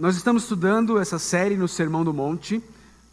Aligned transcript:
nós 0.00 0.16
estamos 0.16 0.44
estudando 0.44 0.98
essa 0.98 1.18
série 1.18 1.58
no 1.58 1.68
Sermão 1.68 2.02
do 2.02 2.14
Monte, 2.14 2.62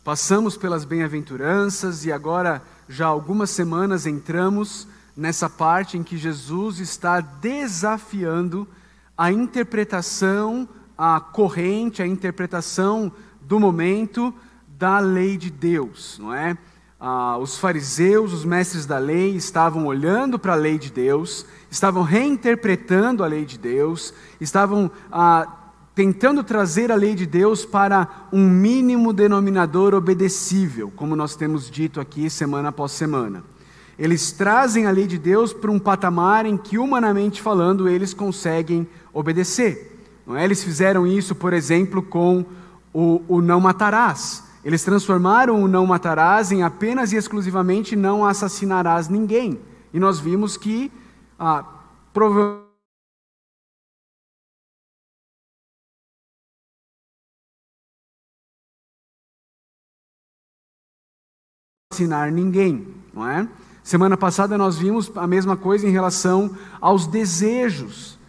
passamos 0.06 0.56
pelas 0.56 0.86
bem-aventuranças 0.86 2.06
e 2.06 2.14
agora, 2.14 2.64
já 2.88 3.08
algumas 3.08 3.50
semanas, 3.50 4.06
entramos 4.06 4.88
nessa 5.16 5.50
parte 5.50 5.98
em 5.98 6.04
que 6.04 6.16
Jesus 6.16 6.80
está 6.80 7.20
desafiando 7.20 8.66
a 9.18 9.30
interpretação, 9.30 10.66
a 10.98 11.20
corrente, 11.20 12.02
a 12.02 12.08
interpretação 12.08 13.12
do 13.42 13.60
momento 13.60 14.34
da 14.66 15.00
lei 15.00 15.36
de 15.36 15.52
Deus, 15.52 16.18
não 16.18 16.34
é? 16.34 16.58
Ah, 16.98 17.38
os 17.38 17.58
fariseus, 17.58 18.32
os 18.32 18.46
mestres 18.46 18.86
da 18.86 18.98
lei, 18.98 19.36
estavam 19.36 19.88
olhando 19.88 20.40
para 20.40 20.54
a 20.54 20.56
lei 20.56 20.80
de 20.80 20.90
Deus, 20.90 21.46
estavam 21.70 22.02
reinterpretando 22.02 23.26
a 23.26 23.28
lei 23.28 23.44
de 23.44 23.58
Deus, 23.58 24.14
estavam 24.40 24.90
ah, 25.12 25.67
tentando 25.98 26.44
trazer 26.44 26.92
a 26.92 26.96
lei 26.96 27.16
de 27.16 27.26
Deus 27.26 27.66
para 27.66 28.28
um 28.32 28.48
mínimo 28.48 29.12
denominador 29.12 29.96
obedecível, 29.96 30.94
como 30.96 31.16
nós 31.16 31.36
temos 31.36 31.72
dito 31.72 32.00
aqui 32.00 32.30
semana 32.30 32.70
após 32.70 32.92
semana. 32.92 33.44
Eles 33.98 34.32
trazem 34.32 34.86
a 34.86 34.92
lei 34.92 35.08
de 35.08 35.18
Deus 35.18 35.54
para 35.54 35.72
um 35.72 35.80
patamar 35.80 36.46
em 36.46 36.56
que, 36.56 36.78
humanamente 36.78 37.42
falando, 37.42 37.90
eles 37.90 38.14
conseguem 38.14 38.88
obedecer. 39.12 40.00
É? 40.36 40.44
Eles 40.44 40.64
fizeram 40.64 41.08
isso, 41.08 41.34
por 41.34 41.52
exemplo, 41.52 42.04
com 42.04 42.46
o, 42.94 43.24
o 43.28 43.42
não 43.42 43.60
matarás. 43.60 44.44
Eles 44.64 44.84
transformaram 44.84 45.64
o 45.64 45.68
não 45.68 45.88
matarás 45.88 46.52
em 46.52 46.62
apenas 46.62 47.12
e 47.12 47.16
exclusivamente 47.16 47.96
não 47.96 48.24
assassinarás 48.24 49.10
ninguém. 49.10 49.60
E 49.92 50.00
nós 50.00 50.20
vimos 50.20 50.58
que, 50.58 50.92
ah, 51.40 51.66
provavelmente, 52.14 52.67
assassinar 61.98 62.32
ninguém, 62.32 62.88
não 63.14 63.28
é? 63.28 63.48
Semana 63.84 64.16
passada 64.16 64.58
nós 64.58 64.78
vimos 64.78 65.12
a 65.16 65.26
mesma 65.26 65.58
coisa 65.58 65.88
em 65.88 65.92
relação 65.92 66.52
aos 66.80 67.08
desejos 67.08 68.20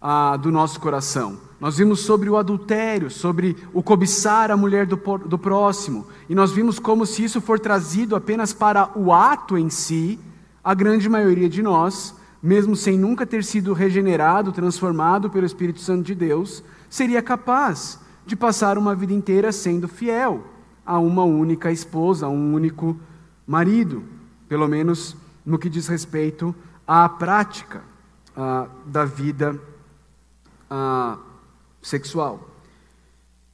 ah, 0.00 0.36
do 0.36 0.50
nosso 0.50 0.78
coração. 0.80 1.38
Nós 1.60 1.78
vimos 1.78 2.00
sobre 2.00 2.28
o 2.28 2.36
adultério, 2.36 3.10
sobre 3.10 3.56
o 3.72 3.82
cobiçar 3.82 4.50
a 4.50 4.56
mulher 4.56 4.86
do, 4.86 4.96
do 4.96 5.38
próximo, 5.38 6.06
e 6.28 6.34
nós 6.34 6.52
vimos 6.52 6.78
como 6.78 7.06
se 7.06 7.24
isso 7.24 7.40
for 7.40 7.58
trazido 7.58 8.14
apenas 8.14 8.52
para 8.52 8.90
o 8.94 9.12
ato 9.12 9.56
em 9.56 9.70
si, 9.70 10.18
a 10.62 10.74
grande 10.74 11.08
maioria 11.08 11.48
de 11.48 11.62
nós, 11.62 12.14
mesmo 12.42 12.76
sem 12.76 12.98
nunca 12.98 13.24
ter 13.24 13.44
sido 13.44 13.72
regenerado, 13.72 14.52
transformado 14.52 15.30
pelo 15.30 15.46
Espírito 15.46 15.80
Santo 15.80 16.02
de 16.02 16.14
Deus, 16.14 16.62
seria 16.90 17.22
capaz 17.22 17.98
de 18.26 18.36
passar 18.36 18.76
uma 18.76 18.94
vida 18.94 19.12
inteira 19.12 19.52
sendo 19.52 19.88
fiel 19.88 20.42
a 20.84 20.98
uma 20.98 21.24
única 21.24 21.72
esposa, 21.72 22.26
a 22.26 22.28
um 22.28 22.54
único 22.54 22.96
marido, 23.46 24.02
pelo 24.48 24.68
menos 24.68 25.16
no 25.44 25.58
que 25.58 25.68
diz 25.68 25.86
respeito 25.88 26.54
à 26.86 27.08
prática 27.08 27.82
ah, 28.36 28.66
da 28.86 29.04
vida 29.04 29.60
ah, 30.70 31.18
sexual. 31.82 32.50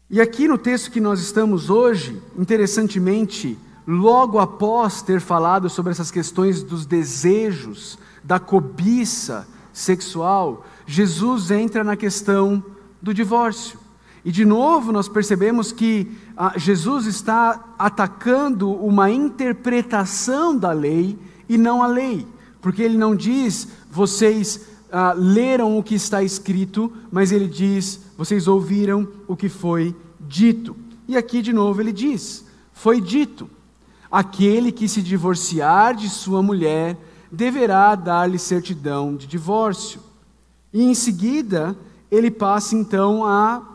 E 0.08 0.20
aqui 0.20 0.48
no 0.48 0.58
texto 0.58 0.90
que 0.90 1.00
nós 1.00 1.20
estamos 1.20 1.70
hoje, 1.70 2.20
interessantemente, 2.36 3.58
logo 3.86 4.38
após 4.38 5.02
ter 5.02 5.20
falado 5.20 5.70
sobre 5.70 5.92
essas 5.92 6.10
questões 6.10 6.62
dos 6.62 6.84
desejos, 6.84 7.98
da 8.22 8.38
cobiça 8.38 9.46
sexual, 9.72 10.66
Jesus 10.86 11.50
entra 11.50 11.84
na 11.84 11.96
questão 11.96 12.62
do 13.00 13.14
divórcio. 13.14 13.78
E 14.24 14.30
de 14.30 14.44
novo 14.44 14.92
nós 14.92 15.08
percebemos 15.08 15.72
que 15.72 16.10
ah, 16.36 16.52
Jesus 16.56 17.06
está 17.06 17.74
atacando 17.78 18.70
uma 18.70 19.10
interpretação 19.10 20.56
da 20.56 20.72
lei 20.72 21.18
e 21.48 21.56
não 21.56 21.82
a 21.82 21.86
lei, 21.86 22.26
porque 22.60 22.82
ele 22.82 22.98
não 22.98 23.14
diz 23.16 23.68
vocês 23.90 24.68
ah, 24.92 25.14
leram 25.16 25.78
o 25.78 25.82
que 25.82 25.94
está 25.94 26.22
escrito, 26.22 26.92
mas 27.10 27.32
ele 27.32 27.46
diz 27.46 28.00
vocês 28.16 28.46
ouviram 28.46 29.08
o 29.26 29.34
que 29.34 29.48
foi 29.48 29.96
dito. 30.20 30.76
E 31.08 31.16
aqui 31.16 31.40
de 31.40 31.52
novo 31.52 31.80
ele 31.80 31.92
diz: 31.92 32.44
foi 32.72 33.00
dito, 33.00 33.48
aquele 34.10 34.70
que 34.70 34.88
se 34.88 35.00
divorciar 35.00 35.94
de 35.94 36.08
sua 36.08 36.42
mulher 36.42 36.98
deverá 37.32 37.94
dar-lhe 37.94 38.38
certidão 38.38 39.16
de 39.16 39.26
divórcio. 39.26 40.00
E 40.72 40.82
em 40.82 40.94
seguida 40.94 41.76
ele 42.10 42.30
passa 42.30 42.74
então 42.74 43.24
a 43.24 43.69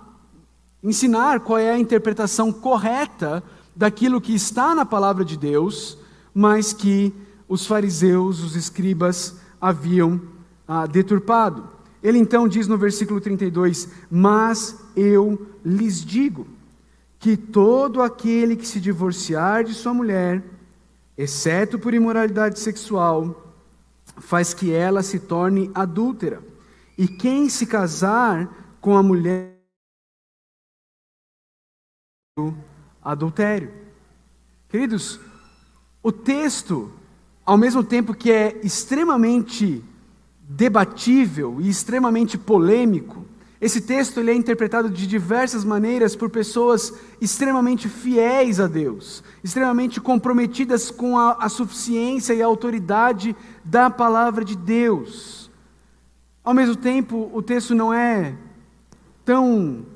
ensinar 0.86 1.40
qual 1.40 1.58
é 1.58 1.72
a 1.72 1.80
interpretação 1.80 2.52
correta 2.52 3.44
daquilo 3.76 4.22
que 4.22 4.36
está 4.36 4.76
na 4.76 4.86
palavra 4.86 5.26
de 5.26 5.36
Deus, 5.36 5.98
mas 6.32 6.72
que 6.72 7.12
os 7.48 7.66
fariseus, 7.66 8.44
os 8.44 8.56
escribas, 8.56 9.36
haviam 9.60 10.22
ah, 10.68 10.86
deturpado. 10.86 11.68
Ele 12.04 12.20
então 12.20 12.48
diz 12.48 12.68
no 12.68 12.78
versículo 12.78 13.20
32: 13.20 13.90
Mas 14.12 14.78
eu 14.96 15.48
lhes 15.66 16.06
digo 16.06 16.46
que 17.18 17.36
todo 17.36 18.04
aquele 18.04 18.56
que 18.56 18.68
se 18.68 18.80
divorciar 18.80 19.64
de 19.64 19.74
sua 19.74 19.92
mulher, 19.92 20.44
exceto 21.18 21.80
por 21.80 21.96
imoralidade 21.96 22.60
sexual, 22.60 23.56
faz 24.18 24.54
que 24.54 24.72
ela 24.72 25.02
se 25.02 25.18
torne 25.18 25.72
adúltera. 25.74 26.44
E 26.96 27.08
quem 27.08 27.50
se 27.50 27.66
casar 27.66 28.78
com 28.80 28.96
a 28.96 29.02
mulher 29.02 29.55
adultério. 33.02 33.72
Queridos, 34.68 35.22
o 36.04 36.12
texto, 36.12 36.92
ao 37.46 37.58
mesmo 37.58 37.82
tempo 37.82 38.14
que 38.14 38.30
é 38.30 38.60
extremamente 38.62 39.82
debatível 40.42 41.62
e 41.62 41.70
extremamente 41.70 42.38
polêmico, 42.38 43.26
esse 43.62 43.80
texto 43.80 44.20
ele 44.20 44.32
é 44.32 44.36
interpretado 44.36 44.90
de 44.90 45.08
diversas 45.08 45.64
maneiras 45.64 46.14
por 46.14 46.30
pessoas 46.30 46.94
extremamente 47.22 47.88
fiéis 47.88 48.60
a 48.60 48.68
Deus, 48.68 49.24
extremamente 49.42 50.02
comprometidas 50.02 50.92
com 50.92 51.18
a, 51.18 51.38
a 51.40 51.48
suficiência 51.48 52.34
e 52.34 52.42
a 52.42 52.46
autoridade 52.46 53.34
da 53.64 53.90
palavra 53.90 54.44
de 54.44 54.58
Deus. 54.58 55.50
Ao 56.44 56.54
mesmo 56.54 56.76
tempo, 56.76 57.32
o 57.34 57.42
texto 57.42 57.74
não 57.74 57.94
é 57.94 58.36
tão 59.24 59.95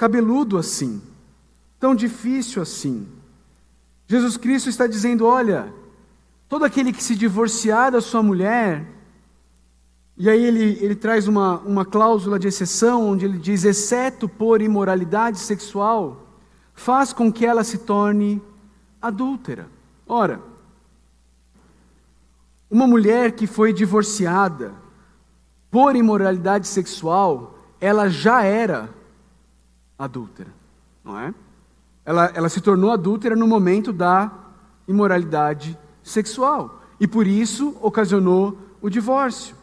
cabeludo 0.00 0.56
assim, 0.56 0.98
tão 1.78 1.94
difícil 1.94 2.62
assim. 2.62 3.06
Jesus 4.06 4.38
Cristo 4.38 4.70
está 4.70 4.86
dizendo: 4.86 5.26
olha, 5.26 5.70
todo 6.48 6.64
aquele 6.64 6.90
que 6.90 7.04
se 7.04 7.14
divorciar 7.14 7.92
da 7.92 8.00
sua 8.00 8.22
mulher, 8.22 8.86
e 10.16 10.30
aí 10.30 10.42
ele, 10.42 10.78
ele 10.82 10.94
traz 10.94 11.28
uma, 11.28 11.58
uma 11.58 11.84
cláusula 11.84 12.38
de 12.38 12.48
exceção, 12.48 13.10
onde 13.10 13.26
ele 13.26 13.36
diz: 13.36 13.62
exceto 13.62 14.26
por 14.26 14.62
imoralidade 14.62 15.38
sexual, 15.38 16.26
faz 16.72 17.12
com 17.12 17.30
que 17.30 17.44
ela 17.44 17.62
se 17.62 17.76
torne 17.76 18.40
adúltera. 19.02 19.68
Ora, 20.08 20.40
uma 22.70 22.86
mulher 22.86 23.32
que 23.32 23.46
foi 23.46 23.70
divorciada 23.70 24.72
por 25.70 25.94
imoralidade 25.94 26.66
sexual, 26.66 27.58
ela 27.78 28.08
já 28.08 28.42
era 28.42 28.98
adúltera, 30.00 30.48
não 31.04 31.18
é? 31.18 31.34
Ela, 32.04 32.32
ela 32.34 32.48
se 32.48 32.60
tornou 32.60 32.90
adúltera 32.90 33.36
no 33.36 33.46
momento 33.46 33.92
da 33.92 34.32
imoralidade 34.88 35.78
sexual 36.02 36.80
e 36.98 37.06
por 37.06 37.26
isso 37.26 37.76
ocasionou 37.82 38.56
o 38.80 38.88
divórcio. 38.88 39.54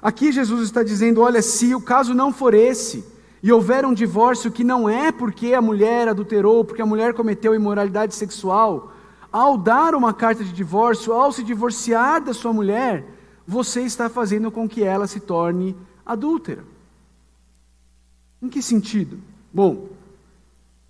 Aqui 0.00 0.30
Jesus 0.30 0.62
está 0.62 0.84
dizendo: 0.84 1.20
olha, 1.20 1.42
se 1.42 1.74
o 1.74 1.80
caso 1.80 2.14
não 2.14 2.32
for 2.32 2.54
esse, 2.54 3.04
e 3.42 3.50
houver 3.50 3.84
um 3.84 3.92
divórcio 3.92 4.52
que 4.52 4.62
não 4.62 4.88
é 4.88 5.10
porque 5.10 5.54
a 5.54 5.60
mulher 5.60 6.08
adulterou, 6.08 6.64
porque 6.64 6.82
a 6.82 6.86
mulher 6.86 7.12
cometeu 7.12 7.54
imoralidade 7.54 8.14
sexual, 8.14 8.92
ao 9.32 9.58
dar 9.58 9.94
uma 9.94 10.14
carta 10.14 10.44
de 10.44 10.52
divórcio, 10.52 11.12
ao 11.12 11.32
se 11.32 11.42
divorciar 11.42 12.22
da 12.22 12.32
sua 12.32 12.52
mulher, 12.52 13.04
você 13.46 13.82
está 13.82 14.08
fazendo 14.08 14.50
com 14.50 14.68
que 14.68 14.84
ela 14.84 15.06
se 15.06 15.18
torne 15.18 15.76
adúltera. 16.06 16.64
Em 18.40 18.48
que 18.48 18.62
sentido? 18.62 19.18
Bom, 19.52 19.88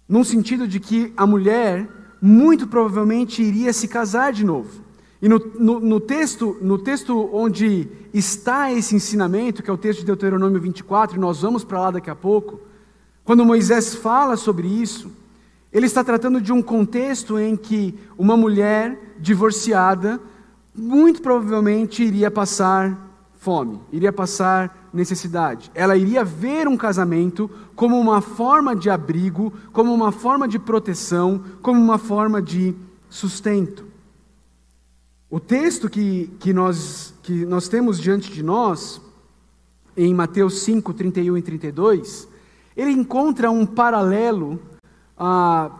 num 0.08 0.24
sentido 0.24 0.66
de 0.66 0.78
que 0.80 1.12
a 1.16 1.26
mulher 1.26 1.88
muito 2.20 2.66
provavelmente 2.66 3.42
iria 3.42 3.72
se 3.72 3.88
casar 3.88 4.32
de 4.32 4.44
novo. 4.44 4.82
E 5.22 5.28
no, 5.28 5.38
no, 5.58 5.80
no, 5.80 6.00
texto, 6.00 6.56
no 6.60 6.78
texto 6.78 7.28
onde 7.32 7.88
está 8.12 8.72
esse 8.72 8.94
ensinamento, 8.94 9.62
que 9.62 9.70
é 9.70 9.72
o 9.72 9.78
texto 9.78 10.00
de 10.00 10.06
Deuteronômio 10.06 10.60
24, 10.60 11.16
e 11.16 11.20
nós 11.20 11.42
vamos 11.42 11.62
para 11.62 11.80
lá 11.80 11.90
daqui 11.90 12.10
a 12.10 12.14
pouco, 12.14 12.60
quando 13.24 13.44
Moisés 13.44 13.94
fala 13.94 14.36
sobre 14.36 14.66
isso, 14.66 15.10
ele 15.72 15.86
está 15.86 16.02
tratando 16.02 16.40
de 16.40 16.52
um 16.52 16.62
contexto 16.62 17.38
em 17.38 17.56
que 17.56 17.94
uma 18.18 18.36
mulher 18.36 19.14
divorciada 19.18 20.20
muito 20.74 21.22
provavelmente 21.22 22.02
iria 22.02 22.30
passar 22.30 23.09
fome, 23.40 23.80
iria 23.90 24.12
passar 24.12 24.90
necessidade. 24.92 25.70
Ela 25.74 25.96
iria 25.96 26.22
ver 26.22 26.68
um 26.68 26.76
casamento 26.76 27.50
como 27.74 27.98
uma 27.98 28.20
forma 28.20 28.76
de 28.76 28.90
abrigo, 28.90 29.50
como 29.72 29.94
uma 29.94 30.12
forma 30.12 30.46
de 30.46 30.58
proteção, 30.58 31.42
como 31.62 31.80
uma 31.80 31.96
forma 31.96 32.42
de 32.42 32.74
sustento. 33.08 33.86
O 35.30 35.40
texto 35.40 35.88
que, 35.88 36.30
que, 36.38 36.52
nós, 36.52 37.14
que 37.22 37.46
nós 37.46 37.66
temos 37.66 37.98
diante 37.98 38.30
de 38.30 38.42
nós, 38.42 39.00
em 39.96 40.12
Mateus 40.12 40.60
5, 40.60 40.92
31 40.92 41.38
e 41.38 41.42
32, 41.42 42.28
ele 42.76 42.90
encontra 42.90 43.50
um 43.50 43.64
paralelo 43.64 44.60
ah, 45.16 45.70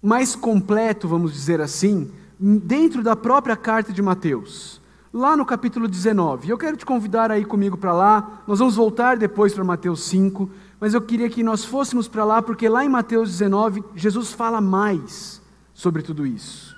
mais 0.00 0.34
completo, 0.34 1.06
vamos 1.06 1.34
dizer 1.34 1.60
assim, 1.60 2.10
dentro 2.40 3.02
da 3.02 3.14
própria 3.14 3.56
carta 3.56 3.92
de 3.92 4.00
Mateus 4.00 4.81
lá 5.12 5.36
no 5.36 5.44
capítulo 5.44 5.86
19. 5.86 6.48
Eu 6.48 6.56
quero 6.56 6.76
te 6.76 6.86
convidar 6.86 7.30
aí 7.30 7.44
comigo 7.44 7.76
para 7.76 7.92
lá. 7.92 8.42
Nós 8.46 8.58
vamos 8.58 8.76
voltar 8.76 9.16
depois 9.16 9.52
para 9.52 9.62
Mateus 9.62 10.04
5, 10.04 10.50
mas 10.80 10.94
eu 10.94 11.02
queria 11.02 11.28
que 11.28 11.42
nós 11.42 11.64
fôssemos 11.64 12.08
para 12.08 12.24
lá, 12.24 12.40
porque 12.40 12.68
lá 12.68 12.84
em 12.84 12.88
Mateus 12.88 13.30
19, 13.30 13.84
Jesus 13.94 14.32
fala 14.32 14.60
mais 14.60 15.42
sobre 15.74 16.02
tudo 16.02 16.26
isso. 16.26 16.74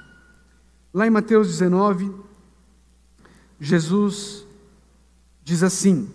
Lá 0.92 1.06
em 1.06 1.10
Mateus 1.10 1.48
19, 1.48 2.12
Jesus 3.60 4.46
diz 5.42 5.62
assim: 5.62 6.08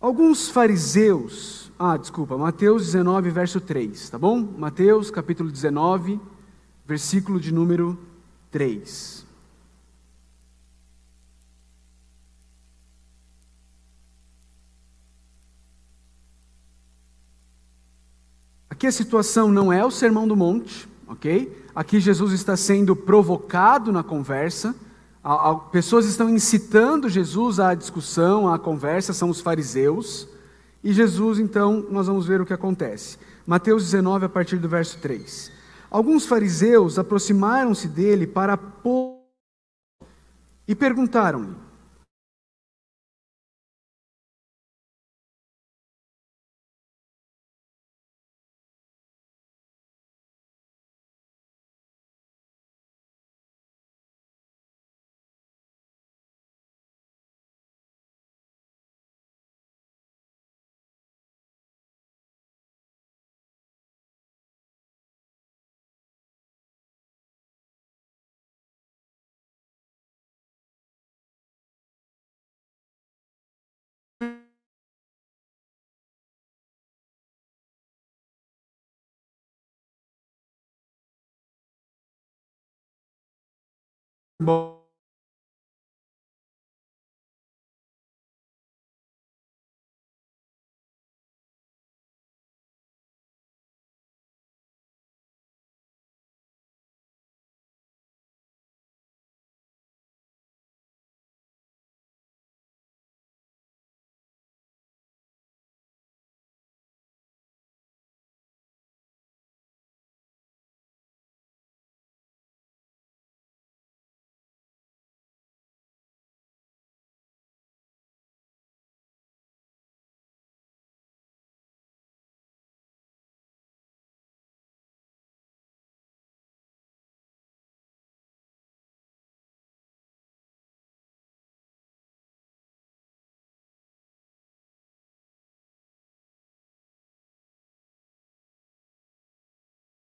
Alguns 0.00 0.48
fariseus, 0.48 1.72
ah, 1.78 1.96
desculpa, 1.96 2.36
Mateus 2.36 2.86
19, 2.86 3.30
verso 3.30 3.60
3, 3.60 4.10
tá 4.10 4.18
bom? 4.18 4.40
Mateus 4.40 5.10
capítulo 5.10 5.50
19, 5.50 6.20
versículo 6.84 7.40
de 7.40 7.52
número 7.52 7.98
3. 8.50 9.31
Aqui 18.82 18.88
a 18.88 18.90
situação 18.90 19.48
não 19.48 19.72
é 19.72 19.86
o 19.86 19.92
sermão 19.92 20.26
do 20.26 20.34
monte, 20.34 20.88
ok? 21.06 21.56
Aqui 21.72 22.00
Jesus 22.00 22.32
está 22.32 22.56
sendo 22.56 22.96
provocado 22.96 23.92
na 23.92 24.02
conversa. 24.02 24.74
Pessoas 25.70 26.04
estão 26.04 26.28
incitando 26.28 27.08
Jesus 27.08 27.60
à 27.60 27.74
discussão, 27.74 28.52
à 28.52 28.58
conversa, 28.58 29.12
são 29.12 29.30
os 29.30 29.40
fariseus. 29.40 30.26
E 30.82 30.92
Jesus, 30.92 31.38
então, 31.38 31.86
nós 31.92 32.08
vamos 32.08 32.26
ver 32.26 32.40
o 32.40 32.44
que 32.44 32.52
acontece. 32.52 33.18
Mateus 33.46 33.84
19, 33.84 34.24
a 34.24 34.28
partir 34.28 34.56
do 34.56 34.68
verso 34.68 34.98
3. 34.98 35.52
Alguns 35.88 36.26
fariseus 36.26 36.98
aproximaram-se 36.98 37.86
dele 37.86 38.26
para 38.26 38.56
pôr 38.56 39.20
e 40.66 40.74
perguntaram-lhe: 40.74 41.54
Bom. 84.42 84.71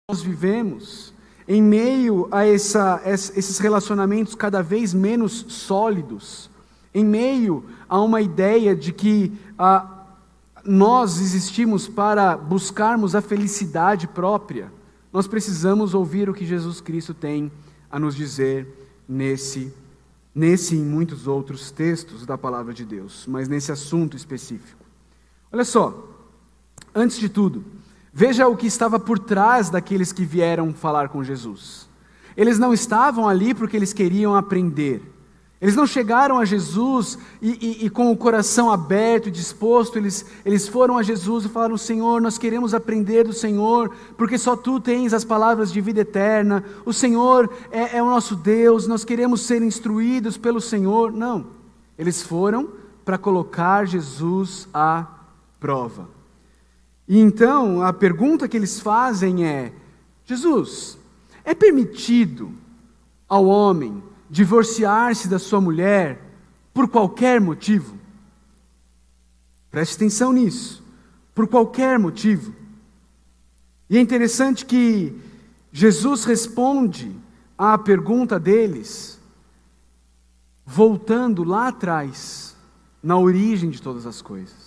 Nós 0.09 0.21
vivemos, 0.21 1.13
em 1.47 1.63
meio 1.63 2.27
a 2.29 2.45
essa, 2.45 3.01
esses 3.05 3.57
relacionamentos 3.57 4.35
cada 4.35 4.61
vez 4.61 4.93
menos 4.93 5.45
sólidos, 5.47 6.49
em 6.93 7.05
meio 7.05 7.63
a 7.87 8.01
uma 8.01 8.19
ideia 8.19 8.75
de 8.75 8.91
que 8.91 9.31
ah, 9.57 10.05
nós 10.65 11.21
existimos 11.21 11.87
para 11.87 12.35
buscarmos 12.35 13.15
a 13.15 13.21
felicidade 13.21 14.05
própria, 14.05 14.69
nós 15.13 15.25
precisamos 15.25 15.93
ouvir 15.93 16.29
o 16.29 16.33
que 16.33 16.45
Jesus 16.45 16.81
Cristo 16.81 17.13
tem 17.13 17.49
a 17.89 17.97
nos 17.97 18.13
dizer 18.13 18.67
nesse, 19.07 19.73
nesse 20.35 20.75
e 20.75 20.79
em 20.79 20.83
muitos 20.83 21.27
outros 21.27 21.71
textos 21.71 22.25
da 22.25 22.37
palavra 22.37 22.73
de 22.73 22.83
Deus, 22.83 23.25
mas 23.25 23.47
nesse 23.47 23.71
assunto 23.71 24.17
específico. 24.17 24.83
Olha 25.49 25.63
só, 25.63 26.09
antes 26.93 27.17
de 27.17 27.29
tudo, 27.29 27.63
Veja 28.13 28.47
o 28.47 28.55
que 28.55 28.67
estava 28.67 28.99
por 28.99 29.17
trás 29.17 29.71
daqueles 29.71 30.11
que 30.11 30.23
vieram 30.23 30.71
falar 30.71 31.09
com 31.09 31.23
Jesus. 31.23 31.89
Eles 32.37 32.59
não 32.59 32.71
estavam 32.71 33.27
ali 33.27 33.55
porque 33.55 33.75
eles 33.75 33.91
queriam 33.91 34.35
aprender. 34.35 35.01
Eles 35.59 35.75
não 35.75 35.87
chegaram 35.87 36.37
a 36.37 36.45
Jesus 36.45 37.17
e, 37.41 37.51
e, 37.51 37.85
e, 37.85 37.89
com 37.89 38.11
o 38.11 38.17
coração 38.17 38.69
aberto 38.69 39.29
e 39.29 39.31
disposto, 39.31 39.97
eles, 39.97 40.25
eles 40.45 40.67
foram 40.67 40.97
a 40.97 41.03
Jesus 41.03 41.45
e 41.45 41.49
falaram: 41.49 41.77
Senhor, 41.77 42.21
nós 42.21 42.37
queremos 42.37 42.73
aprender 42.73 43.23
do 43.23 43.31
Senhor, 43.31 43.95
porque 44.17 44.37
só 44.37 44.57
tu 44.57 44.79
tens 44.79 45.13
as 45.13 45.23
palavras 45.23 45.71
de 45.71 45.79
vida 45.79 46.01
eterna, 46.01 46.65
o 46.85 46.91
Senhor 46.91 47.49
é, 47.71 47.97
é 47.97 48.03
o 48.03 48.09
nosso 48.09 48.35
Deus, 48.35 48.87
nós 48.87 49.05
queremos 49.05 49.41
ser 49.41 49.61
instruídos 49.61 50.37
pelo 50.37 50.59
Senhor. 50.59 51.13
Não, 51.13 51.47
eles 51.97 52.21
foram 52.21 52.67
para 53.05 53.17
colocar 53.17 53.85
Jesus 53.87 54.67
à 54.73 55.07
prova. 55.61 56.09
E 57.07 57.19
então 57.19 57.81
a 57.81 57.91
pergunta 57.91 58.47
que 58.47 58.57
eles 58.57 58.79
fazem 58.79 59.45
é: 59.45 59.73
Jesus, 60.25 60.97
é 61.43 61.53
permitido 61.53 62.51
ao 63.27 63.45
homem 63.45 64.01
divorciar-se 64.29 65.27
da 65.27 65.37
sua 65.37 65.59
mulher 65.61 66.21
por 66.73 66.87
qualquer 66.87 67.39
motivo? 67.39 67.97
Preste 69.69 69.95
atenção 69.95 70.31
nisso. 70.31 70.83
Por 71.33 71.47
qualquer 71.47 71.97
motivo. 71.97 72.53
E 73.89 73.97
é 73.97 74.01
interessante 74.01 74.65
que 74.65 75.19
Jesus 75.71 76.23
responde 76.25 77.11
à 77.57 77.77
pergunta 77.77 78.39
deles, 78.39 79.19
voltando 80.65 81.43
lá 81.43 81.67
atrás, 81.69 82.55
na 83.01 83.17
origem 83.17 83.69
de 83.69 83.81
todas 83.81 84.05
as 84.05 84.21
coisas. 84.21 84.62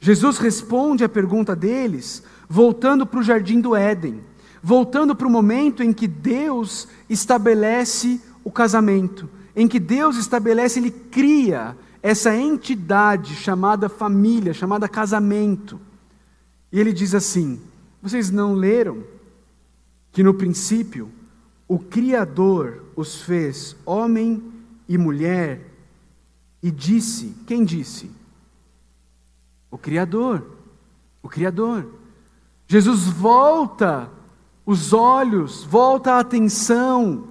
Jesus 0.00 0.38
responde 0.38 1.04
à 1.04 1.08
pergunta 1.08 1.56
deles, 1.56 2.22
voltando 2.48 3.06
para 3.06 3.20
o 3.20 3.22
jardim 3.22 3.60
do 3.60 3.74
Éden, 3.74 4.20
voltando 4.62 5.14
para 5.14 5.26
o 5.26 5.30
momento 5.30 5.82
em 5.82 5.92
que 5.92 6.06
Deus 6.06 6.88
estabelece 7.08 8.20
o 8.44 8.50
casamento, 8.50 9.28
em 9.54 9.66
que 9.66 9.80
Deus 9.80 10.16
estabelece, 10.16 10.78
Ele 10.78 10.90
cria 10.90 11.76
essa 12.06 12.36
entidade 12.36 13.34
chamada 13.34 13.88
família, 13.88 14.54
chamada 14.54 14.88
casamento. 14.88 15.80
E 16.70 16.78
ele 16.78 16.92
diz 16.92 17.14
assim: 17.16 17.60
Vocês 18.00 18.30
não 18.30 18.54
leram 18.54 19.02
que 20.12 20.22
no 20.22 20.32
princípio 20.32 21.10
o 21.66 21.80
Criador 21.80 22.84
os 22.94 23.22
fez 23.22 23.74
homem 23.84 24.40
e 24.88 24.96
mulher 24.96 25.68
e 26.62 26.70
disse: 26.70 27.34
Quem 27.44 27.64
disse? 27.64 28.08
O 29.70 29.78
Criador. 29.78 30.46
O 31.22 31.28
Criador. 31.28 31.86
Jesus 32.68 33.04
volta 33.04 34.10
os 34.64 34.92
olhos, 34.92 35.62
volta 35.64 36.14
a 36.14 36.20
atenção 36.20 37.28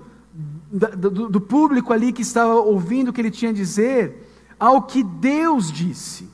do, 0.72 1.30
do 1.30 1.42
público 1.42 1.92
ali 1.92 2.14
que 2.14 2.22
estava 2.22 2.54
ouvindo 2.54 3.10
o 3.10 3.14
que 3.14 3.22
ele 3.22 3.32
tinha 3.32 3.52
a 3.52 3.54
dizer 3.54 4.26
ao 4.60 4.82
que 4.84 5.04
Deus 5.04 5.72
disse. 5.72 6.30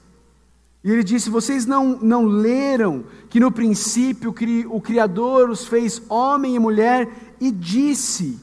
E 0.83 0.91
ele 0.91 1.03
disse: 1.03 1.29
Vocês 1.29 1.65
não, 1.65 1.99
não 1.99 2.25
leram 2.25 3.03
que 3.29 3.39
no 3.39 3.51
princípio 3.51 4.33
o 4.69 4.81
Criador 4.81 5.49
os 5.49 5.65
fez 5.65 6.01
homem 6.09 6.55
e 6.55 6.59
mulher 6.59 7.09
e 7.39 7.51
disse: 7.51 8.39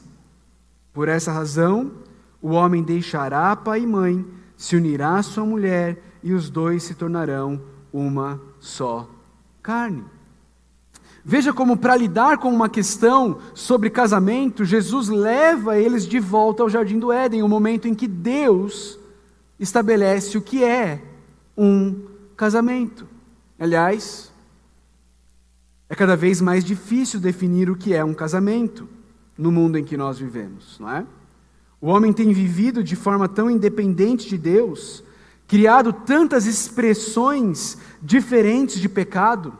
Por 0.93 1.07
essa 1.07 1.31
razão, 1.31 1.91
o 2.41 2.51
homem 2.51 2.83
deixará 2.83 3.55
pai 3.55 3.81
e 3.81 3.87
mãe, 3.87 4.25
se 4.55 4.75
unirá 4.75 5.17
à 5.17 5.23
sua 5.23 5.45
mulher 5.45 6.01
e 6.23 6.33
os 6.33 6.49
dois 6.49 6.83
se 6.83 6.93
tornarão 6.93 7.61
uma 7.91 8.41
só 8.59 9.09
carne. 9.61 10.03
Veja 11.23 11.53
como, 11.53 11.77
para 11.77 11.95
lidar 11.95 12.37
com 12.37 12.49
uma 12.49 12.69
questão 12.69 13.39
sobre 13.53 13.89
casamento, 13.89 14.65
Jesus 14.65 15.09
leva 15.09 15.77
eles 15.77 16.07
de 16.07 16.19
volta 16.19 16.63
ao 16.63 16.69
jardim 16.69 16.97
do 16.97 17.11
Éden, 17.11 17.43
o 17.43 17.47
momento 17.47 17.87
em 17.87 17.93
que 17.93 18.07
Deus 18.07 18.97
estabelece 19.59 20.37
o 20.37 20.41
que 20.41 20.63
é 20.63 21.01
um 21.57 22.07
casamento. 22.35 23.05
Aliás, 23.59 24.31
é 25.89 25.95
cada 25.95 26.15
vez 26.15 26.39
mais 26.39 26.63
difícil 26.63 27.19
definir 27.19 27.69
o 27.69 27.75
que 27.75 27.93
é 27.93 28.03
um 28.03 28.13
casamento 28.13 28.87
no 29.37 29.51
mundo 29.51 29.77
em 29.77 29.83
que 29.83 29.97
nós 29.97 30.19
vivemos, 30.19 30.79
não 30.79 30.89
é? 30.89 31.05
O 31.81 31.87
homem 31.87 32.11
tem 32.11 32.31
vivido 32.33 32.83
de 32.83 32.95
forma 32.95 33.27
tão 33.27 33.49
independente 33.49 34.27
de 34.27 34.37
Deus, 34.37 35.03
criado 35.49 35.91
tantas 35.91 36.45
expressões 36.45 37.75
diferentes 37.99 38.79
de 38.79 38.87
pecado, 38.87 39.51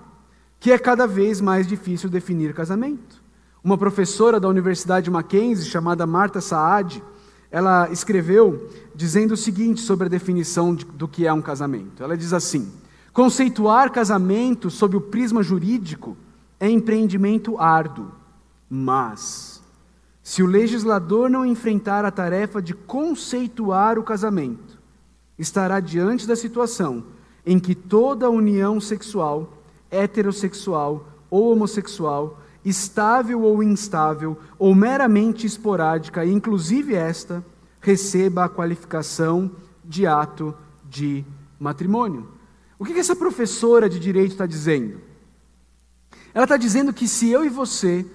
que 0.60 0.72
é 0.72 0.78
cada 0.78 1.08
vez 1.08 1.42
mais 1.42 1.66
difícil 1.66 2.08
definir 2.08 2.54
casamento. 2.54 3.24
Uma 3.64 3.76
professora 3.76 4.40
da 4.40 4.48
Universidade 4.48 5.10
Mackenzie, 5.10 5.68
chamada 5.68 6.06
Marta 6.06 6.40
Saad, 6.40 7.04
ela 7.50 7.90
escreveu 7.90 8.70
dizendo 8.94 9.32
o 9.32 9.38
seguinte 9.38 9.82
sobre 9.82 10.06
a 10.06 10.10
definição 10.10 10.76
de, 10.76 10.86
do 10.86 11.08
que 11.08 11.26
é 11.26 11.34
um 11.34 11.42
casamento. 11.42 12.04
Ela 12.04 12.16
diz 12.16 12.34
assim: 12.34 12.72
conceituar 13.12 13.92
casamento 13.92 14.70
sob 14.70 14.96
o 14.96 15.02
prisma 15.02 15.42
jurídico 15.42 16.16
é 16.60 16.70
empreendimento 16.70 17.58
árduo, 17.58 18.12
mas 18.70 19.60
se 20.22 20.44
o 20.44 20.46
legislador 20.46 21.32
não 21.32 21.44
enfrentar 21.44 22.06
a 22.06 22.12
tarefa 22.12 22.62
de 22.62 22.76
conceituar 22.76 23.98
o 23.98 24.04
casamento, 24.04 24.79
estará 25.40 25.80
diante 25.80 26.28
da 26.28 26.36
situação 26.36 27.04
em 27.46 27.58
que 27.58 27.74
toda 27.74 28.30
união 28.30 28.80
sexual, 28.80 29.54
heterossexual 29.90 31.08
ou 31.32 31.52
homossexual, 31.52 32.40
estável 32.64 33.42
ou 33.42 33.64
instável, 33.64 34.38
ou 34.60 34.76
meramente 34.76 35.48
esporádica, 35.48 36.26
inclusive 36.26 36.94
esta, 36.94 37.44
receba 37.82 38.44
a 38.44 38.50
qualificação 38.50 39.50
de 39.84 40.06
ato 40.06 40.54
de 40.88 41.24
matrimônio. 41.60 42.28
O 42.78 42.86
que 42.86 42.94
essa 42.94 43.16
professora 43.16 43.90
de 43.90 44.00
direito 44.00 44.32
está 44.32 44.46
dizendo? 44.46 45.00
Ela 46.34 46.46
está 46.46 46.58
dizendo 46.58 46.94
que 46.94 47.08
se 47.08 47.30
eu 47.30 47.44
e 47.44 47.50
você, 47.50 48.06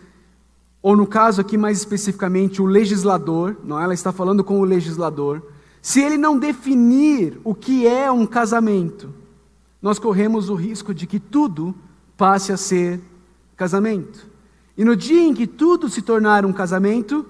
ou 0.82 0.96
no 0.96 1.06
caso 1.06 1.40
aqui 1.40 1.56
mais 1.56 1.78
especificamente 1.78 2.60
o 2.60 2.66
legislador, 2.66 3.56
não 3.64 3.80
ela 3.80 3.94
está 3.94 4.12
falando 4.12 4.44
com 4.44 4.60
o 4.60 4.64
legislador, 4.64 5.42
se 5.84 6.00
ele 6.00 6.16
não 6.16 6.38
definir 6.38 7.38
o 7.44 7.54
que 7.54 7.86
é 7.86 8.10
um 8.10 8.24
casamento, 8.24 9.12
nós 9.82 9.98
corremos 9.98 10.48
o 10.48 10.54
risco 10.54 10.94
de 10.94 11.06
que 11.06 11.20
tudo 11.20 11.74
passe 12.16 12.50
a 12.50 12.56
ser 12.56 13.02
casamento. 13.54 14.26
E 14.78 14.82
no 14.82 14.96
dia 14.96 15.20
em 15.20 15.34
que 15.34 15.46
tudo 15.46 15.90
se 15.90 16.00
tornar 16.00 16.46
um 16.46 16.54
casamento, 16.54 17.26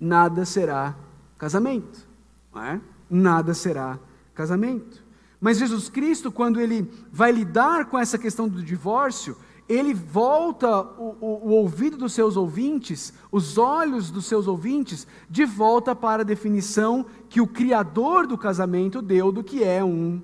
nada 0.00 0.46
será 0.46 0.96
casamento. 1.36 2.08
É? 2.56 2.80
Nada 3.10 3.52
será 3.52 3.98
casamento. 4.34 5.04
Mas 5.38 5.58
Jesus 5.58 5.90
Cristo, 5.90 6.32
quando 6.32 6.58
ele 6.58 6.90
vai 7.12 7.32
lidar 7.32 7.84
com 7.84 7.98
essa 7.98 8.16
questão 8.16 8.48
do 8.48 8.62
divórcio, 8.62 9.36
ele 9.72 9.94
volta 9.94 10.82
o, 10.82 11.16
o, 11.18 11.48
o, 11.48 11.50
ouvido 11.52 11.96
dos 11.96 12.12
seus 12.12 12.36
ouvintes, 12.36 13.12
os 13.30 13.56
olhos 13.56 14.10
dos 14.10 14.26
seus 14.26 14.46
ouvintes, 14.46 15.06
de 15.30 15.46
volta 15.46 15.94
para 15.94 16.20
a 16.20 16.26
definição 16.26 17.06
que 17.30 17.40
o 17.40 17.46
Criador 17.46 18.26
do 18.26 18.36
casamento 18.36 19.00
deu 19.00 19.32
do 19.32 19.42
que 19.42 19.64
é 19.64 19.82
um 19.82 20.20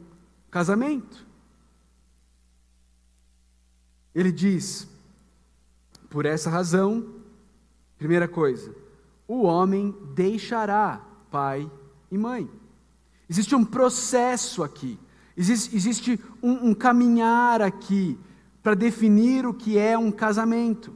casamento. 0.51 1.27
Ele 4.15 4.31
diz: 4.31 4.87
por 6.11 6.27
essa 6.27 6.51
razão, 6.51 7.07
primeira 7.97 8.29
coisa, 8.29 8.75
o 9.27 9.45
homem 9.45 9.97
deixará 10.15 11.01
pai 11.31 11.71
e 12.11 12.19
mãe. 12.19 12.51
Existe 13.31 13.55
um 13.55 13.65
processo 13.65 14.63
aqui, 14.63 14.99
existe, 15.35 15.75
existe 15.75 16.21
um, 16.43 16.69
um 16.69 16.75
caminhar 16.75 17.63
aqui 17.63 18.19
para 18.63 18.75
definir 18.75 19.47
o 19.47 19.55
que 19.55 19.79
é 19.79 19.97
um 19.97 20.11
casamento. 20.11 20.93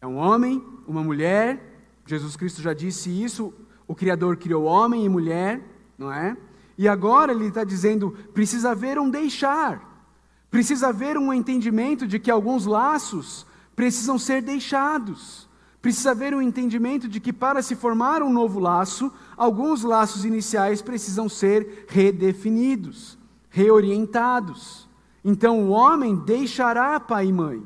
É 0.00 0.06
um 0.06 0.16
homem, 0.16 0.64
uma 0.86 1.02
mulher, 1.02 1.70
Jesus 2.06 2.36
Cristo 2.36 2.62
já 2.62 2.72
disse 2.72 3.10
isso, 3.10 3.52
o 3.86 3.94
Criador 3.94 4.36
criou 4.36 4.64
homem 4.64 5.04
e 5.04 5.08
mulher, 5.08 5.62
não 5.98 6.12
é? 6.12 6.36
E 6.76 6.88
agora 6.88 7.32
ele 7.32 7.46
está 7.46 7.64
dizendo: 7.64 8.12
precisa 8.32 8.70
haver 8.70 8.98
um 8.98 9.10
deixar, 9.10 10.06
precisa 10.50 10.88
haver 10.88 11.16
um 11.16 11.32
entendimento 11.32 12.06
de 12.06 12.18
que 12.18 12.30
alguns 12.30 12.66
laços 12.66 13.46
precisam 13.76 14.18
ser 14.18 14.42
deixados. 14.42 15.48
Precisa 15.80 16.10
haver 16.10 16.34
um 16.34 16.42
entendimento 16.42 17.08
de 17.08 17.20
que 17.20 17.32
para 17.32 17.62
se 17.62 17.74
formar 17.74 18.22
um 18.22 18.30
novo 18.30 18.60
laço, 18.60 19.10
alguns 19.34 19.82
laços 19.82 20.26
iniciais 20.26 20.82
precisam 20.82 21.26
ser 21.26 21.86
redefinidos, 21.88 23.18
reorientados. 23.48 24.89
Então 25.24 25.60
o 25.60 25.70
homem 25.70 26.16
deixará 26.16 26.98
pai 26.98 27.26
e 27.26 27.32
mãe. 27.32 27.62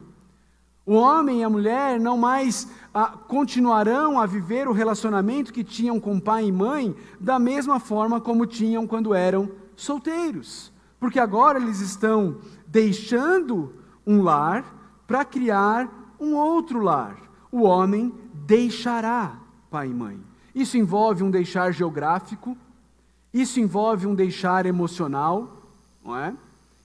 O 0.87 0.95
homem 0.95 1.41
e 1.41 1.45
a 1.45 1.49
mulher 1.49 1.99
não 1.99 2.19
mais 2.19 2.69
ah, 2.93 3.15
continuarão 3.27 4.21
a 4.21 4.27
viver 4.27 4.69
o 4.69 4.73
relacionamento 4.73 5.53
que 5.53 5.65
tinham 5.65 5.99
com 5.99 6.21
pai 6.21 6.47
e 6.47 6.53
mãe 6.53 6.95
da 7.19 7.39
mesma 7.39 7.81
forma 7.81 8.21
como 8.21 8.47
tinham 8.47 8.87
quando 8.87 9.15
eram 9.15 9.51
solteiros. 9.75 10.71
Porque 11.01 11.19
agora 11.19 11.59
eles 11.59 11.81
estão 11.81 12.37
deixando 12.67 13.73
um 14.07 14.23
lar 14.23 14.65
para 15.07 15.25
criar 15.25 15.89
um 16.21 16.35
outro 16.35 16.81
lar. 16.81 17.17
O 17.51 17.63
homem 17.63 18.13
deixará 18.33 19.39
pai 19.71 19.89
e 19.89 19.95
mãe. 19.95 20.21
Isso 20.55 20.77
envolve 20.77 21.25
um 21.25 21.31
deixar 21.31 21.73
geográfico, 21.73 22.57
isso 23.33 23.59
envolve 23.59 24.07
um 24.07 24.15
deixar 24.15 24.67
emocional, 24.67 25.63
não 26.05 26.17
é? 26.17 26.35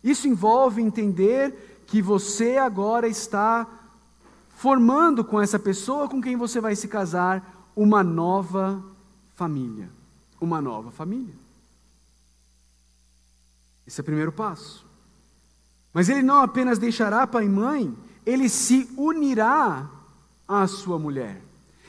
Isso 0.04 0.28
envolve 0.28 0.82
entender 0.82 1.84
que 1.88 2.02
você 2.02 2.58
agora 2.58 3.08
está 3.08 3.68
formando 4.56 5.24
com 5.24 5.42
essa 5.42 5.58
pessoa 5.58 6.08
com 6.08 6.22
quem 6.22 6.36
você 6.36 6.60
vai 6.62 6.76
se 6.76 6.88
casar 6.88 7.70
uma 7.76 8.04
nova 8.04 8.84
família. 9.36 9.90
Uma 10.40 10.62
nova 10.62 10.92
família. 10.92 11.34
Esse 13.88 14.00
é 14.00 14.04
o 14.04 14.06
primeiro 14.06 14.32
passo. 14.32 14.86
Mas 15.94 16.10
ele 16.10 16.22
não 16.22 16.42
apenas 16.42 16.78
deixará 16.78 17.26
pai 17.26 17.46
e 17.46 17.50
mãe, 17.50 17.96
ele 18.26 18.48
se 18.48 18.90
unirá 18.96 19.90
à 20.48 20.68
sua 20.68 21.00
mulher. 21.00 21.42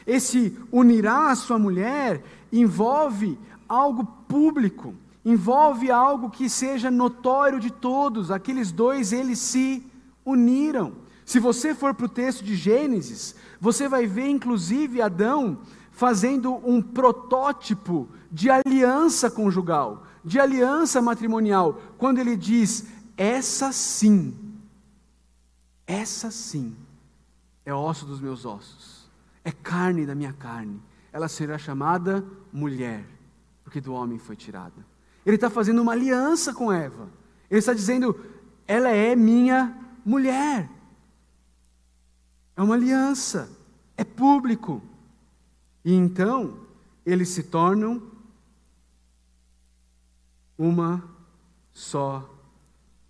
Esse 0.06 0.56
unirá 0.72 1.30
à 1.30 1.36
sua 1.36 1.58
mulher 1.58 2.24
envolve 2.52 3.38
algo 3.68 4.04
público 4.26 4.94
envolve 5.24 5.90
algo 5.90 6.30
que 6.30 6.48
seja 6.48 6.90
notório 6.90 7.60
de 7.60 7.70
todos. 7.70 8.30
Aqueles 8.30 8.72
dois, 8.72 9.12
eles 9.12 9.38
se 9.38 9.86
uniram. 10.24 10.92
Se 11.24 11.38
você 11.38 11.74
for 11.74 11.94
para 11.94 12.06
o 12.06 12.08
texto 12.08 12.42
de 12.44 12.56
Gênesis, 12.56 13.34
você 13.60 13.88
vai 13.88 14.06
ver 14.06 14.28
inclusive 14.28 15.00
Adão 15.00 15.58
fazendo 15.92 16.54
um 16.68 16.80
protótipo 16.80 18.08
de 18.32 18.48
aliança 18.48 19.30
conjugal, 19.30 20.06
de 20.24 20.40
aliança 20.40 21.02
matrimonial, 21.02 21.80
quando 21.98 22.18
ele 22.18 22.36
diz: 22.36 22.86
essa 23.16 23.70
sim, 23.70 24.34
essa 25.86 26.30
sim 26.30 26.74
é 27.64 27.74
osso 27.74 28.06
dos 28.06 28.20
meus 28.20 28.44
ossos, 28.44 29.10
é 29.44 29.52
carne 29.52 30.06
da 30.06 30.14
minha 30.14 30.32
carne, 30.32 30.80
ela 31.12 31.28
será 31.28 31.58
chamada 31.58 32.24
mulher, 32.52 33.04
porque 33.62 33.80
do 33.80 33.92
homem 33.92 34.18
foi 34.18 34.36
tirada. 34.36 34.89
Ele 35.24 35.36
está 35.36 35.50
fazendo 35.50 35.82
uma 35.82 35.92
aliança 35.92 36.52
com 36.52 36.72
Eva. 36.72 37.08
Ele 37.50 37.58
está 37.58 37.72
dizendo: 37.72 38.18
ela 38.66 38.90
é 38.90 39.16
minha 39.16 39.76
mulher. 40.04 40.70
É 42.56 42.62
uma 42.62 42.74
aliança, 42.74 43.50
é 43.96 44.04
público. 44.04 44.82
E 45.84 45.92
então 45.94 46.58
eles 47.04 47.30
se 47.30 47.42
tornam 47.42 48.02
uma 50.58 51.02
só 51.72 52.28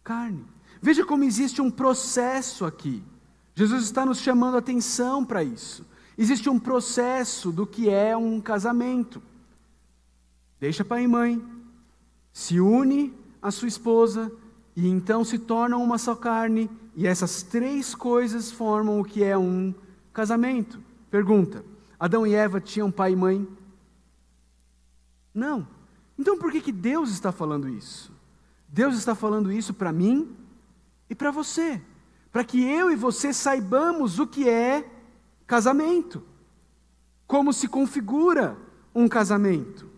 carne. 0.04 0.46
Veja 0.80 1.04
como 1.04 1.24
existe 1.24 1.60
um 1.60 1.70
processo 1.70 2.64
aqui. 2.64 3.02
Jesus 3.54 3.82
está 3.84 4.06
nos 4.06 4.18
chamando 4.18 4.54
a 4.54 4.60
atenção 4.60 5.24
para 5.24 5.42
isso. 5.42 5.84
Existe 6.16 6.48
um 6.48 6.58
processo 6.58 7.50
do 7.50 7.66
que 7.66 7.90
é 7.90 8.16
um 8.16 8.40
casamento. 8.40 9.22
Deixa 10.58 10.84
pai 10.84 11.04
e 11.04 11.08
mãe, 11.08 11.42
se 12.32 12.60
une 12.60 13.12
à 13.42 13.50
sua 13.50 13.68
esposa 13.68 14.30
e 14.76 14.88
então 14.88 15.24
se 15.24 15.38
tornam 15.38 15.82
uma 15.82 15.98
só 15.98 16.14
carne, 16.14 16.70
e 16.94 17.06
essas 17.06 17.42
três 17.42 17.94
coisas 17.94 18.50
formam 18.50 19.00
o 19.00 19.04
que 19.04 19.22
é 19.22 19.36
um 19.36 19.74
casamento. 20.12 20.80
Pergunta: 21.10 21.64
Adão 21.98 22.26
e 22.26 22.34
Eva 22.34 22.60
tinham 22.60 22.90
pai 22.90 23.12
e 23.12 23.16
mãe? 23.16 23.48
Não. 25.34 25.66
Então 26.18 26.38
por 26.38 26.52
que, 26.52 26.60
que 26.60 26.72
Deus 26.72 27.10
está 27.10 27.32
falando 27.32 27.68
isso? 27.68 28.12
Deus 28.68 28.96
está 28.96 29.14
falando 29.14 29.50
isso 29.50 29.74
para 29.74 29.92
mim 29.92 30.36
e 31.08 31.14
para 31.14 31.30
você, 31.30 31.82
para 32.30 32.44
que 32.44 32.62
eu 32.62 32.90
e 32.90 32.96
você 32.96 33.32
saibamos 33.32 34.18
o 34.18 34.26
que 34.26 34.48
é 34.48 34.88
casamento, 35.46 36.22
como 37.26 37.52
se 37.52 37.66
configura 37.66 38.56
um 38.94 39.08
casamento. 39.08 39.89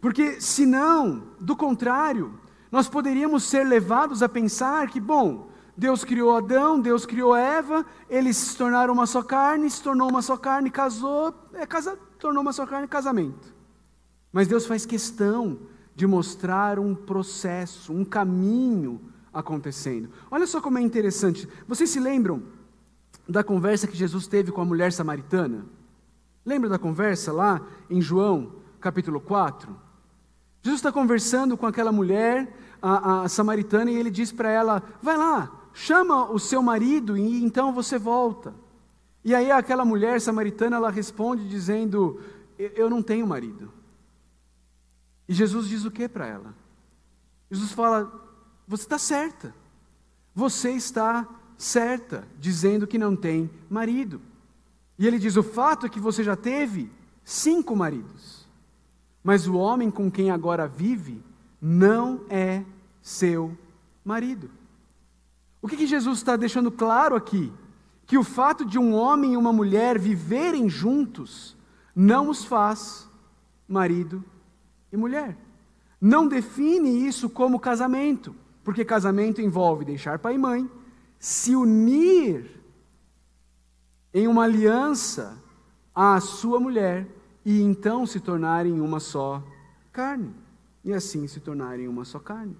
Porque 0.00 0.40
senão, 0.40 1.24
do 1.38 1.54
contrário, 1.54 2.38
nós 2.70 2.88
poderíamos 2.88 3.44
ser 3.44 3.64
levados 3.64 4.22
a 4.22 4.28
pensar 4.28 4.88
que, 4.88 5.00
bom, 5.00 5.50
Deus 5.76 6.04
criou 6.04 6.36
Adão, 6.36 6.80
Deus 6.80 7.04
criou 7.04 7.34
Eva, 7.34 7.84
eles 8.08 8.36
se 8.36 8.56
tornaram 8.56 8.92
uma 8.92 9.06
só 9.06 9.22
carne, 9.22 9.68
se 9.70 9.82
tornou 9.82 10.08
uma 10.08 10.22
só 10.22 10.36
carne, 10.36 10.70
casou, 10.70 11.34
é 11.54 11.66
casa, 11.66 11.98
tornou 12.18 12.42
uma 12.42 12.52
só 12.52 12.66
carne, 12.66 12.86
casamento. 12.86 13.54
Mas 14.32 14.46
Deus 14.46 14.66
faz 14.66 14.86
questão 14.86 15.58
de 15.94 16.06
mostrar 16.06 16.78
um 16.78 16.94
processo, 16.94 17.92
um 17.92 18.04
caminho 18.04 19.00
acontecendo. 19.32 20.10
Olha 20.30 20.46
só 20.46 20.60
como 20.60 20.78
é 20.78 20.80
interessante. 20.80 21.48
Vocês 21.66 21.90
se 21.90 22.00
lembram 22.00 22.42
da 23.28 23.44
conversa 23.44 23.86
que 23.86 23.96
Jesus 23.96 24.26
teve 24.26 24.52
com 24.52 24.60
a 24.60 24.64
mulher 24.64 24.92
samaritana? 24.92 25.66
Lembra 26.44 26.68
da 26.68 26.78
conversa 26.78 27.32
lá 27.32 27.60
em 27.88 28.00
João, 28.00 28.52
capítulo 28.80 29.20
4? 29.20 29.89
Jesus 30.62 30.78
está 30.80 30.92
conversando 30.92 31.56
com 31.56 31.66
aquela 31.66 31.90
mulher, 31.90 32.56
a, 32.82 33.22
a 33.22 33.28
samaritana, 33.28 33.90
e 33.90 33.96
ele 33.96 34.10
diz 34.10 34.30
para 34.32 34.50
ela: 34.50 34.82
Vai 35.02 35.16
lá, 35.16 35.50
chama 35.72 36.30
o 36.30 36.38
seu 36.38 36.62
marido 36.62 37.16
e 37.16 37.42
então 37.42 37.72
você 37.72 37.98
volta. 37.98 38.54
E 39.24 39.34
aí 39.34 39.50
aquela 39.50 39.84
mulher 39.84 40.20
samaritana, 40.20 40.76
ela 40.76 40.90
responde 40.90 41.48
dizendo: 41.48 42.20
Eu 42.58 42.88
não 42.90 43.02
tenho 43.02 43.26
marido. 43.26 43.72
E 45.28 45.34
Jesus 45.34 45.68
diz 45.68 45.84
o 45.84 45.90
que 45.90 46.08
para 46.08 46.26
ela? 46.26 46.54
Jesus 47.50 47.72
fala: 47.72 48.10
Você 48.66 48.84
está 48.84 48.98
certa. 48.98 49.54
Você 50.34 50.70
está 50.70 51.28
certa, 51.58 52.26
dizendo 52.38 52.86
que 52.86 52.98
não 52.98 53.14
tem 53.14 53.50
marido. 53.68 54.20
E 54.98 55.06
ele 55.06 55.18
diz: 55.18 55.36
O 55.36 55.42
fato 55.42 55.86
é 55.86 55.88
que 55.88 56.00
você 56.00 56.24
já 56.24 56.36
teve 56.36 56.90
cinco 57.24 57.76
maridos, 57.76 58.39
mas 59.22 59.46
o 59.46 59.54
homem 59.56 59.90
com 59.90 60.10
quem 60.10 60.30
agora 60.30 60.66
vive 60.66 61.22
não 61.60 62.22
é 62.28 62.64
seu 63.02 63.56
marido. 64.04 64.50
O 65.60 65.68
que, 65.68 65.76
que 65.76 65.86
Jesus 65.86 66.18
está 66.18 66.36
deixando 66.36 66.70
claro 66.70 67.14
aqui? 67.14 67.52
Que 68.06 68.16
o 68.16 68.24
fato 68.24 68.64
de 68.64 68.78
um 68.78 68.94
homem 68.94 69.34
e 69.34 69.36
uma 69.36 69.52
mulher 69.52 69.98
viverem 69.98 70.68
juntos 70.68 71.56
não 71.94 72.28
os 72.28 72.44
faz 72.44 73.08
marido 73.68 74.24
e 74.90 74.96
mulher. 74.96 75.36
Não 76.00 76.26
define 76.26 77.06
isso 77.06 77.28
como 77.28 77.60
casamento, 77.60 78.34
porque 78.64 78.84
casamento 78.84 79.42
envolve 79.42 79.84
deixar 79.84 80.18
pai 80.18 80.34
e 80.34 80.38
mãe, 80.38 80.70
se 81.18 81.54
unir 81.54 82.58
em 84.12 84.26
uma 84.26 84.44
aliança 84.44 85.38
à 85.94 86.18
sua 86.20 86.58
mulher 86.58 87.06
e 87.44 87.60
então 87.60 88.06
se 88.06 88.20
tornarem 88.20 88.80
uma 88.80 89.00
só 89.00 89.42
carne, 89.92 90.34
e 90.84 90.92
assim 90.92 91.26
se 91.26 91.40
tornarem 91.40 91.88
uma 91.88 92.04
só 92.04 92.18
carne. 92.18 92.56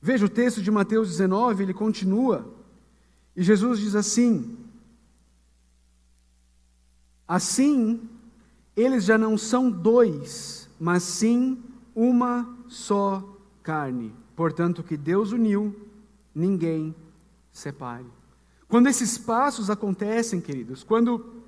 Veja 0.00 0.26
o 0.26 0.28
texto 0.28 0.60
de 0.60 0.70
Mateus 0.70 1.08
19, 1.08 1.62
ele 1.62 1.74
continua, 1.74 2.52
e 3.36 3.42
Jesus 3.42 3.78
diz 3.78 3.94
assim: 3.94 4.58
Assim 7.26 8.08
eles 8.76 9.04
já 9.04 9.18
não 9.18 9.36
são 9.36 9.70
dois, 9.70 10.68
mas 10.80 11.02
sim 11.02 11.62
uma 11.94 12.48
só 12.68 13.22
carne. 13.62 14.14
Portanto, 14.34 14.82
que 14.82 14.96
Deus 14.96 15.32
uniu, 15.32 15.88
ninguém 16.34 16.94
separe. 17.52 18.06
Quando 18.68 18.88
esses 18.88 19.18
passos 19.18 19.68
acontecem, 19.68 20.40
queridos, 20.40 20.82
quando 20.82 21.41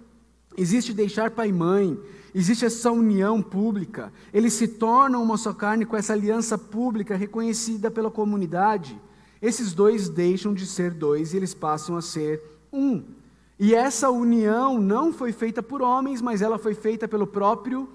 existe 0.57 0.93
deixar 0.93 1.31
pai 1.31 1.49
e 1.49 1.53
mãe, 1.53 1.99
existe 2.35 2.65
essa 2.65 2.91
união 2.91 3.43
pública, 3.43 4.13
eles 4.33 4.53
se 4.55 4.67
tornam 4.69 5.23
uma 5.23 5.37
só 5.37 5.53
carne 5.53 5.85
com 5.85 5.97
essa 5.97 6.13
aliança 6.13 6.59
pública 6.59 7.17
reconhecida 7.17 7.91
pela 7.91 8.11
comunidade, 8.11 9.01
esses 9.41 9.75
dois 9.75 10.09
deixam 10.09 10.55
de 10.55 10.67
ser 10.67 10.93
dois 10.93 11.35
e 11.35 11.37
eles 11.37 11.53
passam 11.53 11.97
a 11.97 12.03
ser 12.03 12.43
um. 12.73 13.03
E 13.59 13.75
essa 13.75 14.11
união 14.11 14.81
não 14.81 15.13
foi 15.13 15.33
feita 15.33 15.63
por 15.63 15.83
homens, 15.83 16.23
mas 16.23 16.43
ela 16.43 16.59
foi 16.59 16.75
feita 16.75 17.07
pelo 17.07 17.27
próprio 17.27 17.89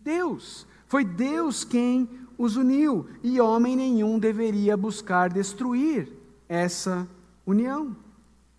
Deus. 0.00 0.66
Foi 0.86 1.04
Deus 1.04 1.64
quem 1.64 2.08
os 2.36 2.56
uniu, 2.56 3.06
e 3.22 3.40
homem 3.40 3.76
nenhum 3.76 4.18
deveria 4.18 4.76
buscar 4.76 5.30
destruir 5.30 6.08
essa 6.48 7.08
união. 7.46 7.96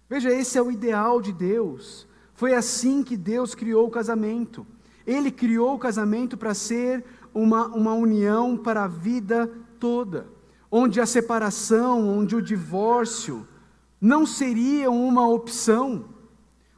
Veja, 0.10 0.32
esse 0.32 0.58
é 0.58 0.62
o 0.62 0.72
ideal 0.72 1.22
de 1.22 1.32
Deus. 1.32 2.08
Foi 2.34 2.54
assim 2.54 3.04
que 3.04 3.15
Deus 3.15 3.54
criou 3.56 3.88
o 3.88 3.91
casamento. 3.91 4.65
Ele 5.06 5.32
criou 5.32 5.76
o 5.76 5.80
casamento 5.80 6.38
para 6.38 6.54
ser 6.54 7.04
uma, 7.34 7.67
uma 7.67 7.93
união 7.93 8.58
para 8.58 8.86
a 8.86 8.88
vida 8.88 9.52
toda, 9.80 10.28
onde 10.72 11.02
a 11.02 11.06
separação, 11.06 12.08
onde 12.08 12.36
o 12.36 12.41
divórcio 12.41 13.48
não 14.00 14.26
seria 14.26 14.89
uma 14.89 15.28
opção 15.28 16.13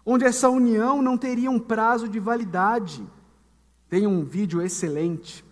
onde 0.05 0.23
essa 0.23 0.49
união 0.49 1.01
não 1.01 1.17
teria 1.17 1.49
um 1.49 1.59
prazo 1.59 2.07
de 2.07 2.19
validade. 2.19 3.03
Tem 3.89 4.05
um 4.05 4.23
vídeo 4.23 4.61
excelente. 4.61 5.43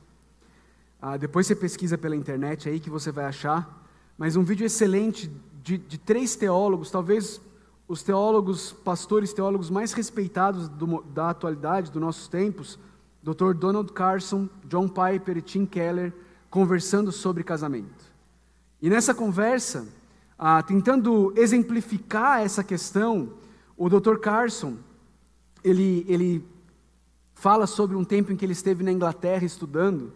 Ah, 1.02 1.18
depois 1.18 1.48
você 1.48 1.56
pesquisa 1.56 1.98
pela 1.98 2.16
internet 2.16 2.70
aí 2.70 2.80
que 2.80 2.90
você 2.90 3.12
vai 3.12 3.26
achar. 3.26 3.82
Mas 4.18 4.36
um 4.36 4.44
vídeo 4.44 4.66
excelente 4.66 5.32
de, 5.64 5.78
de 5.78 5.98
três 5.98 6.36
teólogos, 6.36 6.92
talvez 6.92 7.42
os 7.94 8.02
teólogos, 8.02 8.74
pastores 8.84 9.34
teólogos 9.34 9.70
mais 9.70 9.94
respeitados 9.94 10.68
do, 10.68 11.04
da 11.14 11.30
atualidade, 11.30 11.92
dos 11.92 12.02
nossos 12.02 12.28
tempos, 12.28 12.80
Dr. 13.22 13.54
Donald 13.54 13.94
Carson, 13.94 14.50
John 14.66 14.90
Piper 14.90 15.38
e 15.38 15.42
Tim 15.44 15.66
Keller, 15.66 16.12
conversando 16.50 17.12
sobre 17.12 17.44
casamento. 17.44 18.12
E 18.82 18.90
nessa 18.90 19.14
conversa, 19.14 19.88
ah, 20.38 20.64
tentando 20.64 21.34
exemplificar 21.38 22.42
essa 22.42 22.64
questão, 22.64 23.34
o 23.78 23.88
Dr. 23.88 24.18
Carson, 24.18 24.78
ele, 25.64 26.04
ele 26.10 26.44
fala 27.36 27.68
sobre 27.68 27.96
um 27.96 28.04
tempo 28.04 28.32
em 28.32 28.36
que 28.36 28.44
ele 28.44 28.54
esteve 28.54 28.84
na 28.84 28.92
Inglaterra 28.92 29.46
estudando, 29.46 30.12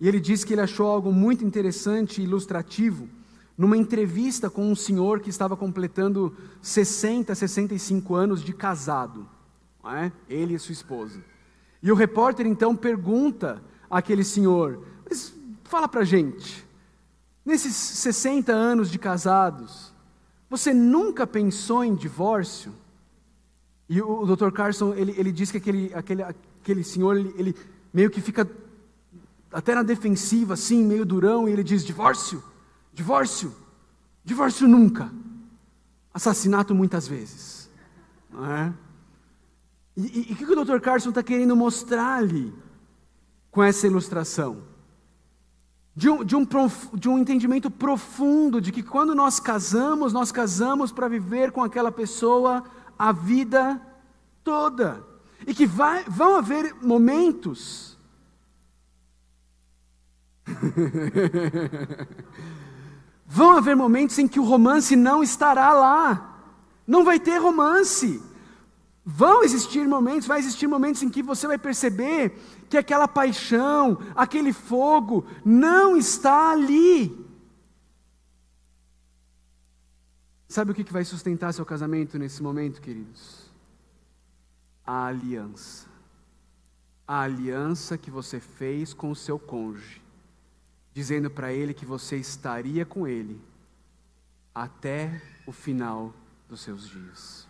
e 0.00 0.06
ele 0.06 0.20
diz 0.20 0.44
que 0.44 0.54
ele 0.54 0.60
achou 0.60 0.86
algo 0.86 1.12
muito 1.12 1.44
interessante 1.44 2.20
e 2.20 2.24
ilustrativo 2.24 3.08
numa 3.58 3.76
entrevista 3.76 4.48
com 4.48 4.70
um 4.70 4.76
senhor 4.76 5.18
que 5.18 5.28
estava 5.28 5.56
completando 5.56 6.36
60, 6.62 7.34
65 7.34 8.14
anos 8.14 8.40
de 8.40 8.52
casado, 8.52 9.28
é? 9.84 10.12
ele 10.28 10.54
e 10.54 10.58
sua 10.60 10.72
esposa. 10.72 11.20
E 11.82 11.90
o 11.90 11.96
repórter 11.96 12.46
então 12.46 12.76
pergunta 12.76 13.60
àquele 13.90 14.22
senhor: 14.22 14.84
Mas 15.08 15.34
fala 15.64 15.88
para 15.88 16.04
gente, 16.04 16.64
nesses 17.44 17.74
60 17.74 18.52
anos 18.52 18.90
de 18.90 18.98
casados, 18.98 19.92
você 20.48 20.72
nunca 20.72 21.26
pensou 21.26 21.84
em 21.84 21.96
divórcio? 21.96 22.72
E 23.88 24.00
o 24.00 24.24
Dr. 24.24 24.52
Carson, 24.52 24.94
ele, 24.94 25.14
ele 25.16 25.32
diz 25.32 25.50
que 25.50 25.56
aquele, 25.56 25.92
aquele, 25.94 26.22
aquele 26.22 26.84
senhor, 26.84 27.16
ele, 27.16 27.34
ele 27.36 27.56
meio 27.92 28.10
que 28.10 28.20
fica 28.20 28.48
até 29.50 29.74
na 29.74 29.82
defensiva, 29.82 30.54
assim, 30.54 30.84
meio 30.84 31.04
durão, 31.04 31.48
e 31.48 31.52
ele 31.52 31.64
diz: 31.64 31.84
divórcio, 31.84 32.42
divórcio, 32.98 33.54
divórcio 34.24 34.66
nunca, 34.66 35.08
assassinato 36.12 36.74
muitas 36.74 37.06
vezes. 37.06 37.70
Não 38.28 38.44
é? 38.44 38.74
E 39.96 40.32
o 40.32 40.36
que, 40.36 40.44
o 40.44 40.64
Dr. 40.64 40.80
Carson 40.80 41.10
está 41.10 41.22
querendo 41.22 41.54
mostrar 41.54 42.16
ali 42.16 42.52
com 43.52 43.62
essa 43.62 43.86
ilustração? 43.86 44.64
De 45.94 46.10
um, 46.10 46.24
de, 46.24 46.34
um, 46.34 46.44
de 46.94 47.08
um 47.08 47.20
entendimento 47.20 47.70
profundo 47.70 48.60
de 48.60 48.72
que 48.72 48.82
quando 48.82 49.14
nós 49.14 49.38
casamos, 49.38 50.12
nós 50.12 50.32
casamos 50.32 50.90
para 50.90 51.06
viver 51.06 51.52
com 51.52 51.62
aquela 51.62 51.92
pessoa 51.92 52.64
a 52.98 53.12
vida 53.12 53.80
toda. 54.42 55.06
E 55.46 55.54
que 55.54 55.66
vai, 55.66 56.02
vão 56.02 56.36
haver 56.36 56.74
momentos 56.82 57.96
Vão 63.30 63.58
haver 63.58 63.76
momentos 63.76 64.18
em 64.18 64.26
que 64.26 64.40
o 64.40 64.44
romance 64.44 64.96
não 64.96 65.22
estará 65.22 65.74
lá. 65.74 66.40
Não 66.86 67.04
vai 67.04 67.20
ter 67.20 67.36
romance. 67.36 68.22
Vão 69.04 69.44
existir 69.44 69.86
momentos, 69.86 70.26
vai 70.26 70.38
existir 70.38 70.66
momentos 70.66 71.02
em 71.02 71.10
que 71.10 71.22
você 71.22 71.46
vai 71.46 71.58
perceber 71.58 72.38
que 72.70 72.78
aquela 72.78 73.06
paixão, 73.06 73.98
aquele 74.16 74.50
fogo 74.50 75.26
não 75.44 75.94
está 75.94 76.52
ali. 76.52 77.26
Sabe 80.48 80.72
o 80.72 80.74
que 80.74 80.90
vai 80.90 81.04
sustentar 81.04 81.52
seu 81.52 81.66
casamento 81.66 82.18
nesse 82.18 82.42
momento, 82.42 82.80
queridos? 82.80 83.50
A 84.86 85.04
aliança. 85.04 85.86
A 87.06 87.20
aliança 87.20 87.98
que 87.98 88.10
você 88.10 88.40
fez 88.40 88.94
com 88.94 89.10
o 89.10 89.16
seu 89.16 89.38
cônjuge, 89.38 90.00
dizendo 90.92 91.30
para 91.30 91.52
ele 91.52 91.74
que 91.74 91.86
você 91.86 92.16
estaria 92.16 92.84
com 92.84 93.06
ele 93.06 93.40
até 94.54 95.22
o 95.46 95.52
final 95.52 96.12
dos 96.48 96.60
seus 96.60 96.88
dias. 96.88 97.46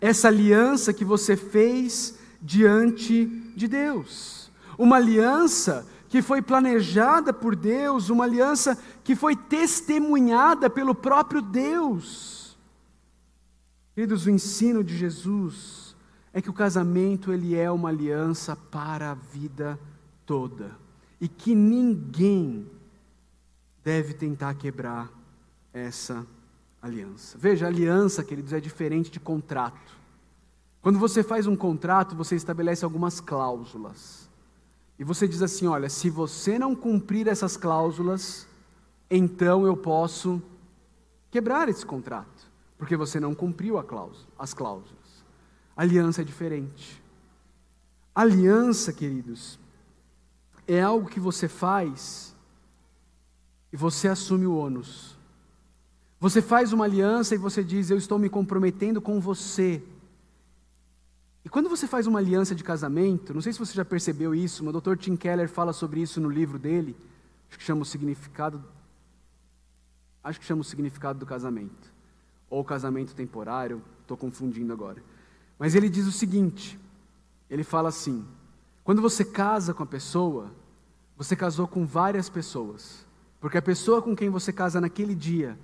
Essa 0.00 0.28
aliança 0.28 0.92
que 0.92 1.04
você 1.04 1.36
fez 1.36 2.18
diante 2.42 3.26
de 3.56 3.68
Deus. 3.68 4.50
Uma 4.76 4.96
aliança 4.96 5.86
que 6.08 6.20
foi 6.20 6.42
planejada 6.42 7.32
por 7.32 7.54
Deus, 7.54 8.10
uma 8.10 8.24
aliança 8.24 8.76
que 9.02 9.14
foi 9.14 9.36
testemunhada 9.36 10.68
pelo 10.68 10.94
próprio 10.94 11.40
Deus. 11.40 12.58
Queridos, 13.94 14.26
o 14.26 14.30
ensino 14.30 14.82
de 14.82 14.96
Jesus 14.96 15.96
é 16.32 16.42
que 16.42 16.50
o 16.50 16.54
casamento 16.54 17.32
ele 17.32 17.54
é 17.54 17.70
uma 17.70 17.88
aliança 17.88 18.56
para 18.56 19.12
a 19.12 19.14
vida 19.14 19.78
toda 20.26 20.83
e 21.24 21.28
que 21.28 21.54
ninguém 21.54 22.70
deve 23.82 24.12
tentar 24.12 24.52
quebrar 24.56 25.10
essa 25.72 26.26
aliança. 26.82 27.38
Veja, 27.38 27.66
aliança, 27.66 28.22
queridos, 28.22 28.52
é 28.52 28.60
diferente 28.60 29.10
de 29.10 29.18
contrato. 29.18 29.96
Quando 30.82 30.98
você 30.98 31.22
faz 31.22 31.46
um 31.46 31.56
contrato, 31.56 32.14
você 32.14 32.36
estabelece 32.36 32.84
algumas 32.84 33.20
cláusulas. 33.20 34.28
E 34.98 35.02
você 35.02 35.26
diz 35.26 35.40
assim: 35.40 35.66
olha, 35.66 35.88
se 35.88 36.10
você 36.10 36.58
não 36.58 36.76
cumprir 36.76 37.26
essas 37.26 37.56
cláusulas, 37.56 38.46
então 39.10 39.64
eu 39.64 39.78
posso 39.78 40.42
quebrar 41.30 41.70
esse 41.70 41.86
contrato, 41.86 42.52
porque 42.76 42.98
você 42.98 43.18
não 43.18 43.34
cumpriu 43.34 43.82
cláusula, 43.82 44.28
as 44.38 44.52
cláusulas. 44.52 45.24
Aliança 45.74 46.20
é 46.20 46.24
diferente. 46.24 47.02
Aliança, 48.14 48.92
queridos, 48.92 49.58
é 50.66 50.80
algo 50.80 51.08
que 51.08 51.20
você 51.20 51.48
faz 51.48 52.34
e 53.72 53.76
você 53.76 54.08
assume 54.08 54.46
o 54.46 54.56
ônus. 54.56 55.18
Você 56.20 56.40
faz 56.40 56.72
uma 56.72 56.84
aliança 56.84 57.34
e 57.34 57.38
você 57.38 57.62
diz: 57.62 57.90
Eu 57.90 57.98
estou 57.98 58.18
me 58.18 58.28
comprometendo 58.28 59.00
com 59.00 59.20
você 59.20 59.82
e 61.44 61.48
quando 61.48 61.68
você 61.68 61.86
faz 61.86 62.06
uma 62.06 62.18
aliança 62.18 62.54
de 62.54 62.64
casamento, 62.64 63.34
não 63.34 63.42
sei 63.42 63.52
se 63.52 63.58
você 63.58 63.74
já 63.74 63.84
percebeu 63.84 64.34
isso, 64.34 64.64
mas 64.64 64.74
o 64.74 64.80
Dr. 64.80 64.96
Tim 64.96 65.14
Keller 65.14 65.48
fala 65.48 65.74
sobre 65.74 66.00
isso 66.00 66.20
no 66.20 66.30
livro 66.30 66.58
dele, 66.58 66.96
acho 67.48 67.58
que 67.58 67.64
chama 67.64 67.82
o 67.82 67.84
significado, 67.84 68.64
acho 70.22 70.40
que 70.40 70.46
chama 70.46 70.62
o 70.62 70.64
significado 70.64 71.18
do 71.18 71.26
casamento, 71.26 71.92
ou 72.48 72.64
casamento 72.64 73.14
temporário, 73.14 73.82
estou 74.00 74.16
confundindo 74.16 74.72
agora. 74.72 75.02
Mas 75.58 75.74
ele 75.74 75.90
diz 75.90 76.06
o 76.06 76.12
seguinte, 76.12 76.80
ele 77.50 77.62
fala 77.62 77.90
assim, 77.90 78.24
quando 78.84 79.00
você 79.00 79.24
casa 79.24 79.72
com 79.72 79.82
a 79.82 79.86
pessoa, 79.86 80.52
você 81.16 81.34
casou 81.34 81.66
com 81.66 81.86
várias 81.86 82.28
pessoas, 82.28 83.06
porque 83.40 83.56
a 83.56 83.62
pessoa 83.62 84.02
com 84.02 84.14
quem 84.14 84.28
você 84.28 84.52
casa 84.52 84.80
naquele 84.80 85.14
dia, 85.14 85.58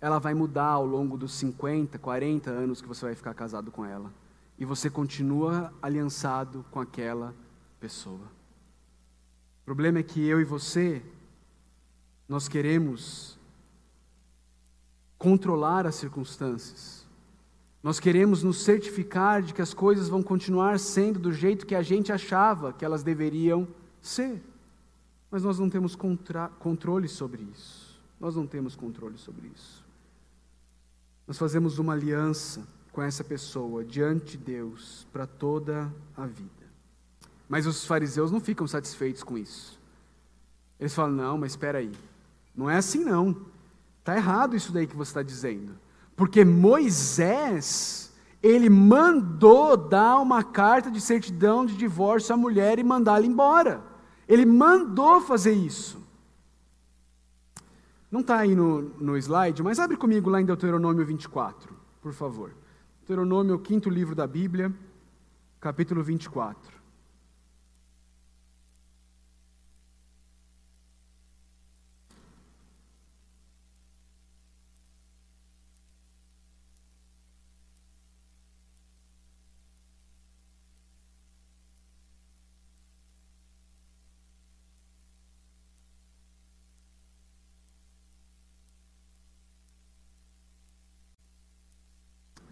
ela 0.00 0.18
vai 0.18 0.34
mudar 0.34 0.68
ao 0.68 0.86
longo 0.86 1.16
dos 1.16 1.32
50, 1.32 1.98
40 1.98 2.50
anos 2.50 2.80
que 2.80 2.86
você 2.86 3.06
vai 3.06 3.14
ficar 3.14 3.34
casado 3.34 3.72
com 3.72 3.84
ela 3.84 4.12
e 4.58 4.64
você 4.64 4.90
continua 4.90 5.72
aliançado 5.80 6.64
com 6.70 6.80
aquela 6.80 7.34
pessoa. 7.80 8.26
O 9.62 9.64
problema 9.64 9.98
é 9.98 10.02
que 10.02 10.24
eu 10.26 10.40
e 10.40 10.44
você, 10.44 11.02
nós 12.28 12.48
queremos 12.48 13.38
controlar 15.16 15.86
as 15.86 15.94
circunstâncias. 15.94 16.97
Nós 17.82 18.00
queremos 18.00 18.42
nos 18.42 18.62
certificar 18.62 19.42
de 19.42 19.54
que 19.54 19.62
as 19.62 19.72
coisas 19.72 20.08
vão 20.08 20.22
continuar 20.22 20.78
sendo 20.78 21.18
do 21.18 21.32
jeito 21.32 21.66
que 21.66 21.74
a 21.74 21.82
gente 21.82 22.12
achava 22.12 22.72
que 22.72 22.84
elas 22.84 23.02
deveriam 23.02 23.68
ser. 24.02 24.42
Mas 25.30 25.44
nós 25.44 25.58
não 25.58 25.70
temos 25.70 25.96
controle 26.58 27.08
sobre 27.08 27.42
isso. 27.42 28.00
Nós 28.18 28.34
não 28.34 28.46
temos 28.46 28.74
controle 28.74 29.16
sobre 29.16 29.50
isso. 29.54 29.84
Nós 31.26 31.38
fazemos 31.38 31.78
uma 31.78 31.92
aliança 31.92 32.66
com 32.90 33.02
essa 33.02 33.22
pessoa 33.22 33.84
diante 33.84 34.36
de 34.36 34.44
Deus 34.44 35.06
para 35.12 35.26
toda 35.26 35.92
a 36.16 36.26
vida. 36.26 36.50
Mas 37.48 37.66
os 37.66 37.84
fariseus 37.84 38.32
não 38.32 38.40
ficam 38.40 38.66
satisfeitos 38.66 39.22
com 39.22 39.38
isso. 39.38 39.78
Eles 40.80 40.94
falam: 40.94 41.14
não, 41.14 41.38
mas 41.38 41.52
espera 41.52 41.78
aí, 41.78 41.92
não 42.56 42.68
é 42.68 42.76
assim 42.76 43.04
não. 43.04 43.46
Está 44.00 44.16
errado 44.16 44.56
isso 44.56 44.72
daí 44.72 44.86
que 44.86 44.96
você 44.96 45.10
está 45.10 45.22
dizendo. 45.22 45.78
Porque 46.18 46.44
Moisés, 46.44 48.12
ele 48.42 48.68
mandou 48.68 49.76
dar 49.76 50.18
uma 50.18 50.42
carta 50.42 50.90
de 50.90 51.00
certidão 51.00 51.64
de 51.64 51.76
divórcio 51.76 52.34
à 52.34 52.36
mulher 52.36 52.80
e 52.80 52.82
mandá-la 52.82 53.24
embora. 53.24 53.84
Ele 54.26 54.44
mandou 54.44 55.20
fazer 55.20 55.52
isso. 55.52 56.04
Não 58.10 58.18
está 58.18 58.38
aí 58.38 58.56
no, 58.56 58.82
no 58.98 59.16
slide, 59.16 59.62
mas 59.62 59.78
abre 59.78 59.96
comigo 59.96 60.28
lá 60.28 60.40
em 60.40 60.44
Deuteronômio 60.44 61.06
24, 61.06 61.72
por 62.02 62.12
favor. 62.12 62.50
Deuteronômio, 62.98 63.54
o 63.54 63.60
quinto 63.60 63.88
livro 63.88 64.16
da 64.16 64.26
Bíblia, 64.26 64.74
capítulo 65.60 66.02
24. 66.02 66.77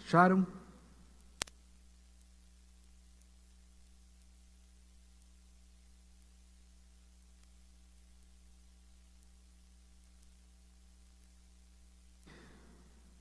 Acharam? 0.07 0.47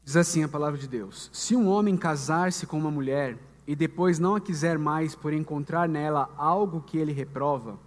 Diz 0.03 0.15
assim 0.15 0.43
a 0.43 0.47
palavra 0.47 0.77
de 0.77 0.87
Deus: 0.87 1.31
Se 1.33 1.55
um 1.55 1.67
homem 1.67 1.97
casar-se 1.97 2.67
com 2.67 2.77
uma 2.77 2.91
mulher 2.91 3.35
e 3.65 3.75
depois 3.75 4.19
não 4.19 4.35
a 4.35 4.39
quiser 4.39 4.77
mais 4.77 5.15
por 5.15 5.33
encontrar 5.33 5.89
nela 5.89 6.31
algo 6.37 6.83
que 6.83 6.99
ele 6.99 7.11
reprova, 7.11 7.79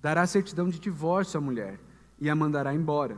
dará 0.00 0.26
certidão 0.26 0.68
de 0.68 0.80
divórcio 0.80 1.38
à 1.38 1.40
mulher 1.40 1.78
e 2.18 2.28
a 2.28 2.34
mandará 2.34 2.74
embora. 2.74 3.16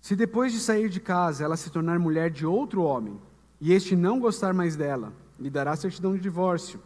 Se 0.00 0.16
depois 0.16 0.52
de 0.52 0.58
sair 0.58 0.88
de 0.88 0.98
casa 0.98 1.44
ela 1.44 1.56
se 1.56 1.70
tornar 1.70 2.00
mulher 2.00 2.28
de 2.28 2.44
outro 2.44 2.82
homem, 2.82 3.20
e 3.60 3.72
este 3.72 3.96
não 3.96 4.20
gostar 4.20 4.52
mais 4.52 4.76
dela, 4.76 5.12
lhe 5.38 5.50
dará 5.50 5.74
certidão 5.76 6.14
de 6.14 6.20
divórcio 6.20 6.80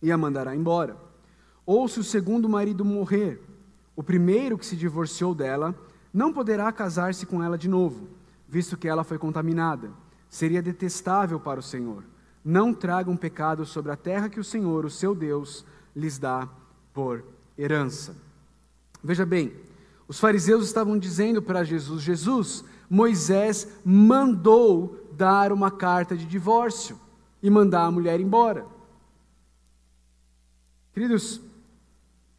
e 0.00 0.10
a 0.10 0.18
mandará 0.18 0.54
embora. 0.54 0.96
Ou 1.66 1.86
se 1.88 2.00
o 2.00 2.04
segundo 2.04 2.48
marido 2.48 2.84
morrer, 2.84 3.42
o 3.94 4.02
primeiro 4.02 4.56
que 4.56 4.64
se 4.64 4.76
divorciou 4.76 5.34
dela 5.34 5.74
não 6.12 6.32
poderá 6.32 6.70
casar-se 6.72 7.26
com 7.26 7.42
ela 7.42 7.58
de 7.58 7.68
novo, 7.68 8.08
visto 8.48 8.76
que 8.76 8.88
ela 8.88 9.04
foi 9.04 9.18
contaminada. 9.18 9.90
Seria 10.28 10.62
detestável 10.62 11.38
para 11.38 11.60
o 11.60 11.62
Senhor. 11.62 12.04
Não 12.44 12.72
tragam 12.72 13.16
pecado 13.16 13.66
sobre 13.66 13.92
a 13.92 13.96
terra 13.96 14.28
que 14.28 14.40
o 14.40 14.44
Senhor, 14.44 14.84
o 14.84 14.90
seu 14.90 15.14
Deus, 15.14 15.64
lhes 15.94 16.18
dá 16.18 16.48
por 16.94 17.24
herança. 17.58 18.16
Veja 19.02 19.26
bem, 19.26 19.52
os 20.06 20.18
fariseus 20.18 20.64
estavam 20.64 20.98
dizendo 20.98 21.42
para 21.42 21.64
Jesus: 21.64 22.02
Jesus, 22.02 22.64
Moisés 22.88 23.68
mandou 23.84 25.08
dar 25.12 25.52
uma 25.52 25.70
carta 25.70 26.16
de 26.16 26.24
divórcio 26.24 26.98
e 27.42 27.50
mandar 27.50 27.84
a 27.84 27.90
mulher 27.90 28.20
embora. 28.20 28.66
Queridos, 30.92 31.36
o 31.36 31.42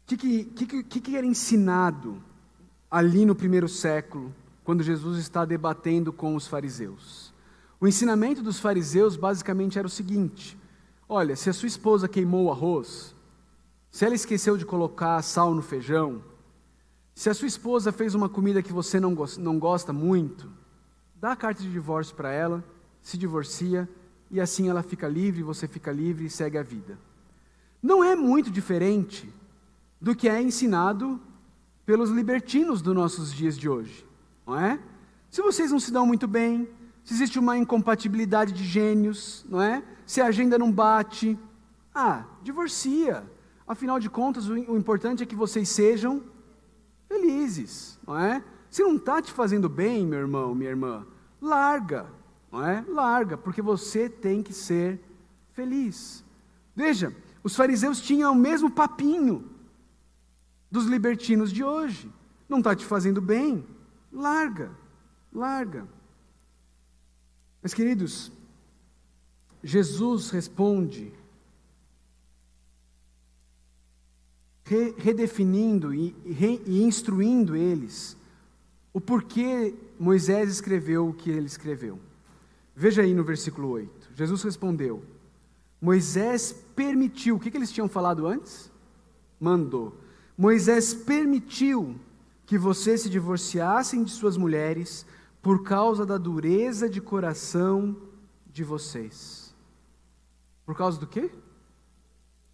que, 0.06 0.44
que, 0.44 0.82
que, 0.82 1.00
que 1.00 1.16
era 1.16 1.26
ensinado 1.26 2.22
ali 2.90 3.24
no 3.24 3.34
primeiro 3.34 3.68
século, 3.68 4.34
quando 4.64 4.82
Jesus 4.82 5.18
está 5.18 5.44
debatendo 5.44 6.12
com 6.12 6.34
os 6.34 6.46
fariseus? 6.46 7.32
O 7.80 7.86
ensinamento 7.86 8.42
dos 8.42 8.60
fariseus 8.60 9.16
basicamente 9.16 9.78
era 9.78 9.86
o 9.86 9.90
seguinte: 9.90 10.58
olha, 11.08 11.36
se 11.36 11.48
a 11.48 11.52
sua 11.52 11.68
esposa 11.68 12.08
queimou 12.08 12.46
o 12.46 12.50
arroz, 12.50 13.14
se 13.90 14.04
ela 14.04 14.14
esqueceu 14.14 14.56
de 14.56 14.66
colocar 14.66 15.22
sal 15.22 15.54
no 15.54 15.62
feijão, 15.62 16.22
Se 17.20 17.28
a 17.28 17.34
sua 17.34 17.48
esposa 17.48 17.92
fez 17.92 18.14
uma 18.14 18.30
comida 18.30 18.62
que 18.62 18.72
você 18.72 18.98
não, 18.98 19.14
não 19.36 19.58
gosta 19.58 19.92
muito, 19.92 20.50
dá 21.16 21.32
a 21.32 21.36
carta 21.36 21.62
de 21.62 21.70
divórcio 21.70 22.16
para 22.16 22.32
ela, 22.32 22.64
se 23.02 23.18
divorcia 23.18 23.86
e 24.30 24.40
assim 24.40 24.70
ela 24.70 24.82
fica 24.82 25.06
livre, 25.06 25.42
você 25.42 25.68
fica 25.68 25.92
livre 25.92 26.24
e 26.24 26.30
segue 26.30 26.56
a 26.56 26.62
vida. 26.62 26.98
Não 27.82 28.02
é 28.02 28.16
muito 28.16 28.50
diferente 28.50 29.30
do 30.00 30.16
que 30.16 30.30
é 30.30 30.40
ensinado 30.40 31.20
pelos 31.84 32.08
libertinos 32.08 32.80
dos 32.80 32.94
nossos 32.94 33.30
dias 33.34 33.58
de 33.58 33.68
hoje, 33.68 34.06
não 34.46 34.58
é? 34.58 34.80
Se 35.30 35.42
vocês 35.42 35.70
não 35.70 35.78
se 35.78 35.92
dão 35.92 36.06
muito 36.06 36.26
bem, 36.26 36.70
se 37.04 37.12
existe 37.12 37.38
uma 37.38 37.54
incompatibilidade 37.54 38.54
de 38.54 38.64
gênios, 38.64 39.44
não 39.46 39.60
é? 39.60 39.84
Se 40.06 40.22
a 40.22 40.26
agenda 40.28 40.56
não 40.56 40.72
bate, 40.72 41.38
ah, 41.94 42.24
divorcia. 42.42 43.22
Afinal 43.68 44.00
de 44.00 44.08
contas, 44.08 44.48
o, 44.48 44.56
importante 44.56 45.22
é 45.22 45.26
que 45.26 45.36
vocês 45.36 45.68
sejam 45.68 46.22
felizes, 47.10 47.98
não 48.06 48.16
é? 48.16 48.42
Se 48.70 48.84
não 48.84 48.94
está 48.94 49.20
te 49.20 49.32
fazendo 49.32 49.68
bem, 49.68 50.06
meu 50.06 50.20
irmão, 50.20 50.54
minha 50.54 50.70
irmã, 50.70 51.04
larga, 51.42 52.06
não 52.52 52.64
é? 52.64 52.84
Larga, 52.86 53.36
porque 53.36 53.60
você 53.60 54.08
tem 54.08 54.44
que 54.44 54.52
ser 54.52 55.00
feliz. 55.52 56.24
Veja, 56.74 57.14
os 57.42 57.56
fariseus 57.56 58.00
tinham 58.00 58.32
o 58.32 58.36
mesmo 58.36 58.70
papinho 58.70 59.50
dos 60.70 60.86
libertinos 60.86 61.52
de 61.52 61.64
hoje. 61.64 62.08
Não 62.48 62.58
está 62.58 62.76
te 62.76 62.84
fazendo 62.84 63.20
bem? 63.20 63.66
Larga, 64.12 64.70
larga. 65.32 65.88
Mas, 67.60 67.74
queridos, 67.74 68.30
Jesus 69.64 70.30
responde, 70.30 71.12
redefinindo 74.98 75.92
e, 75.94 76.14
e 76.66 76.82
instruindo 76.82 77.56
eles 77.56 78.16
o 78.92 79.00
porquê 79.00 79.74
Moisés 79.98 80.50
escreveu 80.50 81.08
o 81.08 81.14
que 81.14 81.30
ele 81.30 81.46
escreveu. 81.46 81.98
Veja 82.74 83.02
aí 83.02 83.14
no 83.14 83.24
versículo 83.24 83.68
8. 83.68 84.10
Jesus 84.14 84.42
respondeu: 84.42 85.02
Moisés 85.80 86.52
permitiu, 86.74 87.36
o 87.36 87.40
que, 87.40 87.50
que 87.50 87.56
eles 87.56 87.72
tinham 87.72 87.88
falado 87.88 88.26
antes? 88.26 88.70
Mandou. 89.38 89.96
Moisés 90.36 90.92
permitiu 90.94 91.98
que 92.46 92.58
vocês 92.58 93.02
se 93.02 93.10
divorciassem 93.10 94.02
de 94.02 94.10
suas 94.10 94.36
mulheres 94.36 95.06
por 95.40 95.62
causa 95.62 96.04
da 96.04 96.18
dureza 96.18 96.88
de 96.88 97.00
coração 97.00 97.96
de 98.46 98.64
vocês. 98.64 99.54
Por 100.66 100.76
causa 100.76 100.98
do 100.98 101.06
quê? 101.06 101.30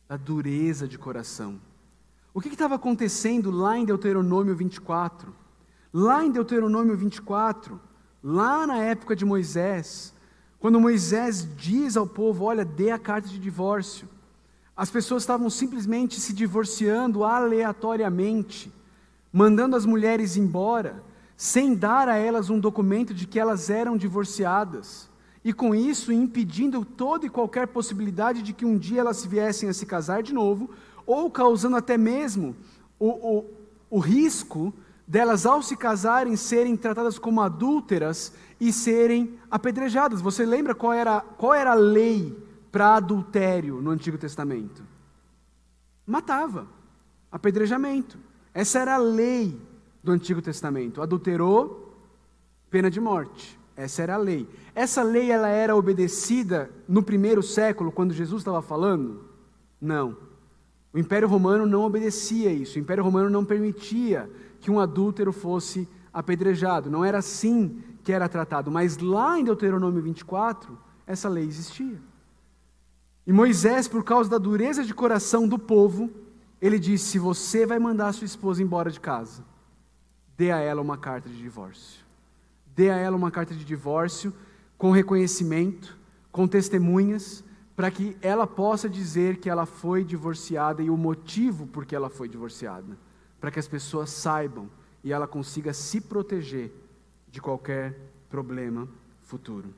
Da 0.08 0.16
dureza 0.16 0.86
de 0.86 0.98
coração. 0.98 1.60
O 2.36 2.40
que 2.42 2.48
estava 2.48 2.74
acontecendo 2.74 3.50
lá 3.50 3.78
em 3.78 3.86
Deuteronômio 3.86 4.54
24? 4.54 5.32
Lá 5.90 6.22
em 6.22 6.30
Deuteronômio 6.30 6.94
24, 6.94 7.80
lá 8.22 8.66
na 8.66 8.76
época 8.76 9.16
de 9.16 9.24
Moisés, 9.24 10.12
quando 10.60 10.78
Moisés 10.78 11.48
diz 11.56 11.96
ao 11.96 12.06
povo: 12.06 12.44
Olha, 12.44 12.62
dê 12.62 12.90
a 12.90 12.98
carta 12.98 13.26
de 13.26 13.38
divórcio, 13.38 14.06
as 14.76 14.90
pessoas 14.90 15.22
estavam 15.22 15.48
simplesmente 15.48 16.20
se 16.20 16.34
divorciando 16.34 17.24
aleatoriamente, 17.24 18.70
mandando 19.32 19.74
as 19.74 19.86
mulheres 19.86 20.36
embora, 20.36 21.02
sem 21.38 21.74
dar 21.74 22.06
a 22.06 22.18
elas 22.18 22.50
um 22.50 22.60
documento 22.60 23.14
de 23.14 23.26
que 23.26 23.40
elas 23.40 23.70
eram 23.70 23.96
divorciadas, 23.96 25.08
e 25.42 25.54
com 25.54 25.74
isso 25.74 26.12
impedindo 26.12 26.84
toda 26.84 27.24
e 27.24 27.30
qualquer 27.30 27.68
possibilidade 27.68 28.42
de 28.42 28.52
que 28.52 28.66
um 28.66 28.76
dia 28.76 29.00
elas 29.00 29.24
viessem 29.24 29.70
a 29.70 29.72
se 29.72 29.86
casar 29.86 30.22
de 30.22 30.34
novo, 30.34 30.68
ou 31.06 31.30
causando 31.30 31.76
até 31.76 31.96
mesmo 31.96 32.56
o, 32.98 33.08
o, 33.08 33.44
o 33.90 33.98
risco 33.98 34.74
delas, 35.06 35.46
ao 35.46 35.62
se 35.62 35.76
casarem, 35.76 36.36
serem 36.36 36.76
tratadas 36.76 37.18
como 37.18 37.40
adúlteras 37.40 38.32
e 38.60 38.72
serem 38.72 39.38
apedrejadas. 39.50 40.20
Você 40.20 40.44
lembra 40.44 40.74
qual 40.74 40.92
era, 40.92 41.20
qual 41.20 41.54
era 41.54 41.72
a 41.72 41.74
lei 41.74 42.36
para 42.72 42.96
adultério 42.96 43.80
no 43.80 43.90
Antigo 43.90 44.18
Testamento? 44.18 44.82
Matava, 46.04 46.66
apedrejamento. 47.30 48.18
Essa 48.52 48.80
era 48.80 48.94
a 48.94 48.98
lei 48.98 49.60
do 50.02 50.12
Antigo 50.12 50.42
Testamento. 50.42 51.00
Adulterou, 51.02 51.94
pena 52.70 52.90
de 52.90 53.00
morte. 53.00 53.58
Essa 53.76 54.02
era 54.02 54.14
a 54.14 54.18
lei. 54.18 54.48
Essa 54.74 55.02
lei 55.02 55.30
ela 55.30 55.48
era 55.48 55.76
obedecida 55.76 56.70
no 56.88 57.02
primeiro 57.02 57.42
século, 57.42 57.92
quando 57.92 58.14
Jesus 58.14 58.40
estava 58.40 58.62
falando? 58.62 59.24
Não. 59.80 60.16
O 60.96 60.98
Império 60.98 61.28
Romano 61.28 61.66
não 61.66 61.82
obedecia 61.82 62.50
isso. 62.50 62.78
O 62.78 62.80
Império 62.80 63.04
Romano 63.04 63.28
não 63.28 63.44
permitia 63.44 64.30
que 64.62 64.70
um 64.70 64.80
adúltero 64.80 65.30
fosse 65.30 65.86
apedrejado. 66.10 66.90
Não 66.90 67.04
era 67.04 67.18
assim 67.18 67.82
que 68.02 68.14
era 68.14 68.26
tratado. 68.30 68.70
Mas 68.70 68.96
lá 68.96 69.38
em 69.38 69.44
Deuteronômio 69.44 70.00
24, 70.00 70.78
essa 71.06 71.28
lei 71.28 71.44
existia. 71.44 72.00
E 73.26 73.30
Moisés, 73.30 73.86
por 73.86 74.04
causa 74.04 74.30
da 74.30 74.38
dureza 74.38 74.82
de 74.82 74.94
coração 74.94 75.46
do 75.46 75.58
povo, 75.58 76.08
ele 76.62 76.78
disse: 76.78 77.10
se 77.10 77.18
você 77.18 77.66
vai 77.66 77.78
mandar 77.78 78.14
sua 78.14 78.24
esposa 78.24 78.62
embora 78.62 78.90
de 78.90 78.98
casa, 78.98 79.44
dê 80.34 80.50
a 80.50 80.60
ela 80.60 80.80
uma 80.80 80.96
carta 80.96 81.28
de 81.28 81.36
divórcio. 81.36 82.00
Dê 82.74 82.88
a 82.88 82.96
ela 82.96 83.18
uma 83.18 83.30
carta 83.30 83.54
de 83.54 83.66
divórcio 83.66 84.32
com 84.78 84.92
reconhecimento, 84.92 85.98
com 86.32 86.48
testemunhas, 86.48 87.44
para 87.76 87.90
que 87.90 88.16
ela 88.22 88.46
possa 88.46 88.88
dizer 88.88 89.36
que 89.36 89.50
ela 89.50 89.66
foi 89.66 90.02
divorciada 90.02 90.82
e 90.82 90.88
o 90.88 90.96
motivo 90.96 91.66
por 91.66 91.84
que 91.84 91.94
ela 91.94 92.08
foi 92.08 92.26
divorciada, 92.26 92.96
para 93.38 93.50
que 93.50 93.58
as 93.58 93.68
pessoas 93.68 94.08
saibam 94.08 94.70
e 95.04 95.12
ela 95.12 95.28
consiga 95.28 95.74
se 95.74 96.00
proteger 96.00 96.72
de 97.30 97.40
qualquer 97.40 97.94
problema 98.30 98.88
futuro. 99.22 99.74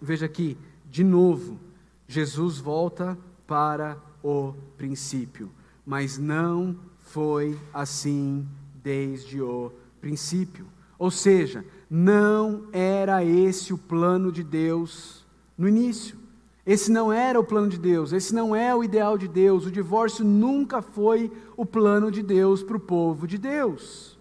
Veja 0.00 0.24
aqui, 0.24 0.56
de 0.90 1.04
novo, 1.04 1.60
Jesus 2.08 2.58
volta 2.58 3.18
para 3.46 3.98
o 4.22 4.54
princípio, 4.78 5.50
mas 5.84 6.16
não 6.16 6.74
foi 7.00 7.58
assim 7.72 8.48
desde 8.82 9.42
o 9.42 9.70
princípio. 10.00 10.66
Ou 10.98 11.10
seja, 11.10 11.64
não 11.90 12.66
era 12.72 13.22
esse 13.22 13.74
o 13.74 13.78
plano 13.78 14.32
de 14.32 14.42
Deus 14.42 15.24
no 15.56 15.68
início. 15.68 16.23
Esse 16.66 16.90
não 16.90 17.12
era 17.12 17.38
o 17.38 17.44
plano 17.44 17.68
de 17.68 17.78
Deus, 17.78 18.12
esse 18.12 18.34
não 18.34 18.56
é 18.56 18.74
o 18.74 18.82
ideal 18.82 19.18
de 19.18 19.28
Deus. 19.28 19.66
O 19.66 19.70
divórcio 19.70 20.24
nunca 20.24 20.80
foi 20.80 21.30
o 21.56 21.66
plano 21.66 22.10
de 22.10 22.22
Deus 22.22 22.62
para 22.62 22.76
o 22.76 22.80
povo 22.80 23.26
de 23.26 23.36
Deus. 23.36 24.18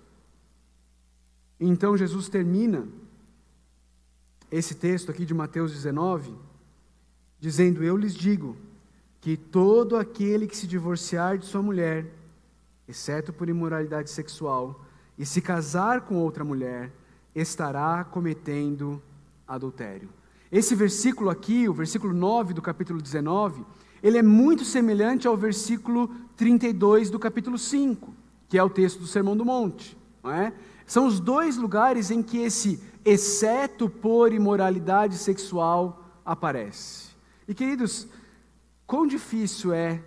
Então 1.59 1.95
Jesus 1.95 2.27
termina 2.27 2.87
esse 4.51 4.75
texto 4.75 5.09
aqui 5.09 5.25
de 5.25 5.33
Mateus 5.33 5.71
19, 5.71 6.35
dizendo: 7.39 7.81
Eu 7.81 7.95
lhes 7.95 8.13
digo 8.13 8.57
que 9.21 9.37
todo 9.37 9.95
aquele 9.95 10.45
que 10.45 10.57
se 10.57 10.67
divorciar 10.67 11.37
de 11.37 11.45
sua 11.45 11.61
mulher, 11.61 12.05
exceto 12.85 13.31
por 13.31 13.47
imoralidade 13.47 14.09
sexual, 14.09 14.83
e 15.17 15.25
se 15.25 15.41
casar 15.41 16.01
com 16.01 16.15
outra 16.17 16.43
mulher, 16.43 16.91
estará 17.33 18.03
cometendo 18.03 19.01
adultério. 19.47 20.09
Esse 20.53 20.75
versículo 20.75 21.31
aqui, 21.31 21.67
o 21.67 21.73
versículo 21.73 22.13
9 22.13 22.53
do 22.53 22.61
capítulo 22.61 23.01
19, 23.01 23.65
ele 24.03 24.19
é 24.19 24.21
muito 24.21 24.63
semelhante 24.63 25.27
ao 25.27 25.35
versículo 25.35 26.07
32 26.37 27.09
do 27.09 27.17
capítulo 27.17 27.57
5, 27.57 28.13
que 28.47 28.55
é 28.55 28.63
o 28.63 28.69
texto 28.69 28.99
do 28.99 29.07
Sermão 29.07 29.35
do 29.35 29.43
Monte. 29.43 29.97
É? 30.25 30.53
São 30.85 31.07
os 31.07 31.19
dois 31.19 31.57
lugares 31.57 32.11
em 32.11 32.21
que 32.21 32.37
esse 32.37 32.79
exceto 33.03 33.89
por 33.89 34.31
imoralidade 34.31 35.17
sexual 35.17 36.05
aparece. 36.23 37.09
E 37.47 37.55
queridos, 37.55 38.07
quão 38.85 39.07
difícil 39.07 39.73
é 39.73 40.03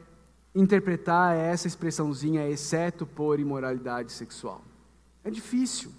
interpretar 0.55 1.37
essa 1.37 1.67
expressãozinha 1.67 2.49
exceto 2.49 3.05
por 3.05 3.41
imoralidade 3.41 4.13
sexual? 4.13 4.63
É 5.25 5.31
difícil. 5.31 5.91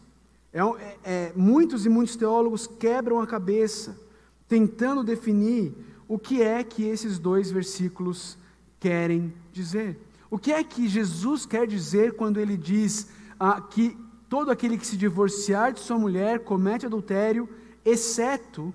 É, 0.53 0.61
é, 0.61 0.97
é, 1.03 1.33
muitos 1.35 1.85
e 1.85 1.89
muitos 1.89 2.15
teólogos 2.15 2.65
quebram 2.65 3.19
a 3.19 3.27
cabeça 3.27 4.06
tentando 4.47 5.03
definir 5.03 5.73
o 6.07 6.17
que 6.17 6.41
é 6.41 6.63
que 6.63 6.83
esses 6.83 7.19
dois 7.19 7.51
versículos 7.51 8.37
querem 8.79 9.33
dizer. 9.51 9.99
O 10.29 10.37
que 10.37 10.51
é 10.51 10.63
que 10.63 10.87
Jesus 10.87 11.45
quer 11.45 11.67
dizer 11.67 12.13
quando 12.13 12.39
ele 12.39 12.55
diz 12.55 13.09
ah, 13.39 13.61
que 13.61 13.97
todo 14.29 14.51
aquele 14.51 14.77
que 14.77 14.87
se 14.87 14.97
divorciar 14.97 15.73
de 15.73 15.79
sua 15.79 15.97
mulher 15.97 16.39
comete 16.39 16.85
adultério, 16.85 17.49
exceto 17.83 18.73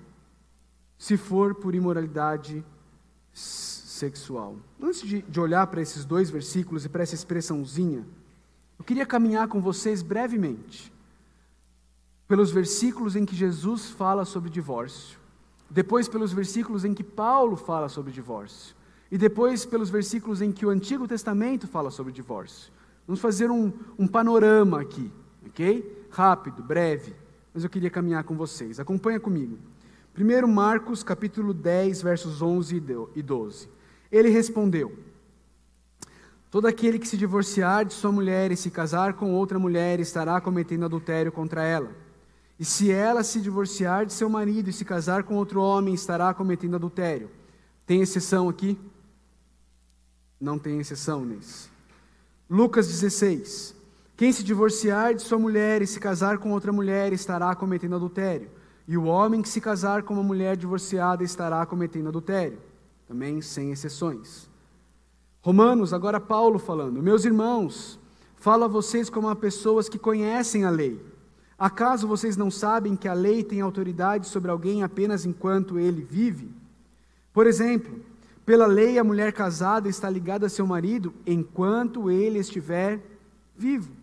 se 0.97 1.17
for 1.17 1.55
por 1.55 1.73
imoralidade 1.73 2.63
sexual? 3.33 4.57
Antes 4.81 5.01
de, 5.01 5.21
de 5.21 5.39
olhar 5.39 5.65
para 5.67 5.81
esses 5.81 6.05
dois 6.05 6.29
versículos 6.29 6.85
e 6.85 6.89
para 6.89 7.03
essa 7.03 7.15
expressãozinha, 7.15 8.05
eu 8.77 8.85
queria 8.85 9.05
caminhar 9.05 9.47
com 9.47 9.61
vocês 9.61 10.01
brevemente 10.01 10.91
pelos 12.27 12.51
versículos 12.51 13.15
em 13.15 13.25
que 13.25 13.35
Jesus 13.35 13.89
fala 13.89 14.25
sobre 14.25 14.49
divórcio 14.49 15.22
depois 15.69 16.07
pelos 16.07 16.31
versículos 16.33 16.85
em 16.85 16.93
que 16.93 17.03
Paulo 17.03 17.55
fala 17.55 17.89
sobre 17.89 18.11
divórcio, 18.11 18.75
e 19.11 19.17
depois 19.17 19.65
pelos 19.65 19.89
versículos 19.89 20.41
em 20.41 20.51
que 20.51 20.65
o 20.65 20.69
Antigo 20.69 21.07
Testamento 21.07 21.67
fala 21.67 21.91
sobre 21.91 22.11
divórcio, 22.11 22.71
Vamos 23.05 23.19
fazer 23.19 23.51
um, 23.51 23.71
um 23.99 24.07
panorama 24.07 24.79
aqui, 24.79 25.11
ok? 25.45 26.07
Rápido, 26.09 26.63
breve, 26.63 27.13
mas 27.53 27.63
eu 27.63 27.69
queria 27.69 27.89
caminhar 27.89 28.23
com 28.23 28.35
vocês. 28.35 28.79
Acompanha 28.79 29.19
comigo. 29.19 29.57
Primeiro 30.13 30.47
Marcos, 30.47 31.03
capítulo 31.03 31.53
10, 31.53 32.01
versos 32.01 32.41
11 32.41 32.81
e 33.15 33.21
12. 33.21 33.67
Ele 34.09 34.29
respondeu: 34.29 34.97
Todo 36.49 36.65
aquele 36.65 36.97
que 36.97 37.07
se 37.07 37.17
divorciar 37.17 37.83
de 37.83 37.93
sua 37.93 38.11
mulher 38.11 38.51
e 38.51 38.55
se 38.57 38.71
casar 38.71 39.15
com 39.15 39.33
outra 39.33 39.59
mulher 39.59 39.99
estará 39.99 40.39
cometendo 40.39 40.85
adultério 40.85 41.31
contra 41.31 41.63
ela. 41.63 41.91
E 42.63 42.65
se 42.65 42.89
ela 42.89 43.25
se 43.25 43.41
divorciar 43.41 44.05
de 44.05 44.13
seu 44.13 44.29
marido 44.29 44.69
e 44.69 44.71
se 44.71 44.85
casar 44.85 45.23
com 45.23 45.35
outro 45.35 45.61
homem, 45.61 45.93
estará 45.93 46.33
cometendo 46.33 46.77
adultério. 46.77 47.29
Tem 47.85 47.99
exceção 47.99 48.47
aqui? 48.47 48.79
Não 50.39 50.57
tem 50.57 50.79
exceção 50.79 51.25
nesse. 51.25 51.67
Lucas 52.49 52.87
16. 52.87 53.75
Quem 54.15 54.31
se 54.31 54.45
divorciar 54.45 55.13
de 55.13 55.23
sua 55.23 55.37
mulher 55.37 55.81
e 55.81 55.85
se 55.85 55.99
casar 55.99 56.37
com 56.37 56.53
outra 56.53 56.71
mulher 56.71 57.11
estará 57.11 57.53
cometendo 57.53 57.97
adultério. 57.97 58.49
E 58.87 58.97
o 58.97 59.07
homem 59.07 59.41
que 59.41 59.49
se 59.49 59.59
casar 59.59 60.03
com 60.03 60.13
uma 60.13 60.23
mulher 60.23 60.55
divorciada 60.55 61.21
estará 61.21 61.65
cometendo 61.65 62.07
adultério. 62.07 62.59
Também 63.05 63.41
sem 63.41 63.73
exceções. 63.73 64.49
Romanos, 65.41 65.91
agora 65.91 66.17
Paulo 66.17 66.57
falando: 66.57 67.03
Meus 67.03 67.25
irmãos, 67.25 67.99
falo 68.37 68.63
a 68.63 68.69
vocês 68.69 69.09
como 69.09 69.27
a 69.27 69.35
pessoas 69.35 69.89
que 69.89 69.99
conhecem 69.99 70.63
a 70.63 70.69
lei. 70.69 71.11
Acaso 71.63 72.09
vocês 72.09 72.35
não 72.35 72.51
sabem 72.51 72.93
que 72.93 73.07
a 73.07 73.13
lei 73.13 73.41
tem 73.41 73.61
autoridade 73.61 74.27
sobre 74.27 74.51
alguém 74.51 74.83
apenas 74.83 75.25
enquanto 75.25 75.79
ele 75.79 76.01
vive? 76.03 76.51
Por 77.31 77.47
exemplo, 77.47 78.01
pela 78.45 78.67
lei, 78.67 78.99
a 78.99 79.03
mulher 79.03 79.31
casada 79.31 79.87
está 79.87 80.09
ligada 80.09 80.47
a 80.47 80.49
seu 80.49 80.67
marido 80.67 81.13
enquanto 81.25 82.11
ele 82.11 82.37
estiver 82.37 82.99
vivo. 83.55 83.93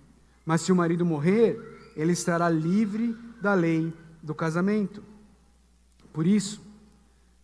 Mas 0.46 0.62
se 0.62 0.72
o 0.72 0.74
marido 0.74 1.04
morrer, 1.04 1.60
ele 1.94 2.12
estará 2.12 2.48
livre 2.48 3.14
da 3.42 3.52
lei 3.52 3.92
do 4.22 4.34
casamento. 4.34 5.02
Por 6.14 6.26
isso, 6.26 6.62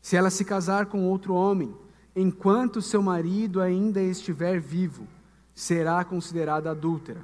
se 0.00 0.16
ela 0.16 0.30
se 0.30 0.46
casar 0.46 0.86
com 0.86 1.04
outro 1.04 1.34
homem, 1.34 1.74
enquanto 2.16 2.80
seu 2.80 3.02
marido 3.02 3.60
ainda 3.60 4.00
estiver 4.00 4.60
vivo, 4.60 5.06
será 5.54 6.02
considerada 6.06 6.70
adúltera. 6.70 7.20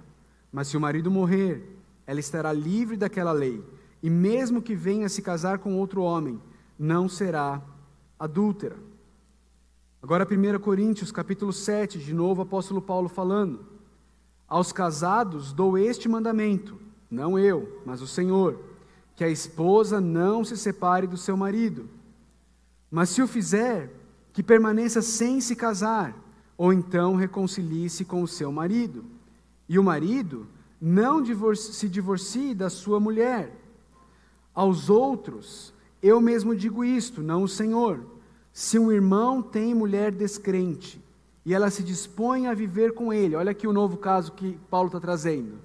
Mas 0.52 0.68
se 0.68 0.76
o 0.76 0.80
marido 0.80 1.10
morrer, 1.10 1.71
ela 2.06 2.20
estará 2.20 2.52
livre 2.52 2.96
daquela 2.96 3.32
lei, 3.32 3.62
e 4.02 4.10
mesmo 4.10 4.60
que 4.60 4.74
venha 4.74 5.08
se 5.08 5.22
casar 5.22 5.58
com 5.58 5.78
outro 5.78 6.02
homem, 6.02 6.40
não 6.78 7.08
será 7.08 7.62
adúltera. 8.18 8.76
Agora 10.02 10.26
1 10.26 10.58
Coríntios, 10.58 11.12
capítulo 11.12 11.52
7, 11.52 11.98
de 11.98 12.12
novo 12.12 12.40
o 12.40 12.44
apóstolo 12.44 12.82
Paulo 12.82 13.08
falando. 13.08 13.64
Aos 14.48 14.72
casados 14.72 15.52
dou 15.52 15.78
este 15.78 16.08
mandamento, 16.08 16.78
não 17.10 17.38
eu, 17.38 17.80
mas 17.86 18.02
o 18.02 18.06
Senhor, 18.06 18.60
que 19.14 19.22
a 19.22 19.28
esposa 19.28 20.00
não 20.00 20.44
se 20.44 20.56
separe 20.56 21.06
do 21.06 21.16
seu 21.16 21.36
marido. 21.36 21.88
Mas 22.90 23.10
se 23.10 23.22
o 23.22 23.28
fizer, 23.28 23.90
que 24.32 24.42
permaneça 24.42 25.00
sem 25.00 25.40
se 25.40 25.54
casar, 25.54 26.16
ou 26.56 26.72
então 26.72 27.16
reconcilie-se 27.16 28.04
com 28.04 28.22
o 28.22 28.28
seu 28.28 28.50
marido. 28.50 29.04
E 29.68 29.78
o 29.78 29.84
marido 29.84 30.46
não 30.84 31.22
se 31.54 31.88
divorcie 31.88 32.54
da 32.54 32.68
sua 32.68 32.98
mulher. 32.98 33.56
Aos 34.52 34.90
outros, 34.90 35.72
eu 36.02 36.20
mesmo 36.20 36.56
digo 36.56 36.84
isto, 36.84 37.22
não 37.22 37.44
o 37.44 37.48
Senhor. 37.48 38.04
Se 38.52 38.78
um 38.78 38.90
irmão 38.90 39.40
tem 39.40 39.74
mulher 39.74 40.10
descrente 40.10 41.00
e 41.46 41.54
ela 41.54 41.70
se 41.70 41.84
dispõe 41.84 42.48
a 42.48 42.54
viver 42.54 42.92
com 42.94 43.12
ele, 43.12 43.36
olha 43.36 43.52
aqui 43.52 43.66
o 43.66 43.72
novo 43.72 43.96
caso 43.96 44.32
que 44.32 44.58
Paulo 44.68 44.88
está 44.88 44.98
trazendo. 44.98 45.58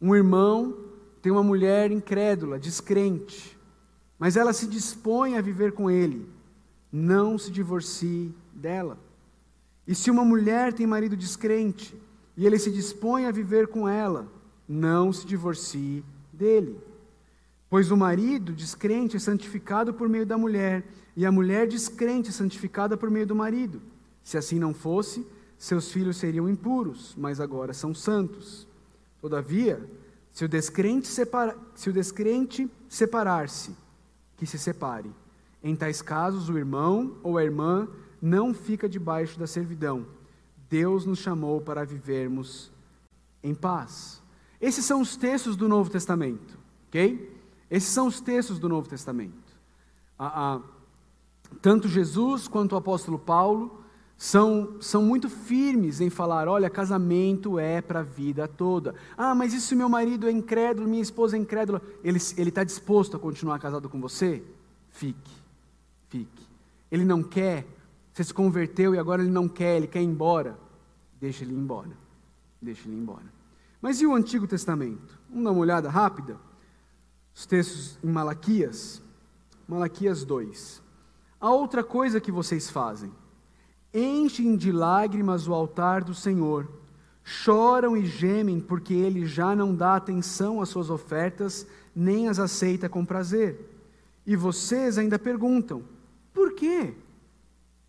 Um 0.00 0.14
irmão 0.14 0.76
tem 1.22 1.32
uma 1.32 1.42
mulher 1.42 1.90
incrédula, 1.90 2.58
descrente, 2.58 3.58
mas 4.18 4.36
ela 4.36 4.52
se 4.52 4.66
dispõe 4.66 5.38
a 5.38 5.40
viver 5.40 5.72
com 5.72 5.90
ele 5.90 6.38
não 6.92 7.38
se 7.38 7.50
divorcie 7.50 8.34
dela. 8.52 8.98
E 9.86 9.94
se 9.94 10.10
uma 10.10 10.24
mulher 10.24 10.72
tem 10.72 10.86
marido 10.86 11.16
descrente 11.16 11.94
e 12.38 12.46
ele 12.46 12.56
se 12.56 12.70
dispõe 12.70 13.26
a 13.26 13.32
viver 13.32 13.66
com 13.66 13.88
ela, 13.88 14.28
não 14.68 15.12
se 15.12 15.26
divorcie 15.26 16.04
dele. 16.32 16.78
Pois 17.68 17.90
o 17.90 17.96
marido 17.96 18.52
descrente 18.52 19.16
é 19.16 19.18
santificado 19.18 19.92
por 19.92 20.08
meio 20.08 20.24
da 20.24 20.38
mulher, 20.38 20.84
e 21.16 21.26
a 21.26 21.32
mulher 21.32 21.66
descrente 21.66 22.28
é 22.28 22.32
santificada 22.32 22.96
por 22.96 23.10
meio 23.10 23.26
do 23.26 23.34
marido. 23.34 23.82
Se 24.22 24.38
assim 24.38 24.56
não 24.56 24.72
fosse, 24.72 25.26
seus 25.58 25.90
filhos 25.90 26.16
seriam 26.16 26.48
impuros, 26.48 27.12
mas 27.18 27.40
agora 27.40 27.74
são 27.74 27.92
santos. 27.92 28.68
Todavia, 29.20 29.84
se 30.32 30.44
o 30.44 30.48
descrente, 30.48 31.08
se 31.08 31.26
separar-se, 32.88 33.74
que 34.36 34.46
se 34.46 34.56
separe. 34.60 35.10
Em 35.60 35.74
tais 35.74 36.00
casos, 36.00 36.48
o 36.48 36.56
irmão 36.56 37.16
ou 37.20 37.36
a 37.36 37.42
irmã 37.42 37.88
não 38.22 38.54
fica 38.54 38.88
debaixo 38.88 39.36
da 39.40 39.46
servidão. 39.48 40.06
Deus 40.68 41.04
nos 41.04 41.18
chamou 41.18 41.60
para 41.60 41.84
vivermos 41.84 42.70
em 43.42 43.54
paz. 43.54 44.22
Esses 44.60 44.84
são 44.84 45.00
os 45.00 45.16
textos 45.16 45.56
do 45.56 45.68
Novo 45.68 45.90
Testamento, 45.90 46.58
ok? 46.88 47.36
Esses 47.70 47.90
são 47.90 48.06
os 48.06 48.20
textos 48.20 48.58
do 48.58 48.68
Novo 48.68 48.88
Testamento. 48.88 49.56
Ah, 50.18 50.56
ah, 50.56 50.60
tanto 51.62 51.88
Jesus 51.88 52.48
quanto 52.48 52.72
o 52.72 52.76
apóstolo 52.76 53.18
Paulo 53.18 53.82
são, 54.16 54.76
são 54.80 55.02
muito 55.02 55.28
firmes 55.28 56.00
em 56.00 56.10
falar: 56.10 56.48
olha, 56.48 56.68
casamento 56.68 57.58
é 57.58 57.80
para 57.80 58.00
a 58.00 58.02
vida 58.02 58.48
toda. 58.48 58.94
Ah, 59.16 59.34
mas 59.34 59.54
e 59.54 59.60
se 59.60 59.74
meu 59.74 59.88
marido 59.88 60.26
é 60.26 60.32
incrédulo, 60.32 60.88
minha 60.88 61.02
esposa 61.02 61.36
é 61.36 61.40
incrédula? 61.40 61.80
Ele 62.02 62.18
está 62.18 62.64
disposto 62.64 63.16
a 63.16 63.20
continuar 63.20 63.58
casado 63.58 63.88
com 63.88 64.00
você? 64.00 64.42
Fique 64.90 65.38
fique. 66.08 66.46
Ele 66.90 67.04
não 67.04 67.22
quer, 67.22 67.66
você 68.18 68.24
se 68.24 68.34
converteu 68.34 68.96
e 68.96 68.98
agora 68.98 69.22
ele 69.22 69.30
não 69.30 69.48
quer, 69.48 69.76
ele 69.76 69.86
quer 69.86 70.02
ir 70.02 70.06
embora. 70.06 70.58
Deixa 71.20 71.44
ele 71.44 71.54
ir 71.54 71.56
embora. 71.56 71.96
Deixa 72.60 72.88
ele 72.88 72.96
ir 72.96 73.00
embora. 73.00 73.32
Mas 73.80 74.00
e 74.00 74.06
o 74.06 74.12
Antigo 74.12 74.44
Testamento? 74.44 75.16
Vamos 75.28 75.44
dar 75.44 75.52
uma 75.52 75.60
olhada 75.60 75.88
rápida? 75.88 76.36
Os 77.32 77.46
textos 77.46 77.96
em 78.02 78.08
Malaquias. 78.08 79.00
Malaquias 79.68 80.24
2. 80.24 80.82
A 81.40 81.50
outra 81.52 81.84
coisa 81.84 82.20
que 82.20 82.32
vocês 82.32 82.68
fazem: 82.68 83.12
enchem 83.94 84.56
de 84.56 84.72
lágrimas 84.72 85.46
o 85.46 85.54
altar 85.54 86.02
do 86.02 86.12
Senhor, 86.12 86.68
choram 87.22 87.96
e 87.96 88.04
gemem 88.04 88.58
porque 88.58 88.94
ele 88.94 89.26
já 89.26 89.54
não 89.54 89.72
dá 89.72 89.94
atenção 89.94 90.60
às 90.60 90.70
suas 90.70 90.90
ofertas, 90.90 91.64
nem 91.94 92.26
as 92.26 92.40
aceita 92.40 92.88
com 92.88 93.04
prazer. 93.04 93.78
E 94.26 94.34
vocês 94.34 94.98
ainda 94.98 95.20
perguntam: 95.20 95.84
por 96.34 96.54
quê? 96.54 96.96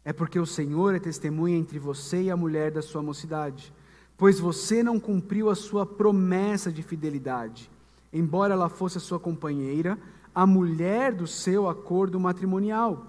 É 0.09 0.11
porque 0.11 0.39
o 0.39 0.45
Senhor 0.45 0.95
é 0.95 0.99
testemunha 0.99 1.55
entre 1.55 1.77
você 1.77 2.23
e 2.23 2.31
a 2.31 2.35
mulher 2.35 2.71
da 2.71 2.81
sua 2.81 3.03
mocidade, 3.03 3.71
pois 4.17 4.39
você 4.39 4.81
não 4.81 4.99
cumpriu 4.99 5.51
a 5.51 5.55
sua 5.55 5.85
promessa 5.85 6.71
de 6.71 6.81
fidelidade. 6.81 7.69
Embora 8.11 8.55
ela 8.55 8.69
fosse 8.69 8.97
a 8.97 9.01
sua 9.01 9.19
companheira, 9.19 9.99
a 10.33 10.47
mulher 10.47 11.13
do 11.13 11.27
seu 11.27 11.69
acordo 11.69 12.19
matrimonial. 12.19 13.05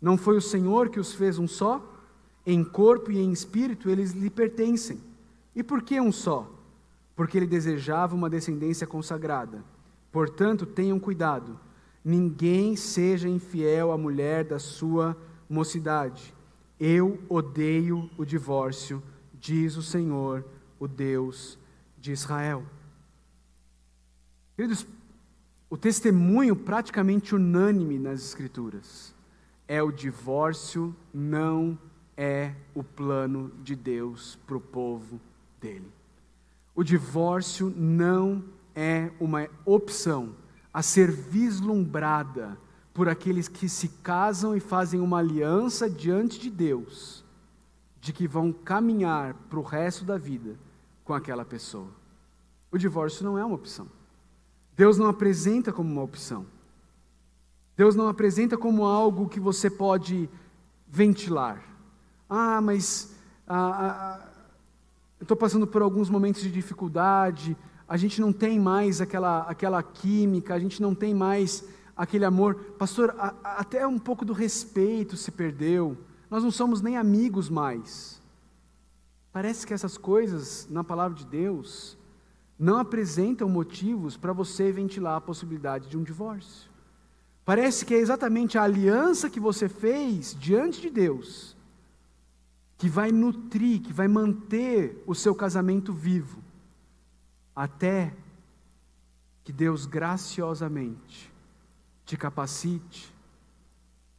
Não 0.00 0.16
foi 0.16 0.38
o 0.38 0.40
Senhor 0.40 0.88
que 0.88 0.98
os 0.98 1.12
fez 1.12 1.38
um 1.38 1.46
só? 1.46 1.86
Em 2.46 2.64
corpo 2.64 3.12
e 3.12 3.18
em 3.18 3.30
espírito 3.30 3.90
eles 3.90 4.12
lhe 4.12 4.30
pertencem. 4.30 4.98
E 5.54 5.62
por 5.62 5.82
que 5.82 6.00
um 6.00 6.10
só? 6.10 6.50
Porque 7.14 7.36
ele 7.36 7.46
desejava 7.46 8.14
uma 8.14 8.30
descendência 8.30 8.86
consagrada. 8.86 9.62
Portanto, 10.10 10.64
tenham 10.64 10.98
cuidado 10.98 11.60
Ninguém 12.04 12.76
seja 12.76 13.28
infiel 13.28 13.92
à 13.92 13.98
mulher 13.98 14.44
da 14.44 14.58
sua 14.58 15.14
mocidade. 15.50 16.32
Eu 16.78 17.20
odeio 17.28 18.08
o 18.16 18.24
divórcio, 18.24 19.02
diz 19.34 19.76
o 19.76 19.82
Senhor, 19.82 20.44
o 20.78 20.88
Deus 20.88 21.58
de 21.98 22.12
Israel. 22.12 22.64
Queridos, 24.56 24.86
o 25.68 25.76
testemunho 25.76 26.54
praticamente 26.54 27.34
unânime 27.34 27.98
nas 27.98 28.20
Escrituras 28.22 29.14
é 29.68 29.82
o 29.82 29.92
divórcio 29.92 30.94
não 31.12 31.78
é 32.16 32.54
o 32.74 32.82
plano 32.82 33.52
de 33.62 33.76
Deus 33.76 34.38
para 34.46 34.56
o 34.56 34.60
povo 34.60 35.20
dele. 35.60 35.90
O 36.74 36.82
divórcio 36.82 37.72
não 37.76 38.44
é 38.74 39.10
uma 39.20 39.48
opção 39.64 40.34
a 40.72 40.82
ser 40.82 41.10
vislumbrada 41.10 42.58
por 42.92 43.08
aqueles 43.08 43.48
que 43.48 43.68
se 43.68 43.88
casam 44.02 44.56
e 44.56 44.60
fazem 44.60 45.00
uma 45.00 45.18
aliança 45.18 45.88
diante 45.88 46.38
de 46.38 46.50
Deus, 46.50 47.24
de 48.00 48.12
que 48.12 48.26
vão 48.26 48.52
caminhar 48.52 49.34
para 49.48 49.58
o 49.58 49.62
resto 49.62 50.04
da 50.04 50.18
vida 50.18 50.58
com 51.04 51.14
aquela 51.14 51.44
pessoa. 51.44 51.88
O 52.70 52.78
divórcio 52.78 53.24
não 53.24 53.38
é 53.38 53.44
uma 53.44 53.54
opção. 53.54 53.86
Deus 54.76 54.96
não 54.96 55.06
apresenta 55.06 55.72
como 55.72 55.90
uma 55.90 56.02
opção. 56.02 56.46
Deus 57.76 57.94
não 57.94 58.08
apresenta 58.08 58.56
como 58.56 58.84
algo 58.84 59.28
que 59.28 59.40
você 59.40 59.70
pode 59.70 60.28
ventilar. 60.86 61.62
Ah, 62.28 62.60
mas 62.60 63.14
ah, 63.46 64.20
ah, 64.20 64.28
estou 65.20 65.36
passando 65.36 65.66
por 65.66 65.82
alguns 65.82 66.08
momentos 66.08 66.42
de 66.42 66.50
dificuldade, 66.50 67.56
a 67.88 67.96
gente 67.96 68.20
não 68.20 68.32
tem 68.32 68.58
mais 68.58 69.00
aquela, 69.00 69.40
aquela 69.42 69.82
química, 69.82 70.54
a 70.54 70.58
gente 70.58 70.80
não 70.80 70.94
tem 70.94 71.12
mais 71.12 71.64
aquele 72.00 72.24
amor. 72.24 72.54
Pastor, 72.78 73.14
a, 73.18 73.34
a, 73.44 73.60
até 73.60 73.86
um 73.86 73.98
pouco 73.98 74.24
do 74.24 74.32
respeito 74.32 75.18
se 75.18 75.30
perdeu, 75.30 75.98
nós 76.30 76.42
não 76.42 76.50
somos 76.50 76.80
nem 76.80 76.96
amigos 76.96 77.50
mais. 77.50 78.22
Parece 79.30 79.66
que 79.66 79.74
essas 79.74 79.98
coisas, 79.98 80.66
na 80.70 80.82
palavra 80.82 81.14
de 81.14 81.26
Deus, 81.26 81.98
não 82.58 82.78
apresentam 82.78 83.50
motivos 83.50 84.16
para 84.16 84.32
você 84.32 84.72
ventilar 84.72 85.18
a 85.18 85.20
possibilidade 85.20 85.90
de 85.90 85.98
um 85.98 86.02
divórcio. 86.02 86.70
Parece 87.44 87.84
que 87.84 87.92
é 87.92 87.98
exatamente 87.98 88.56
a 88.56 88.62
aliança 88.62 89.28
que 89.28 89.38
você 89.38 89.68
fez 89.68 90.34
diante 90.40 90.80
de 90.80 90.88
Deus 90.88 91.54
que 92.78 92.88
vai 92.88 93.12
nutrir, 93.12 93.82
que 93.82 93.92
vai 93.92 94.08
manter 94.08 95.04
o 95.06 95.14
seu 95.14 95.34
casamento 95.34 95.92
vivo, 95.92 96.42
até 97.54 98.14
que 99.44 99.52
Deus 99.52 99.84
graciosamente 99.84 101.29
te 102.10 102.16
capacite 102.16 103.14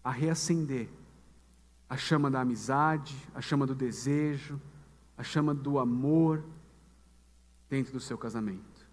a 0.01 0.11
reacender 0.11 0.87
a 1.89 1.97
chama 1.97 2.31
da 2.31 2.39
amizade, 2.39 3.13
a 3.35 3.41
chama 3.41 3.67
do 3.67 3.75
desejo, 3.75 4.61
a 5.17 5.23
chama 5.23 5.53
do 5.53 5.77
amor 5.77 6.41
dentro 7.69 7.91
do 7.91 7.99
seu 7.99 8.17
casamento. 8.17 8.87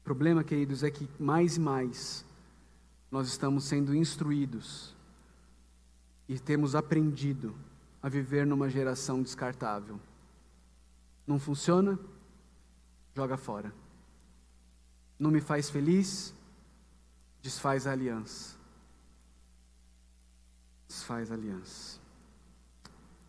O 0.00 0.04
problema, 0.04 0.44
queridos, 0.44 0.84
é 0.84 0.92
que 0.92 1.08
mais 1.18 1.56
e 1.56 1.60
mais 1.60 2.24
nós 3.10 3.26
estamos 3.26 3.64
sendo 3.64 3.92
instruídos 3.92 4.94
e 6.28 6.38
temos 6.38 6.76
aprendido 6.76 7.52
a 8.00 8.08
viver 8.08 8.46
numa 8.46 8.70
geração 8.70 9.24
descartável. 9.24 9.98
Não 11.26 11.40
funciona? 11.40 11.98
Joga 13.12 13.36
fora. 13.36 13.74
Não 15.18 15.32
me 15.32 15.40
faz 15.40 15.68
feliz? 15.68 16.32
Desfaz 17.44 17.86
a 17.86 17.92
aliança. 17.92 18.56
Desfaz 20.88 21.30
a 21.30 21.34
aliança. 21.34 22.00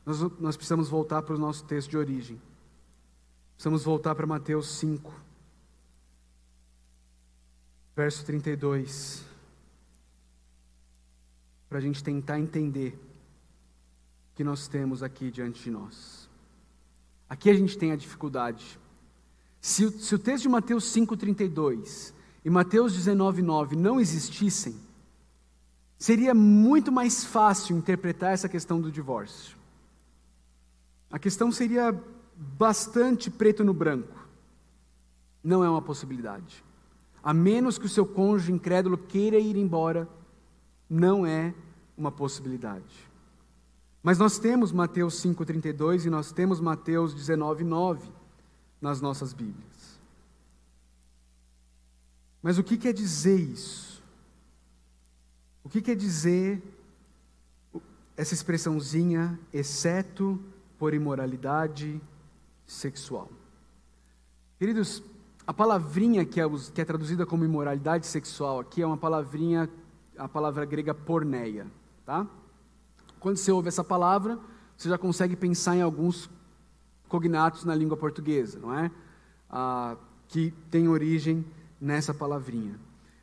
Nós, 0.05 0.22
nós 0.39 0.55
precisamos 0.55 0.88
voltar 0.88 1.22
para 1.22 1.36
o 1.36 1.38
nosso 1.38 1.66
texto 1.66 1.89
de 1.89 1.97
origem. 1.97 2.41
Precisamos 3.55 3.84
voltar 3.84 4.16
para 4.16 4.26
Mateus 4.26 4.70
5, 4.78 5.13
verso 7.93 8.24
32 8.24 9.26
para 11.68 11.80
a 11.80 11.82
gente 11.82 12.01
tentar 12.01 12.39
entender 12.39 12.97
o 14.32 14.36
que 14.36 14.45
nós 14.45 14.70
temos 14.70 15.03
aqui 15.03 15.30
diante 15.30 15.61
de 15.61 15.70
nós. 15.70 16.30
Aqui 17.28 17.49
a 17.49 17.53
gente 17.53 17.78
tem 17.78 17.91
a 17.91 17.97
dificuldade. 17.97 18.80
Se 19.59 19.91
se 19.99 20.16
o 20.16 20.20
texto 20.20 20.43
de 20.43 20.49
Mateus 20.49 20.86
5,32 20.86 22.14
e 22.45 22.49
Mateus 22.49 22.95
19,9 22.95 23.71
não 23.71 23.99
existissem, 23.99 24.75
seria 25.97 26.35
muito 26.35 26.91
mais 26.91 27.25
fácil 27.25 27.75
interpretar 27.75 28.33
essa 28.33 28.47
questão 28.47 28.79
do 28.79 28.91
divórcio. 28.91 29.57
A 31.09 31.17
questão 31.17 31.51
seria 31.51 31.99
bastante 32.37 33.31
preto 33.31 33.63
no 33.63 33.73
branco. 33.73 34.27
Não 35.43 35.63
é 35.63 35.69
uma 35.69 35.81
possibilidade. 35.81 36.63
A 37.23 37.33
menos 37.33 37.79
que 37.79 37.87
o 37.87 37.89
seu 37.89 38.05
cônjuge 38.05 38.51
incrédulo 38.51 38.97
queira 38.97 39.39
ir 39.39 39.55
embora 39.55 40.07
não 40.87 41.25
é 41.25 41.51
uma 41.97 42.11
possibilidade. 42.11 43.09
Mas 44.03 44.19
nós 44.19 44.37
temos 44.37 44.71
Mateus 44.71 45.15
5,32 45.15 46.05
e 46.05 46.09
nós 46.11 46.31
temos 46.31 46.59
Mateus 46.59 47.15
19,9 47.15 48.01
nas 48.79 49.01
nossas 49.01 49.33
Bíblias. 49.33 49.74
Mas 52.45 52.59
o 52.59 52.63
que 52.63 52.77
quer 52.77 52.93
dizer 52.93 53.39
isso? 53.39 54.03
O 55.63 55.67
que 55.67 55.81
quer 55.81 55.95
dizer 55.95 56.61
essa 58.15 58.35
expressãozinha, 58.35 59.39
exceto 59.51 60.39
por 60.77 60.93
imoralidade 60.93 61.99
sexual? 62.67 63.31
Queridos, 64.59 65.01
a 65.47 65.51
palavrinha 65.51 66.23
que 66.23 66.39
é, 66.39 66.43
que 66.71 66.79
é 66.81 66.85
traduzida 66.85 67.25
como 67.25 67.43
imoralidade 67.43 68.05
sexual 68.05 68.59
aqui 68.59 68.83
é 68.83 68.85
uma 68.85 68.95
palavrinha 68.95 69.67
a 70.15 70.29
palavra 70.29 70.65
grega 70.65 70.93
porneia, 70.93 71.65
tá? 72.05 72.27
Quando 73.19 73.37
você 73.37 73.51
ouve 73.51 73.69
essa 73.69 73.83
palavra, 73.83 74.37
você 74.77 74.87
já 74.87 74.99
consegue 74.99 75.35
pensar 75.35 75.77
em 75.77 75.81
alguns 75.81 76.29
cognatos 77.09 77.65
na 77.65 77.73
língua 77.73 77.97
portuguesa, 77.97 78.59
não 78.59 78.71
é? 78.71 78.91
Ah, 79.49 79.97
que 80.27 80.51
tem 80.69 80.87
origem 80.87 81.43
nessa 81.80 82.13
palavrinha. 82.13 82.80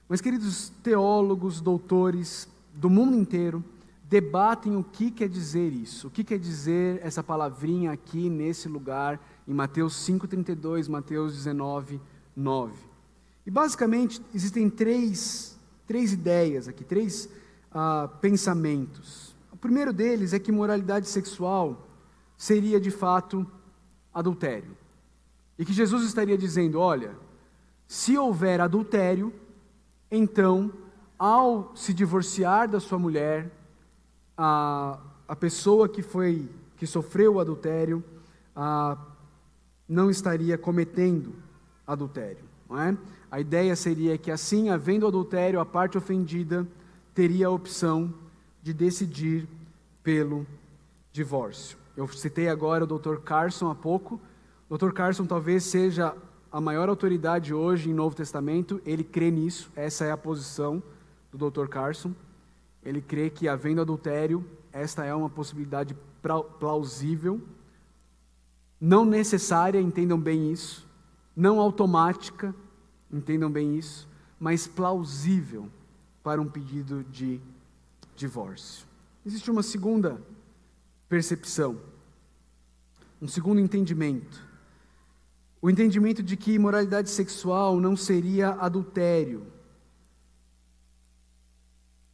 Mas, 0.09 0.21
queridos 0.21 0.71
teólogos, 0.83 1.61
doutores 1.61 2.49
do 2.75 2.91
mundo 2.91 3.17
inteiro, 3.17 3.65
debatem 4.09 4.77
o 4.77 4.85
que 4.85 5.11
quer 5.11 5.29
dizer 5.29 5.73
isso, 5.73 6.09
o 6.09 6.11
que 6.11 6.23
quer 6.23 6.39
dizer 6.39 7.01
essa 7.03 7.23
palavrinha 7.23 7.93
aqui 7.93 8.29
nesse 8.29 8.69
lugar, 8.69 9.19
em 9.49 9.55
Mateus 9.55 9.95
5,32, 10.07 10.89
Mateus 10.89 11.35
19, 11.35 12.01
9. 12.37 12.75
E 13.47 13.51
basicamente 13.51 14.21
existem 14.35 14.69
três 14.69 15.53
três 15.87 16.13
ideias 16.13 16.69
aqui, 16.69 16.85
três 16.85 17.29
ah, 17.71 18.09
pensamentos. 18.21 19.35
O 19.53 19.57
primeiro 19.57 19.93
deles 19.93 20.33
é 20.33 20.39
que 20.39 20.51
moralidade 20.51 21.07
sexual 21.07 21.87
seria 22.37 22.81
de 22.81 22.91
fato 22.91 23.47
adultério. 24.13 24.77
E 25.59 25.65
que 25.65 25.73
Jesus 25.73 26.05
estaria 26.05 26.39
dizendo: 26.39 26.79
olha, 26.79 27.15
se 27.87 28.17
houver 28.17 28.61
adultério, 28.61 29.33
então, 30.11 30.73
ao 31.19 31.75
se 31.75 31.95
divorciar 31.95 32.69
da 32.69 32.81
sua 32.81 32.99
mulher, 32.99 33.51
a, 34.37 34.99
a 35.29 35.37
pessoa 35.37 35.89
que 35.89 36.03
foi 36.03 36.49
que 36.77 36.87
sofreu 36.87 37.35
o 37.35 37.41
adultério 37.41 38.03
a, 38.57 38.99
não 39.89 40.11
estaria 40.11 40.59
cometendo 40.59 41.35
adultério. 41.87 42.45
Não 42.69 42.81
é? 42.81 42.97
A 43.31 43.41
ideia 43.41 43.77
seria 43.77 44.19
que, 44.19 44.31
assim, 44.31 44.69
havendo 44.69 45.07
adultério, 45.07 45.61
a 45.61 45.65
parte 45.65 45.97
ofendida 45.97 46.67
teria 47.15 47.47
a 47.47 47.51
opção 47.51 48.13
de 48.63 48.73
decidir 48.73 49.49
pelo 50.03 50.47
divórcio. 51.13 51.79
Eu 51.97 52.09
citei 52.09 52.49
agora 52.49 52.85
o 52.85 52.99
Dr. 52.99 53.17
Carson 53.17 53.71
há 53.71 53.75
pouco. 53.75 54.21
O 54.69 54.77
Dr. 54.77 54.93
Carson 54.93 55.27
talvez 55.27 55.65
seja 55.65 56.15
a 56.53 56.61
maior 56.61 56.91
autoridade 56.91 57.55
hoje 57.55 57.89
em 57.89 57.95
Novo 57.95 58.15
Testamento, 58.15 58.81
ele 58.85 59.03
crê 59.03 59.31
nisso, 59.31 59.73
essa 59.75 60.05
é 60.05 60.13
a 60.13 60.19
posição 60.19 60.83
do 61.33 61.51
Dr. 61.51 61.67
Carson. 61.67 62.13
Ele 62.85 63.01
crê 63.01 63.31
que, 63.31 63.49
havendo 63.49 63.81
adultério, 63.81 64.45
esta 64.71 65.03
é 65.05 65.15
uma 65.15 65.31
possibilidade 65.31 65.97
plausível, 66.61 67.41
não 68.79 69.05
necessária, 69.05 69.81
entendam 69.81 70.21
bem 70.21 70.53
isso, 70.53 70.87
não 71.35 71.59
automática, 71.59 72.55
entendam 73.11 73.51
bem 73.51 73.79
isso, 73.79 74.07
mas 74.39 74.67
plausível 74.67 75.69
para 76.23 76.41
um 76.41 76.49
pedido 76.49 77.03
de 77.05 77.41
divórcio. 78.15 78.87
Existe 79.25 79.51
uma 79.51 79.63
segunda 79.63 80.21
percepção, 81.09 81.81
um 83.21 83.29
segundo 83.29 83.61
entendimento. 83.61 84.52
O 85.63 85.71
entendimento 85.71 86.25
de 86.25 86.37
que 86.37 86.55
imoralidade 86.55 87.09
sexual 87.09 87.79
não 87.79 87.97
seria 87.97 88.51
adultério. 88.51 89.47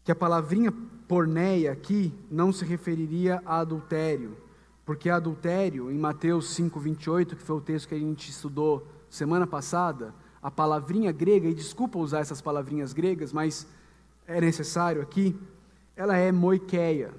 Que 0.04 0.12
a 0.12 0.14
palavrinha 0.14 0.70
porneia 1.08 1.72
aqui 1.72 2.12
não 2.30 2.52
se 2.52 2.66
referiria 2.66 3.42
a 3.46 3.60
adultério, 3.60 4.36
porque 4.84 5.08
adultério, 5.08 5.90
em 5.90 5.96
Mateus 5.96 6.54
5:28, 6.54 7.36
que 7.36 7.42
foi 7.42 7.56
o 7.56 7.60
texto 7.62 7.88
que 7.88 7.94
a 7.94 7.98
gente 7.98 8.30
estudou 8.30 8.86
semana 9.08 9.46
passada, 9.46 10.14
a 10.42 10.50
palavrinha 10.50 11.10
grega, 11.10 11.48
e 11.48 11.54
desculpa 11.54 11.98
usar 11.98 12.18
essas 12.18 12.42
palavrinhas 12.42 12.92
gregas, 12.92 13.32
mas 13.32 13.66
é 14.26 14.42
necessário 14.42 15.00
aqui, 15.00 15.34
ela 15.96 16.18
é 16.18 16.30
moikeia. 16.30 17.14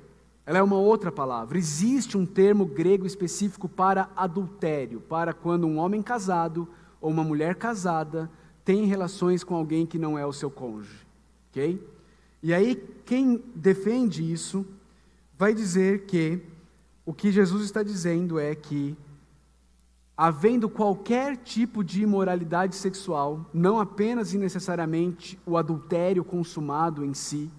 Ela 0.50 0.58
é 0.58 0.64
uma 0.64 0.80
outra 0.80 1.12
palavra. 1.12 1.60
Existe 1.60 2.18
um 2.18 2.26
termo 2.26 2.66
grego 2.66 3.06
específico 3.06 3.70
para 3.70 4.10
adultério, 4.16 5.00
para 5.00 5.32
quando 5.32 5.68
um 5.68 5.78
homem 5.78 6.02
casado 6.02 6.68
ou 7.00 7.12
uma 7.12 7.24
mulher 7.24 7.54
casada 7.54 8.28
tem 8.66 8.86
relações 8.86 9.44
com 9.44 9.54
alguém 9.54 9.86
que 9.86 10.00
não 10.00 10.18
é 10.18 10.26
o 10.26 10.34
seu 10.34 10.50
cônjuge. 10.50 11.06
Ok? 11.52 11.88
E 12.42 12.52
aí, 12.52 12.76
quem 13.06 13.44
defende 13.54 14.24
isso 14.24 14.66
vai 15.38 15.54
dizer 15.54 16.08
que 16.08 16.42
o 17.06 17.14
que 17.14 17.32
Jesus 17.32 17.64
está 17.64 17.84
dizendo 17.84 18.40
é 18.40 18.56
que 18.56 18.98
havendo 20.18 20.68
qualquer 20.68 21.38
tipo 21.38 21.84
de 21.84 22.02
imoralidade 22.02 22.76
sexual, 22.76 23.46
não 23.54 23.80
apenas 23.80 24.34
e 24.34 24.40
necessariamente 24.40 25.38
o 25.46 25.58
adultério 25.58 26.24
consumado 26.24 27.06
em 27.06 27.14
si, 27.14 27.52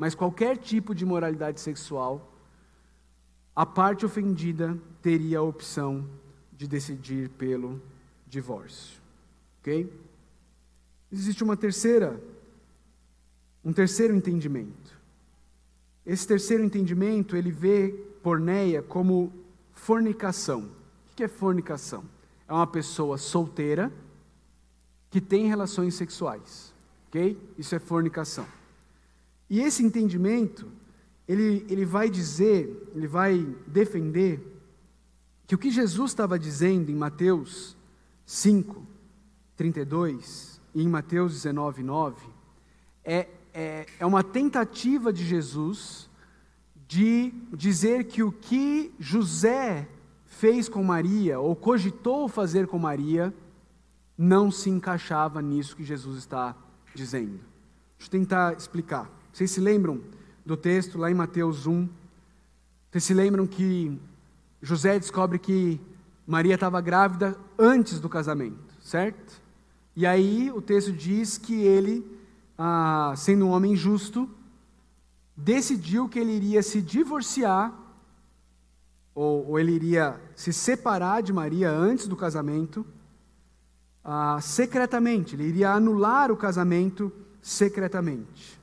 mas 0.00 0.14
qualquer 0.14 0.56
tipo 0.56 0.94
de 0.94 1.04
imoralidade 1.04 1.60
sexual, 1.60 2.32
a 3.54 3.66
parte 3.66 4.06
ofendida 4.06 4.78
teria 5.02 5.40
a 5.40 5.42
opção 5.42 6.08
de 6.56 6.66
decidir 6.66 7.28
pelo 7.28 7.78
divórcio. 8.26 8.98
Ok? 9.60 9.92
Existe 11.12 11.44
uma 11.44 11.54
terceira, 11.54 12.18
um 13.62 13.74
terceiro 13.74 14.16
entendimento. 14.16 14.98
Esse 16.06 16.26
terceiro 16.26 16.64
entendimento, 16.64 17.36
ele 17.36 17.50
vê 17.50 17.90
porneia 18.22 18.82
como 18.82 19.30
fornicação. 19.74 20.62
O 21.12 21.14
que 21.14 21.24
é 21.24 21.28
fornicação? 21.28 22.04
É 22.48 22.52
uma 22.54 22.66
pessoa 22.66 23.18
solteira 23.18 23.92
que 25.10 25.20
tem 25.20 25.46
relações 25.46 25.94
sexuais. 25.94 26.72
Ok? 27.08 27.38
Isso 27.58 27.74
é 27.74 27.78
fornicação. 27.78 28.46
E 29.50 29.60
esse 29.60 29.84
entendimento, 29.84 30.68
ele, 31.26 31.66
ele 31.68 31.84
vai 31.84 32.08
dizer, 32.08 32.88
ele 32.94 33.08
vai 33.08 33.44
defender 33.66 34.40
que 35.44 35.56
o 35.56 35.58
que 35.58 35.72
Jesus 35.72 36.12
estava 36.12 36.38
dizendo 36.38 36.88
em 36.88 36.94
Mateus 36.94 37.76
5, 38.24 38.86
32 39.56 40.60
e 40.72 40.84
em 40.84 40.88
Mateus 40.88 41.32
19, 41.32 41.82
9, 41.82 42.24
é, 43.04 43.26
é, 43.52 43.86
é 43.98 44.06
uma 44.06 44.22
tentativa 44.22 45.12
de 45.12 45.26
Jesus 45.26 46.08
de 46.86 47.32
dizer 47.52 48.04
que 48.04 48.22
o 48.22 48.30
que 48.30 48.92
José 49.00 49.88
fez 50.26 50.68
com 50.68 50.84
Maria, 50.84 51.40
ou 51.40 51.56
cogitou 51.56 52.28
fazer 52.28 52.68
com 52.68 52.78
Maria, 52.78 53.34
não 54.16 54.50
se 54.50 54.70
encaixava 54.70 55.42
nisso 55.42 55.74
que 55.74 55.82
Jesus 55.82 56.18
está 56.18 56.56
dizendo. 56.94 57.40
Deixa 57.98 58.06
eu 58.06 58.10
tentar 58.10 58.56
explicar. 58.56 59.19
Vocês 59.32 59.50
se 59.50 59.60
lembram 59.60 60.00
do 60.44 60.56
texto 60.56 60.98
lá 60.98 61.10
em 61.10 61.14
Mateus 61.14 61.66
1? 61.66 61.88
Vocês 62.90 63.04
se 63.04 63.14
lembram 63.14 63.46
que 63.46 63.98
José 64.60 64.98
descobre 64.98 65.38
que 65.38 65.80
Maria 66.26 66.54
estava 66.54 66.80
grávida 66.80 67.36
antes 67.58 68.00
do 68.00 68.08
casamento, 68.08 68.58
certo? 68.82 69.40
E 69.96 70.04
aí 70.06 70.50
o 70.50 70.60
texto 70.60 70.92
diz 70.92 71.38
que 71.38 71.54
ele, 71.62 72.04
ah, 72.58 73.14
sendo 73.16 73.46
um 73.46 73.50
homem 73.50 73.74
justo, 73.76 74.28
decidiu 75.36 76.08
que 76.08 76.18
ele 76.18 76.32
iria 76.32 76.62
se 76.62 76.82
divorciar, 76.82 77.72
ou, 79.14 79.48
ou 79.48 79.58
ele 79.58 79.72
iria 79.72 80.20
se 80.34 80.52
separar 80.52 81.22
de 81.22 81.32
Maria 81.32 81.70
antes 81.70 82.06
do 82.06 82.16
casamento, 82.16 82.84
ah, 84.04 84.40
secretamente, 84.40 85.34
ele 85.34 85.44
iria 85.44 85.70
anular 85.70 86.30
o 86.30 86.36
casamento 86.36 87.12
secretamente. 87.40 88.59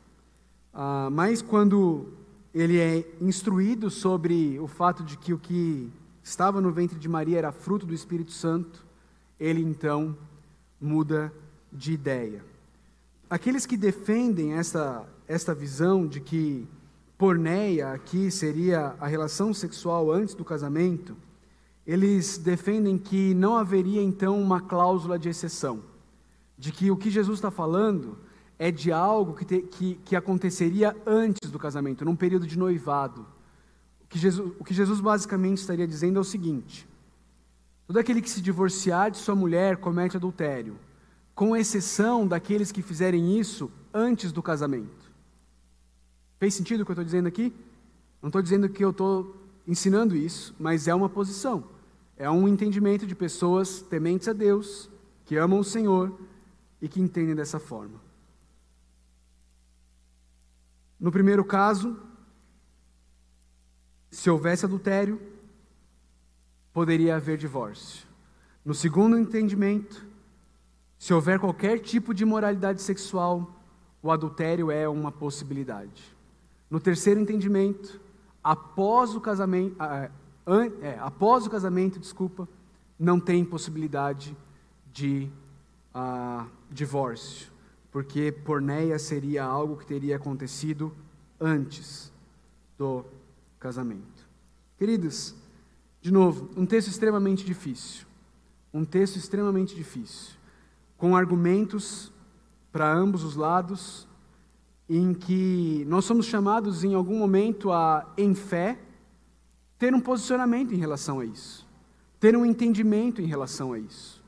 Ah, 0.79 1.09
mas 1.11 1.41
quando 1.41 2.05
ele 2.53 2.77
é 2.77 3.03
instruído 3.19 3.89
sobre 3.89 4.59
o 4.59 4.67
fato 4.67 5.03
de 5.03 5.17
que 5.17 5.33
o 5.33 5.39
que 5.39 5.91
estava 6.21 6.61
no 6.61 6.71
ventre 6.71 6.99
de 6.99 7.09
Maria 7.09 7.39
era 7.39 7.51
fruto 7.51 7.83
do 7.83 7.95
Espírito 7.95 8.31
Santo, 8.31 8.85
ele 9.39 9.59
então 9.59 10.15
muda 10.79 11.33
de 11.73 11.93
ideia. 11.93 12.45
Aqueles 13.27 13.65
que 13.65 13.75
defendem 13.75 14.53
esta, 14.53 15.03
esta 15.27 15.55
visão 15.55 16.05
de 16.05 16.19
que 16.19 16.67
porneia 17.17 17.91
aqui 17.91 18.29
seria 18.29 18.93
a 18.99 19.07
relação 19.07 19.55
sexual 19.55 20.11
antes 20.11 20.35
do 20.35 20.45
casamento, 20.45 21.17
eles 21.87 22.37
defendem 22.37 22.99
que 22.99 23.33
não 23.33 23.57
haveria 23.57 24.03
então 24.03 24.39
uma 24.39 24.61
cláusula 24.61 25.17
de 25.17 25.27
exceção, 25.27 25.81
de 26.55 26.71
que 26.71 26.91
o 26.91 26.97
que 26.97 27.09
Jesus 27.09 27.39
está 27.39 27.49
falando 27.49 28.26
é 28.59 28.71
de 28.71 28.91
algo 28.91 29.33
que, 29.33 29.45
te, 29.45 29.61
que, 29.61 29.95
que 30.03 30.15
aconteceria 30.15 30.95
antes 31.05 31.51
do 31.51 31.59
casamento, 31.59 32.03
num 32.03 32.15
período 32.15 32.47
de 32.47 32.57
noivado. 32.57 33.25
O 34.03 34.07
que, 34.07 34.17
Jesus, 34.17 34.53
o 34.59 34.63
que 34.63 34.73
Jesus 34.73 34.99
basicamente 34.99 35.59
estaria 35.59 35.87
dizendo 35.87 36.17
é 36.17 36.21
o 36.21 36.23
seguinte: 36.23 36.87
todo 37.85 37.97
aquele 37.97 38.21
que 38.21 38.29
se 38.29 38.41
divorciar 38.41 39.11
de 39.11 39.17
sua 39.17 39.35
mulher 39.35 39.77
comete 39.77 40.17
adultério 40.17 40.75
com 41.37 41.55
exceção 41.55 42.27
daqueles 42.27 42.71
que 42.71 42.81
fizerem 42.81 43.37
isso 43.37 43.71
antes 43.93 44.31
do 44.31 44.41
casamento. 44.41 45.11
Fez 46.39 46.55
sentido 46.55 46.81
o 46.81 46.83
que 46.85 46.89
eu 46.89 46.93
estou 46.93 47.05
dizendo 47.05 47.27
aqui? 47.27 47.53
Não 48.19 48.29
estou 48.29 48.41
dizendo 48.41 48.67
que 48.67 48.83
eu 48.83 48.89
estou 48.89 49.35
ensinando 49.67 50.15
isso, 50.15 50.55
mas 50.57 50.87
é 50.87 50.95
uma 50.95 51.07
posição, 51.07 51.63
é 52.17 52.27
um 52.27 52.47
entendimento 52.47 53.05
de 53.05 53.13
pessoas 53.13 53.81
tementes 53.83 54.27
a 54.27 54.33
Deus, 54.33 54.89
que 55.25 55.35
amam 55.35 55.59
o 55.59 55.63
Senhor 55.63 56.11
e 56.81 56.87
que 56.87 56.99
entendem 56.99 57.35
dessa 57.35 57.59
forma. 57.59 58.06
No 60.99 61.11
primeiro 61.11 61.45
caso, 61.45 61.97
se 64.09 64.29
houvesse 64.29 64.65
adultério, 64.65 65.21
poderia 66.73 67.15
haver 67.15 67.37
divórcio. 67.37 68.07
No 68.63 68.73
segundo 68.73 69.17
entendimento, 69.17 70.05
se 70.97 71.13
houver 71.13 71.39
qualquer 71.39 71.79
tipo 71.79 72.13
de 72.13 72.23
imoralidade 72.23 72.81
sexual, 72.81 73.55
o 74.01 74.11
adultério 74.11 74.71
é 74.71 74.87
uma 74.87 75.11
possibilidade. 75.11 76.15
No 76.69 76.79
terceiro 76.79 77.19
entendimento, 77.19 77.99
após 78.43 79.15
o 79.15 79.21
casamento, 79.21 79.75
ah, 79.79 80.09
é, 80.81 80.97
após 80.99 81.45
o 81.45 81.49
casamento, 81.49 81.99
desculpa, 81.99 82.47
não 82.97 83.19
tem 83.19 83.45
possibilidade 83.45 84.35
de 84.91 85.29
uh, 85.93 86.47
divórcio, 86.71 87.51
porque 87.97 88.31
porneia 88.31 88.99
seria 88.99 89.43
algo 89.43 89.75
que 89.75 89.83
teria 89.83 90.17
acontecido 90.17 90.93
antes 91.41 92.13
do 92.77 93.03
casamento. 93.59 94.29
Queridos, 94.77 95.33
de 95.99 96.13
novo, 96.13 96.47
um 96.55 96.63
texto 96.63 96.89
extremamente 96.89 97.43
difícil. 97.43 98.05
Um 98.71 98.85
texto 98.85 99.15
extremamente 99.15 99.73
difícil 99.73 100.35
com 100.95 101.15
argumentos 101.15 102.13
para 102.71 102.87
ambos 102.93 103.23
os 103.23 103.35
lados, 103.35 104.07
em 104.87 105.11
que 105.11 105.83
nós 105.87 106.05
somos 106.05 106.27
chamados 106.27 106.83
em 106.83 106.93
algum 106.93 107.17
momento 107.17 107.71
a, 107.71 108.13
em 108.15 108.35
fé, 108.35 108.77
ter 109.79 109.95
um 109.95 109.99
posicionamento 109.99 110.71
em 110.71 110.77
relação 110.77 111.19
a 111.19 111.25
isso, 111.25 111.67
ter 112.19 112.37
um 112.37 112.45
entendimento 112.45 113.23
em 113.23 113.25
relação 113.25 113.73
a 113.73 113.79
isso. 113.79 114.23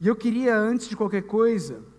E 0.00 0.08
eu 0.08 0.16
queria, 0.16 0.56
antes 0.56 0.88
de 0.88 0.96
qualquer 0.96 1.24
coisa, 1.24 1.91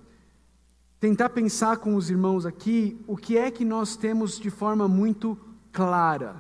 tentar 1.04 1.32
pensar 1.32 1.80
com 1.80 1.96
os 1.96 2.10
irmãos 2.10 2.46
aqui 2.46 2.98
o 3.06 3.18
que 3.18 3.38
é 3.38 3.52
que 3.52 3.66
nós 3.66 3.98
temos 3.98 4.40
de 4.40 4.50
forma 4.50 4.88
muito 4.88 5.38
clara 5.70 6.38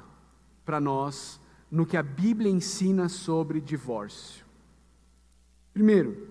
para 0.63 0.79
nós 0.79 1.37
no 1.69 1.85
que 1.85 1.97
a 1.97 2.01
Bíblia 2.01 2.49
ensina 2.49 3.09
sobre 3.09 3.59
divórcio. 3.59 4.45
Primeiro, 5.73 6.29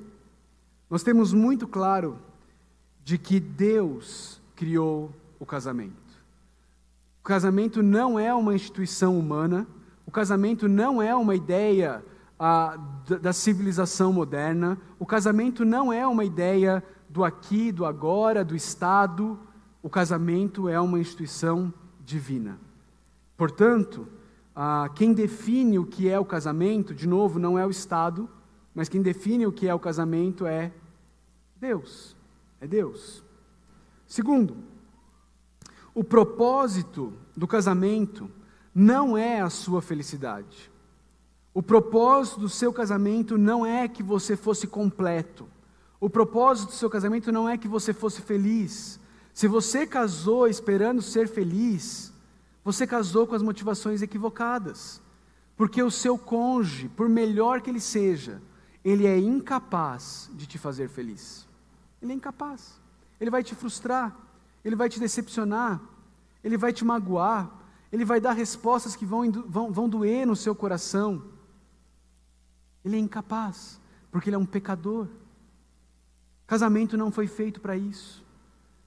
nós 0.89 1.03
temos 1.03 1.35
muito 1.35 1.69
claro 1.69 2.19
de 3.05 3.19
que 3.19 3.39
Deus 3.39 4.41
criou 4.57 5.11
o 5.39 5.45
casamento. 5.45 5.93
O 7.21 7.25
casamento 7.25 7.83
não 7.83 8.19
é 8.19 8.33
uma 8.33 8.55
instituição 8.55 9.19
humana, 9.19 9.67
o 10.07 10.11
casamento 10.11 10.67
não 10.67 11.03
é 11.03 11.15
uma 11.15 11.35
ideia 11.35 12.03
ah, 12.41 12.79
da, 13.07 13.19
da 13.19 13.33
civilização 13.35 14.11
moderna, 14.11 14.79
o 14.99 15.05
casamento 15.05 15.67
não 15.67 15.93
é 15.93 16.07
uma 16.07 16.25
ideia 16.25 16.83
do 17.13 17.23
aqui, 17.23 17.71
do 17.71 17.85
agora, 17.85 18.43
do 18.43 18.57
Estado, 18.57 19.39
o 19.83 19.91
casamento 19.91 20.67
é 20.67 20.81
uma 20.81 20.99
instituição 20.99 21.73
divina. 22.01 22.59
Portanto, 23.37 24.09
ah, 24.57 24.91
quem 24.95 25.13
define 25.13 25.79
o 25.79 25.85
que 25.85 26.09
é 26.09 26.19
o 26.19 26.25
casamento, 26.25 26.95
de 26.95 27.07
novo, 27.07 27.39
não 27.39 27.59
é 27.59 27.67
o 27.67 27.71
Estado, 27.71 28.31
mas 28.75 28.89
quem 28.89 29.03
define 29.03 29.47
o 29.47 29.53
que 29.53 29.69
é 29.69 29.75
o 29.75 29.79
casamento 29.79 30.47
é 30.47 30.73
Deus. 31.55 32.17
É 32.59 32.67
Deus. 32.67 33.23
Segundo, 34.07 34.57
o 35.95 36.03
propósito 36.03 37.13
do 37.37 37.47
casamento 37.47 38.31
não 38.75 39.19
é 39.19 39.43
a 39.43 39.51
sua 39.51 39.83
felicidade. 39.83 40.71
O 41.53 41.63
propósito 41.63 42.41
do 42.41 42.49
seu 42.49 42.73
casamento 42.73 43.37
não 43.37 43.67
é 43.67 43.87
que 43.87 44.03
você 44.03 44.35
fosse 44.35 44.67
completo. 44.67 45.47
O 46.03 46.11
propósito 46.11 46.71
do 46.71 46.75
seu 46.75 46.91
casamento 46.91 47.31
não 47.31 47.49
é 47.49 47.57
que 47.57 47.69
você 47.69 47.93
fosse 47.93 48.23
feliz. 48.23 48.99
Se 49.33 49.47
você 49.47 49.87
casou 49.87 50.49
esperando 50.49 51.01
ser 51.01 51.29
feliz, 51.29 52.13
você 52.65 52.89
casou 52.89 53.25
com 53.25 53.37
as 53.37 53.41
motivações 53.41 54.03
equivocadas. 54.03 55.01
Porque 55.57 55.81
o 55.81 55.93
seu 55.93 56.19
cônjuge, 56.19 56.89
por 56.89 57.09
melhor 57.09 57.61
que 57.61 57.71
ele 57.71 57.79
seja, 57.79 58.43
ele 58.85 59.07
é 59.07 59.17
incapaz 59.17 60.29
de 60.35 60.45
te 60.45 60.59
fazer 60.59 60.89
feliz. 60.89 61.47
Ele 62.03 62.11
é 62.11 62.17
incapaz. 62.17 62.81
Ele 63.21 63.31
vai 63.31 63.45
te 63.45 63.55
frustrar, 63.55 64.13
ele 64.65 64.75
vai 64.75 64.89
te 64.89 64.99
decepcionar, 64.99 65.81
ele 66.43 66.57
vai 66.57 66.73
te 66.73 66.85
magoar, 66.85 67.49
ele 67.93 68.05
vai 68.05 68.21
dar 68.21 68.33
respostas 68.33 68.97
que 68.97 69.07
vão, 69.07 69.31
vão, 69.31 69.71
vão 69.71 69.89
doer 69.89 70.27
no 70.27 70.35
seu 70.35 70.53
coração. 70.53 71.23
Ele 72.85 72.97
é 72.97 72.99
incapaz, 72.99 73.79
porque 74.11 74.31
ele 74.31 74.35
é 74.35 74.39
um 74.41 74.45
pecador. 74.45 75.07
Casamento 76.53 76.99
não 76.99 77.11
foi 77.11 77.27
feito 77.27 77.63
para 77.63 77.79
isso. 77.79 78.23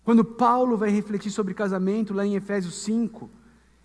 Quando 0.03 0.23
Paulo 0.23 0.77
vai 0.77 0.91
refletir 0.91 1.31
sobre 1.31 1.55
casamento, 1.55 2.13
lá 2.13 2.23
em 2.23 2.35
Efésios 2.35 2.75
5, 2.83 3.27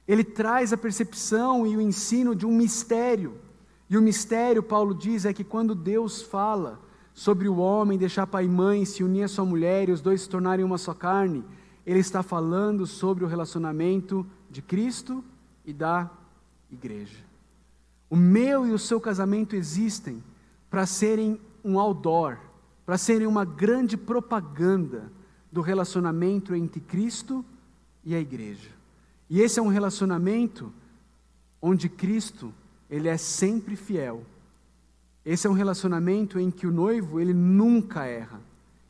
Ele 0.07 0.23
traz 0.23 0.71
a 0.71 0.77
percepção 0.77 1.67
e 1.67 1.75
o 1.79 1.81
ensino 1.81 2.35
de 2.35 2.45
um 2.45 2.55
mistério. 2.55 3.39
E 3.89 3.97
o 3.97 4.03
mistério, 4.03 4.63
Paulo 4.63 4.95
diz, 4.95 5.25
é 5.25 5.33
que 5.33 5.43
quando 5.43 5.75
Deus 5.75 6.21
fala 6.21 6.79
sobre 7.15 7.49
o 7.49 7.57
homem 7.57 7.97
deixar 7.97 8.27
pai 8.27 8.45
e 8.45 8.49
mãe, 8.51 8.85
se 8.85 9.03
unir 9.03 9.23
a 9.23 9.29
sua 9.29 9.47
mulher 9.47 9.89
e 9.89 9.93
os 9.93 10.03
dois 10.03 10.21
se 10.21 10.29
tornarem 10.29 10.63
uma 10.63 10.77
só 10.77 10.93
carne, 10.93 11.43
ele 11.87 12.01
está 12.01 12.23
falando 12.23 12.87
sobre 12.87 13.25
o 13.25 13.29
relacionamento 13.29 14.27
de 14.51 14.61
Cristo 14.61 15.25
e 15.65 15.73
da 15.73 16.11
igreja. 16.71 17.25
O 18.11 18.17
meu 18.17 18.67
e 18.67 18.73
o 18.75 18.79
seu 18.79 19.01
casamento 19.01 19.57
existem 19.57 20.23
para 20.69 20.85
serem 20.85 21.41
um 21.65 21.81
outdoor, 21.81 22.50
para 22.91 22.99
serem 22.99 23.25
uma 23.25 23.45
grande 23.45 23.97
propaganda 23.97 25.13
do 25.53 25.61
relacionamento 25.61 26.57
entre 26.57 26.81
Cristo 26.81 27.45
e 28.03 28.17
a 28.17 28.19
igreja. 28.19 28.71
E 29.29 29.41
esse 29.41 29.61
é 29.61 29.63
um 29.63 29.69
relacionamento 29.69 30.73
onde 31.63 31.89
Cristo, 31.89 32.53
ele 32.91 33.07
é 33.07 33.17
sempre 33.17 33.77
fiel. 33.77 34.27
Esse 35.25 35.47
é 35.47 35.51
um 35.51 35.53
relacionamento 35.53 36.37
em 36.41 36.51
que 36.51 36.67
o 36.67 36.73
noivo, 36.73 37.21
ele 37.21 37.33
nunca 37.33 38.07
erra. 38.07 38.41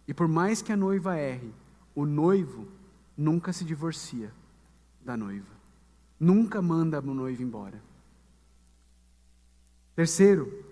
E 0.08 0.14
por 0.14 0.26
mais 0.26 0.62
que 0.62 0.72
a 0.72 0.76
noiva 0.78 1.18
erre, 1.18 1.52
o 1.94 2.06
noivo 2.06 2.66
nunca 3.14 3.52
se 3.52 3.66
divorcia 3.66 4.32
da 5.04 5.14
noiva. 5.14 5.52
Nunca 6.18 6.62
manda 6.62 7.00
o 7.00 7.14
noivo 7.14 7.42
embora. 7.42 7.82
Terceiro, 9.94 10.69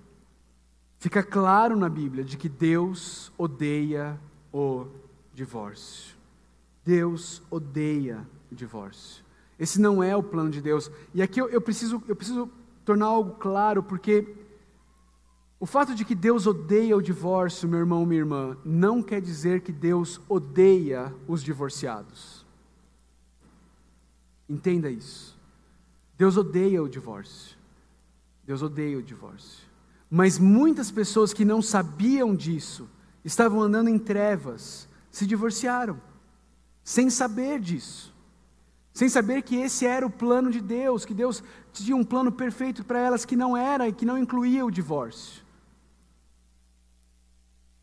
fica 0.99 1.23
claro 1.23 1.77
na 1.77 1.89
Bíblia 1.89 2.25
de 2.25 2.37
que 2.37 2.49
Deus 2.49 3.33
odeia 3.39 4.19
o 4.53 4.87
divórcio. 5.33 6.17
Deus 6.85 7.43
odeia 7.51 8.27
o 8.51 8.55
divórcio. 8.55 9.25
Esse 9.59 9.81
não 9.81 10.03
é 10.03 10.17
o 10.17 10.23
plano 10.23 10.51
de 10.51 10.61
Deus. 10.61 10.91
E 11.13 11.21
aqui 11.21 11.41
eu, 11.41 11.49
eu, 11.49 11.61
preciso, 11.61 12.03
eu 12.07 12.15
preciso 12.15 12.51
tornar 12.85 13.07
algo 13.07 13.33
claro, 13.33 13.83
porque 13.83 14.35
o 15.61 15.67
fato 15.67 15.95
de 15.95 16.05
que 16.05 16.15
Deus 16.15 16.47
odeia 16.47 16.97
o 16.97 17.03
divórcio, 17.03 17.69
meu 17.69 17.81
irmão, 17.81 18.07
minha 18.07 18.21
irmã, 18.21 18.57
não 18.65 19.03
quer 19.03 19.21
dizer 19.21 19.61
que 19.61 19.73
Deus 19.73 20.21
odeia 20.29 21.13
os 21.27 21.43
divorciados. 21.43 22.47
Entenda 24.49 24.89
isso. 24.89 25.37
Deus 26.17 26.37
odeia 26.37 26.83
o 26.83 26.89
divórcio. 26.89 27.57
Deus 28.45 28.63
odeia 28.63 28.99
o 28.99 29.03
divórcio. 29.03 29.68
Mas 30.11 30.39
muitas 30.39 30.91
pessoas 30.91 31.33
que 31.33 31.45
não 31.45 31.61
sabiam 31.61 32.35
disso, 32.35 32.89
estavam 33.25 33.61
andando 33.61 33.89
em 33.89 33.99
trevas, 33.99 34.89
se 35.11 35.27
divorciaram, 35.27 36.01
sem 36.83 37.11
saber 37.11 37.61
disso. 37.61 38.15
Sem 38.93 39.09
saber 39.09 39.43
que 39.43 39.55
esse 39.55 39.87
era 39.87 40.05
o 40.05 40.11
plano 40.11 40.51
de 40.51 40.61
Deus, 40.61 41.05
que 41.05 41.15
Deus 41.15 41.43
tinha 41.73 41.95
um 41.95 42.03
plano 42.03 42.33
perfeito 42.33 42.85
para 42.85 42.99
elas 42.99 43.25
que 43.25 43.37
não 43.37 43.57
era 43.57 43.87
e 43.87 43.93
que 43.93 44.05
não 44.05 44.19
incluía 44.19 44.65
o 44.67 44.71
divórcio. 44.71 45.45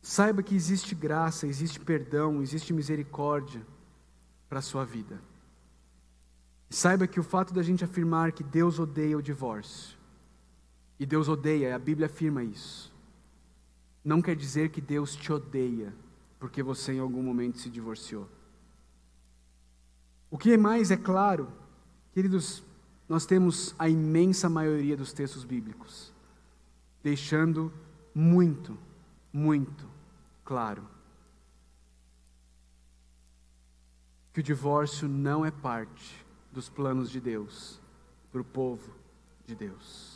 Saiba 0.02 0.44
que 0.44 0.54
existe 0.54 0.94
graça, 0.94 1.48
existe 1.48 1.80
perdão, 1.80 2.42
existe 2.42 2.74
misericórdia 2.74 3.66
para 4.50 4.60
a 4.60 4.62
sua 4.62 4.84
vida. 4.84 5.22
Saiba 6.70 7.08
que 7.08 7.20
o 7.20 7.24
fato 7.24 7.54
da 7.54 7.64
gente 7.64 7.86
afirmar 7.86 8.32
que 8.32 8.44
Deus 8.44 8.78
odeia 8.78 9.18
o 9.18 9.22
divórcio, 9.22 9.95
e 11.00 11.06
Deus 11.06 11.28
odeia, 11.28 11.76
a 11.76 11.80
Bíblia 11.80 12.08
afirma 12.08 12.44
isso, 12.44 12.94
não 14.04 14.22
quer 14.22 14.36
dizer 14.36 14.70
que 14.70 14.80
Deus 14.80 15.16
te 15.16 15.32
odeia 15.32 15.94
porque 16.40 16.62
você 16.62 16.94
em 16.94 17.00
algum 17.00 17.24
momento 17.24 17.58
se 17.58 17.70
divorciou. 17.70 18.30
O 20.30 20.38
que 20.38 20.56
mais 20.58 20.92
é 20.92 20.98
claro, 20.98 21.48
queridos, 22.14 22.62
nós 23.08 23.26
temos 23.26 23.74
a 23.80 23.90
imensa 23.90 24.50
maioria 24.50 24.96
dos 24.96 25.14
textos 25.14 25.44
bíblicos, 25.44 26.14
deixando 27.02 27.72
muito, 28.14 28.78
muito 29.34 29.88
claro 30.44 30.88
que 34.34 34.42
o 34.42 34.44
divórcio 34.44 35.08
não 35.08 35.46
é 35.46 35.50
parte 35.50 36.26
dos 36.52 36.68
planos 36.68 37.10
de 37.10 37.22
Deus 37.22 37.80
para 38.32 38.42
o 38.42 38.44
povo 38.44 38.94
de 39.48 39.56
Deus. 39.56 40.15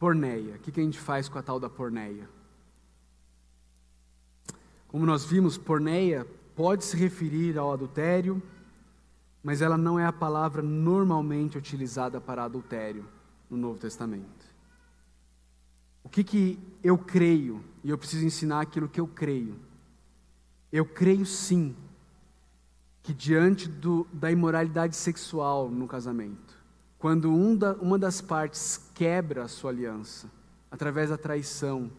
Porneia. 0.00 0.56
O 0.56 0.58
que 0.58 0.80
a 0.80 0.82
gente 0.82 0.98
faz 0.98 1.28
com 1.28 1.38
a 1.38 1.42
tal 1.42 1.60
da 1.60 1.68
porneia? 1.68 2.26
Como 4.88 5.04
nós 5.04 5.24
vimos, 5.24 5.58
porneia 5.58 6.26
pode 6.56 6.84
se 6.84 6.96
referir 6.96 7.58
ao 7.58 7.72
adultério, 7.72 8.42
mas 9.42 9.60
ela 9.60 9.76
não 9.76 9.98
é 9.98 10.06
a 10.06 10.12
palavra 10.12 10.62
normalmente 10.62 11.58
utilizada 11.58 12.18
para 12.20 12.42
adultério 12.42 13.06
no 13.48 13.58
Novo 13.58 13.78
Testamento. 13.78 14.46
O 16.02 16.08
que, 16.08 16.24
que 16.24 16.58
eu 16.82 16.96
creio, 16.96 17.62
e 17.84 17.90
eu 17.90 17.98
preciso 17.98 18.24
ensinar 18.24 18.62
aquilo 18.62 18.88
que 18.88 19.00
eu 19.00 19.06
creio. 19.06 19.54
Eu 20.72 20.86
creio 20.86 21.26
sim 21.26 21.76
que 23.02 23.12
diante 23.12 23.68
do, 23.68 24.06
da 24.12 24.32
imoralidade 24.32 24.96
sexual 24.96 25.70
no 25.70 25.86
casamento, 25.86 26.49
quando 27.00 27.32
um 27.32 27.56
da, 27.56 27.72
uma 27.76 27.98
das 27.98 28.20
partes 28.20 28.78
quebra 28.94 29.44
a 29.44 29.48
sua 29.48 29.70
aliança, 29.70 30.30
através 30.70 31.08
da 31.08 31.16
traição, 31.16 31.90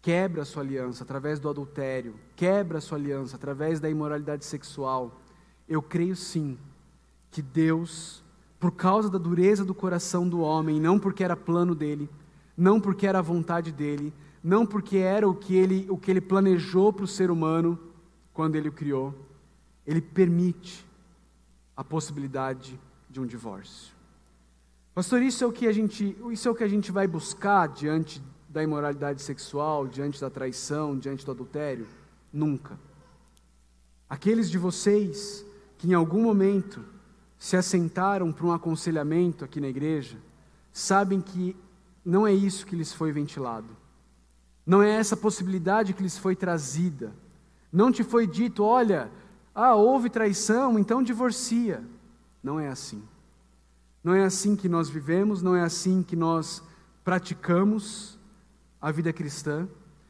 quebra 0.00 0.42
a 0.42 0.44
sua 0.46 0.62
aliança 0.62 1.04
através 1.04 1.38
do 1.38 1.48
adultério, 1.48 2.14
quebra 2.34 2.78
a 2.78 2.80
sua 2.80 2.96
aliança 2.96 3.36
através 3.36 3.80
da 3.80 3.90
imoralidade 3.90 4.46
sexual, 4.46 5.20
eu 5.68 5.82
creio 5.82 6.16
sim 6.16 6.58
que 7.30 7.42
Deus 7.42 8.24
por 8.58 8.72
causa 8.72 9.10
da 9.10 9.18
dureza 9.18 9.62
do 9.62 9.74
coração 9.74 10.26
do 10.26 10.40
homem, 10.40 10.80
não 10.80 10.98
porque 10.98 11.22
era 11.22 11.36
plano 11.36 11.74
dele, 11.74 12.08
não 12.56 12.80
porque 12.80 13.06
era 13.06 13.18
a 13.18 13.22
vontade 13.22 13.70
dele, 13.70 14.12
não 14.42 14.64
porque 14.64 14.96
era 14.96 15.28
o 15.28 15.34
que 15.34 15.54
ele, 15.54 15.86
o 15.90 15.98
que 15.98 16.10
ele 16.10 16.20
planejou 16.20 16.92
para 16.92 17.04
o 17.04 17.08
ser 17.08 17.30
humano 17.30 17.78
quando 18.32 18.56
ele 18.56 18.70
o 18.70 18.72
criou, 18.72 19.14
ele 19.86 20.00
permite 20.00 20.84
a 21.76 21.84
possibilidade 21.84 22.78
de 23.08 23.20
um 23.20 23.26
divórcio. 23.26 23.99
Pastor, 24.94 25.22
isso 25.22 25.44
é 25.44 25.46
o 25.46 25.52
que 25.52 25.66
a 25.66 25.72
gente, 25.72 26.16
isso 26.30 26.48
é 26.48 26.50
o 26.50 26.54
que 26.54 26.64
a 26.64 26.68
gente 26.68 26.90
vai 26.90 27.06
buscar 27.06 27.68
diante 27.68 28.20
da 28.48 28.62
imoralidade 28.62 29.22
sexual, 29.22 29.86
diante 29.86 30.20
da 30.20 30.28
traição, 30.28 30.98
diante 30.98 31.24
do 31.24 31.30
adultério? 31.30 31.86
Nunca. 32.32 32.78
Aqueles 34.08 34.50
de 34.50 34.58
vocês 34.58 35.46
que 35.78 35.88
em 35.88 35.94
algum 35.94 36.22
momento 36.22 36.84
se 37.38 37.56
assentaram 37.56 38.32
para 38.32 38.44
um 38.44 38.52
aconselhamento 38.52 39.44
aqui 39.44 39.60
na 39.60 39.68
igreja, 39.68 40.18
sabem 40.72 41.20
que 41.20 41.56
não 42.04 42.26
é 42.26 42.34
isso 42.34 42.66
que 42.66 42.74
lhes 42.74 42.92
foi 42.92 43.12
ventilado. 43.12 43.76
Não 44.66 44.82
é 44.82 44.90
essa 44.90 45.16
possibilidade 45.16 45.94
que 45.94 46.02
lhes 46.02 46.18
foi 46.18 46.34
trazida. 46.34 47.12
Não 47.72 47.92
te 47.92 48.02
foi 48.02 48.26
dito, 48.26 48.64
olha, 48.64 49.10
ah, 49.54 49.74
houve 49.74 50.10
traição, 50.10 50.78
então 50.78 51.02
divorcia. 51.02 51.82
Não 52.42 52.58
é 52.58 52.68
assim. 52.68 53.02
Não 54.02 54.14
é 54.14 54.24
assim 54.24 54.56
que 54.56 54.68
nós 54.68 54.88
vivemos, 54.88 55.42
não 55.42 55.54
é 55.54 55.62
assim 55.62 56.02
que 56.02 56.16
nós 56.16 56.62
praticamos 57.04 58.18
a 58.80 58.90
vida 58.90 59.12
cristã. 59.12 59.68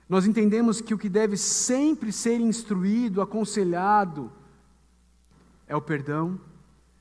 Nós 0.08 0.26
entendemos 0.26 0.80
que 0.80 0.94
o 0.94 0.98
que 0.98 1.08
deve 1.08 1.36
sempre 1.36 2.12
ser 2.12 2.40
instruído, 2.40 3.20
aconselhado, 3.20 4.30
é 5.66 5.76
o 5.76 5.80
perdão, 5.80 6.40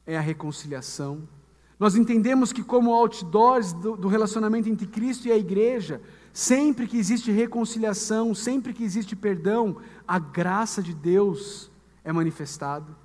é 0.06 0.18
a 0.18 0.22
reconciliação. 0.22 1.28
Nós 1.80 1.96
entendemos 1.96 2.52
que, 2.52 2.64
como 2.64 2.94
outdoors 2.94 3.72
do, 3.72 3.96
do 3.96 4.08
relacionamento 4.08 4.68
entre 4.68 4.86
Cristo 4.86 5.28
e 5.28 5.32
a 5.32 5.38
igreja, 5.38 6.02
sempre 6.34 6.88
que 6.88 6.98
existe 6.98 7.32
reconciliação, 7.32 8.36
sempre 8.36 8.74
que 8.74 8.84
existe 8.84 9.16
perdão, 9.16 9.78
a 10.08 10.20
graça 10.20 10.84
de 10.84 10.94
Deus 10.94 11.72
é 12.04 12.12
manifestado, 12.12 12.96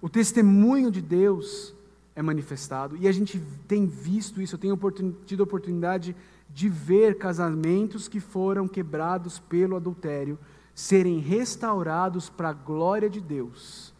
o 0.00 0.08
testemunho 0.08 0.90
de 0.90 1.02
Deus 1.02 1.73
é 2.16 2.22
manifestado, 2.22 2.96
e 2.96 3.08
a 3.08 3.12
gente 3.12 3.42
tem 3.66 3.86
visto 3.86 4.40
isso, 4.40 4.54
eu 4.54 4.58
tenho 4.58 4.78
tido 5.26 5.40
a 5.40 5.44
oportunidade 5.44 6.14
de 6.48 6.68
ver 6.68 7.18
casamentos 7.18 8.06
que 8.06 8.20
foram 8.20 8.68
quebrados 8.68 9.38
pelo 9.38 9.76
adultério 9.76 10.38
serem 10.74 11.18
restaurados 11.18 12.28
para 12.28 12.50
a 12.50 12.52
glória 12.52 13.10
de 13.10 13.20
Deus 13.20 13.92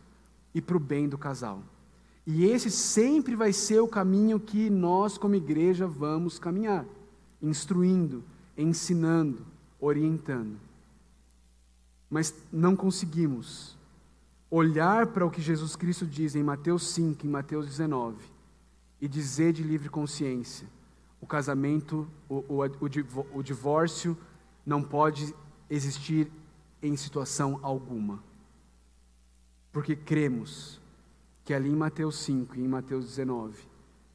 e 0.54 0.60
para 0.60 0.76
o 0.76 0.80
bem 0.80 1.08
do 1.08 1.18
casal. 1.18 1.62
E 2.26 2.44
esse 2.44 2.70
sempre 2.70 3.36
vai 3.36 3.52
ser 3.52 3.80
o 3.80 3.88
caminho 3.88 4.40
que 4.40 4.70
nós, 4.70 5.18
como 5.18 5.34
igreja, 5.34 5.86
vamos 5.86 6.38
caminhar 6.38 6.86
instruindo, 7.42 8.24
ensinando, 8.56 9.44
orientando. 9.78 10.56
Mas 12.08 12.34
não 12.52 12.74
conseguimos 12.74 13.76
olhar 14.54 15.08
para 15.08 15.26
o 15.26 15.30
que 15.30 15.42
Jesus 15.42 15.74
Cristo 15.74 16.06
diz 16.06 16.36
em 16.36 16.42
Mateus 16.42 16.86
5, 16.90 17.26
em 17.26 17.30
Mateus 17.30 17.66
19, 17.66 18.16
e 19.00 19.08
dizer 19.08 19.52
de 19.52 19.64
livre 19.64 19.88
consciência: 19.88 20.68
o 21.20 21.26
casamento, 21.26 22.06
o, 22.28 22.44
o, 22.48 23.38
o, 23.38 23.42
divórcio 23.42 24.16
não 24.64 24.82
pode 24.82 25.34
existir 25.68 26.30
em 26.80 26.96
situação 26.96 27.58
alguma. 27.62 28.22
Porque 29.72 29.96
cremos 29.96 30.80
que 31.44 31.52
ali 31.52 31.70
em 31.70 31.76
Mateus 31.76 32.18
5 32.18 32.56
e 32.56 32.60
em 32.60 32.68
Mateus 32.68 33.06
19, 33.06 33.66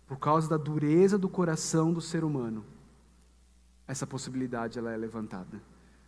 por 0.08 0.18
causa 0.18 0.50
da 0.50 0.58
dureza 0.58 1.18
do 1.18 1.28
coração 1.28 1.92
do 1.92 2.00
ser 2.00 2.24
humano, 2.24 2.64
essa 3.86 4.08
possibilidade 4.08 4.80
ela 4.80 4.94
é 4.94 4.98
levantada. 4.98 5.62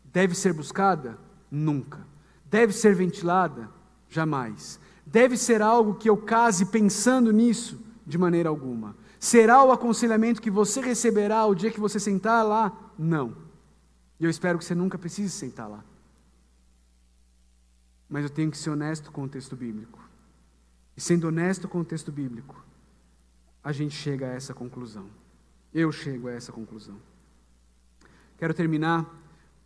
Deve 0.06 0.36
ser 0.36 0.54
buscada? 0.54 1.18
Nunca. 1.50 2.08
Deve 2.46 2.72
ser 2.72 2.96
ventilada? 2.96 3.81
Jamais. 4.12 4.78
Deve 5.06 5.38
ser 5.38 5.62
algo 5.62 5.96
que 5.96 6.10
eu 6.10 6.18
case 6.18 6.66
pensando 6.66 7.32
nisso? 7.32 7.80
De 8.06 8.18
maneira 8.18 8.50
alguma. 8.50 8.96
Será 9.18 9.64
o 9.64 9.72
aconselhamento 9.72 10.42
que 10.42 10.52
você 10.52 10.82
receberá 10.82 11.46
o 11.46 11.56
dia 11.56 11.72
que 11.72 11.80
você 11.80 11.98
sentar 11.98 12.46
lá? 12.46 12.92
Não. 13.00 13.36
E 14.20 14.26
eu 14.26 14.30
espero 14.30 14.60
que 14.60 14.66
você 14.66 14.76
nunca 14.76 14.98
precise 14.98 15.30
sentar 15.30 15.70
lá. 15.70 15.84
Mas 18.10 18.24
eu 18.24 18.30
tenho 18.30 18.52
que 18.52 18.58
ser 18.58 18.70
honesto 18.70 19.12
com 19.12 19.24
o 19.24 19.30
texto 19.30 19.56
bíblico. 19.56 19.98
E 20.98 21.00
sendo 21.00 21.30
honesto 21.30 21.70
com 21.70 21.80
o 21.80 21.86
texto 21.86 22.12
bíblico, 22.12 22.62
a 23.64 23.72
gente 23.72 23.96
chega 23.96 24.26
a 24.26 24.34
essa 24.34 24.54
conclusão. 24.54 25.06
Eu 25.74 25.90
chego 25.90 26.28
a 26.28 26.34
essa 26.34 26.52
conclusão. 26.52 26.98
Quero 28.38 28.54
terminar 28.54 29.10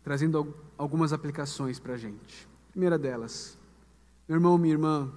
trazendo 0.04 0.54
algumas 0.78 1.12
aplicações 1.12 1.80
para 1.80 1.94
a 1.94 1.96
gente. 1.96 2.46
Primeira 2.70 2.96
delas, 2.96 3.58
meu 4.28 4.36
irmão, 4.36 4.58
minha 4.58 4.74
irmã, 4.74 5.12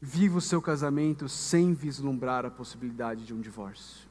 viva 0.00 0.38
o 0.38 0.40
seu 0.40 0.60
casamento 0.60 1.28
sem 1.28 1.72
vislumbrar 1.74 2.44
a 2.44 2.50
possibilidade 2.50 3.24
de 3.24 3.32
um 3.32 3.40
divórcio. 3.40 4.08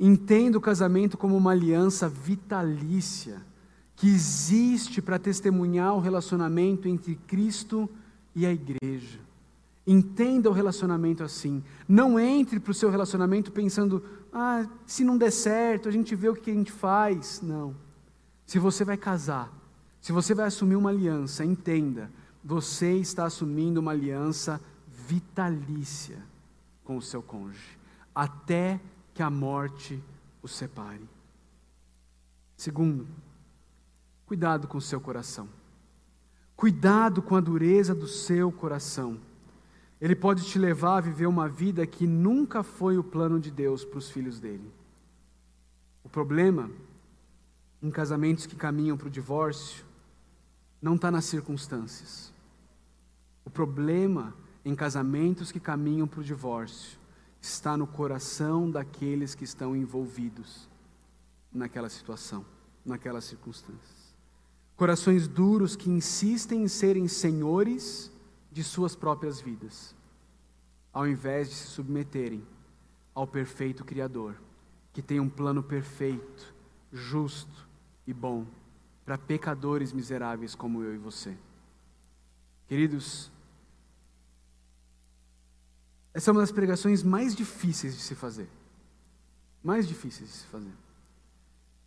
Entenda 0.00 0.56
o 0.56 0.60
casamento 0.60 1.18
como 1.18 1.36
uma 1.36 1.50
aliança 1.50 2.08
vitalícia 2.08 3.42
que 3.94 4.08
existe 4.08 5.02
para 5.02 5.18
testemunhar 5.18 5.94
o 5.94 6.00
relacionamento 6.00 6.88
entre 6.88 7.14
Cristo 7.14 7.88
e 8.34 8.46
a 8.46 8.52
igreja. 8.52 9.20
Entenda 9.86 10.48
o 10.48 10.52
relacionamento 10.52 11.22
assim. 11.22 11.62
Não 11.86 12.18
entre 12.18 12.58
para 12.58 12.70
o 12.70 12.74
seu 12.74 12.88
relacionamento 12.88 13.52
pensando, 13.52 14.02
ah, 14.32 14.66
se 14.86 15.04
não 15.04 15.18
der 15.18 15.30
certo, 15.30 15.88
a 15.88 15.92
gente 15.92 16.14
vê 16.14 16.28
o 16.28 16.34
que 16.34 16.50
a 16.50 16.54
gente 16.54 16.72
faz. 16.72 17.42
Não. 17.42 17.74
Se 18.46 18.58
você 18.58 18.84
vai 18.84 18.96
casar, 18.96 19.52
se 20.00 20.10
você 20.10 20.34
vai 20.34 20.46
assumir 20.46 20.76
uma 20.76 20.90
aliança, 20.90 21.44
entenda, 21.44 22.10
você 22.42 22.96
está 22.96 23.24
assumindo 23.24 23.80
uma 23.80 23.92
aliança 23.92 24.60
vitalícia 24.88 26.18
com 26.84 26.96
o 26.96 27.02
seu 27.02 27.22
cônjuge, 27.22 27.78
até 28.14 28.80
que 29.14 29.22
a 29.22 29.30
morte 29.30 30.02
o 30.42 30.48
separe. 30.48 31.08
Segundo, 32.56 33.06
cuidado 34.26 34.66
com 34.66 34.78
o 34.78 34.82
seu 34.82 35.00
coração. 35.00 35.48
Cuidado 36.56 37.22
com 37.22 37.36
a 37.36 37.40
dureza 37.40 37.94
do 37.94 38.06
seu 38.06 38.50
coração. 38.50 39.18
Ele 40.00 40.16
pode 40.16 40.44
te 40.44 40.58
levar 40.58 40.98
a 40.98 41.00
viver 41.00 41.26
uma 41.26 41.48
vida 41.48 41.86
que 41.86 42.06
nunca 42.06 42.62
foi 42.62 42.98
o 42.98 43.04
plano 43.04 43.38
de 43.38 43.50
Deus 43.50 43.84
para 43.84 43.98
os 43.98 44.10
filhos 44.10 44.40
dele. 44.40 44.68
O 46.02 46.08
problema 46.08 46.70
em 47.80 47.90
casamentos 47.90 48.46
que 48.46 48.56
caminham 48.56 48.96
para 48.96 49.06
o 49.06 49.10
divórcio 49.10 49.84
não 50.80 50.96
está 50.96 51.10
nas 51.10 51.24
circunstâncias. 51.24 52.31
O 53.44 53.50
problema 53.50 54.34
em 54.64 54.74
casamentos 54.74 55.50
que 55.50 55.60
caminham 55.60 56.06
para 56.06 56.20
o 56.20 56.24
divórcio 56.24 56.98
está 57.40 57.76
no 57.76 57.86
coração 57.86 58.70
daqueles 58.70 59.34
que 59.34 59.44
estão 59.44 59.74
envolvidos 59.74 60.68
naquela 61.52 61.88
situação, 61.88 62.44
naquelas 62.84 63.24
circunstâncias. 63.24 64.14
Corações 64.76 65.26
duros 65.26 65.76
que 65.76 65.90
insistem 65.90 66.62
em 66.62 66.68
serem 66.68 67.08
senhores 67.08 68.10
de 68.50 68.62
suas 68.62 68.94
próprias 68.94 69.40
vidas, 69.40 69.94
ao 70.92 71.06
invés 71.06 71.48
de 71.48 71.54
se 71.54 71.66
submeterem 71.66 72.46
ao 73.14 73.26
perfeito 73.26 73.84
Criador, 73.84 74.36
que 74.92 75.02
tem 75.02 75.18
um 75.18 75.28
plano 75.28 75.62
perfeito, 75.62 76.54
justo 76.92 77.68
e 78.06 78.12
bom 78.12 78.46
para 79.04 79.18
pecadores 79.18 79.92
miseráveis 79.92 80.54
como 80.54 80.82
eu 80.82 80.94
e 80.94 80.98
você. 80.98 81.36
Queridos, 82.68 83.31
essa 86.14 86.30
é 86.30 86.32
uma 86.32 86.40
das 86.40 86.52
pregações 86.52 87.02
mais 87.02 87.34
difíceis 87.34 87.96
de 87.96 88.02
se 88.02 88.14
fazer. 88.14 88.48
Mais 89.62 89.86
difíceis 89.86 90.28
de 90.28 90.36
se 90.36 90.46
fazer. 90.46 90.72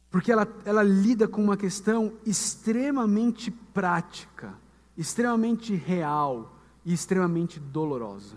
Porque 0.10 0.32
ela, 0.32 0.48
ela 0.64 0.84
lida 0.84 1.28
com 1.28 1.44
uma 1.44 1.58
questão 1.58 2.14
extremamente 2.26 3.52
prática, 3.52 4.54
extremamente 4.98 5.76
real, 5.76 6.56
e 6.86 6.94
extremamente 6.94 7.60
dolorosa. 7.60 8.36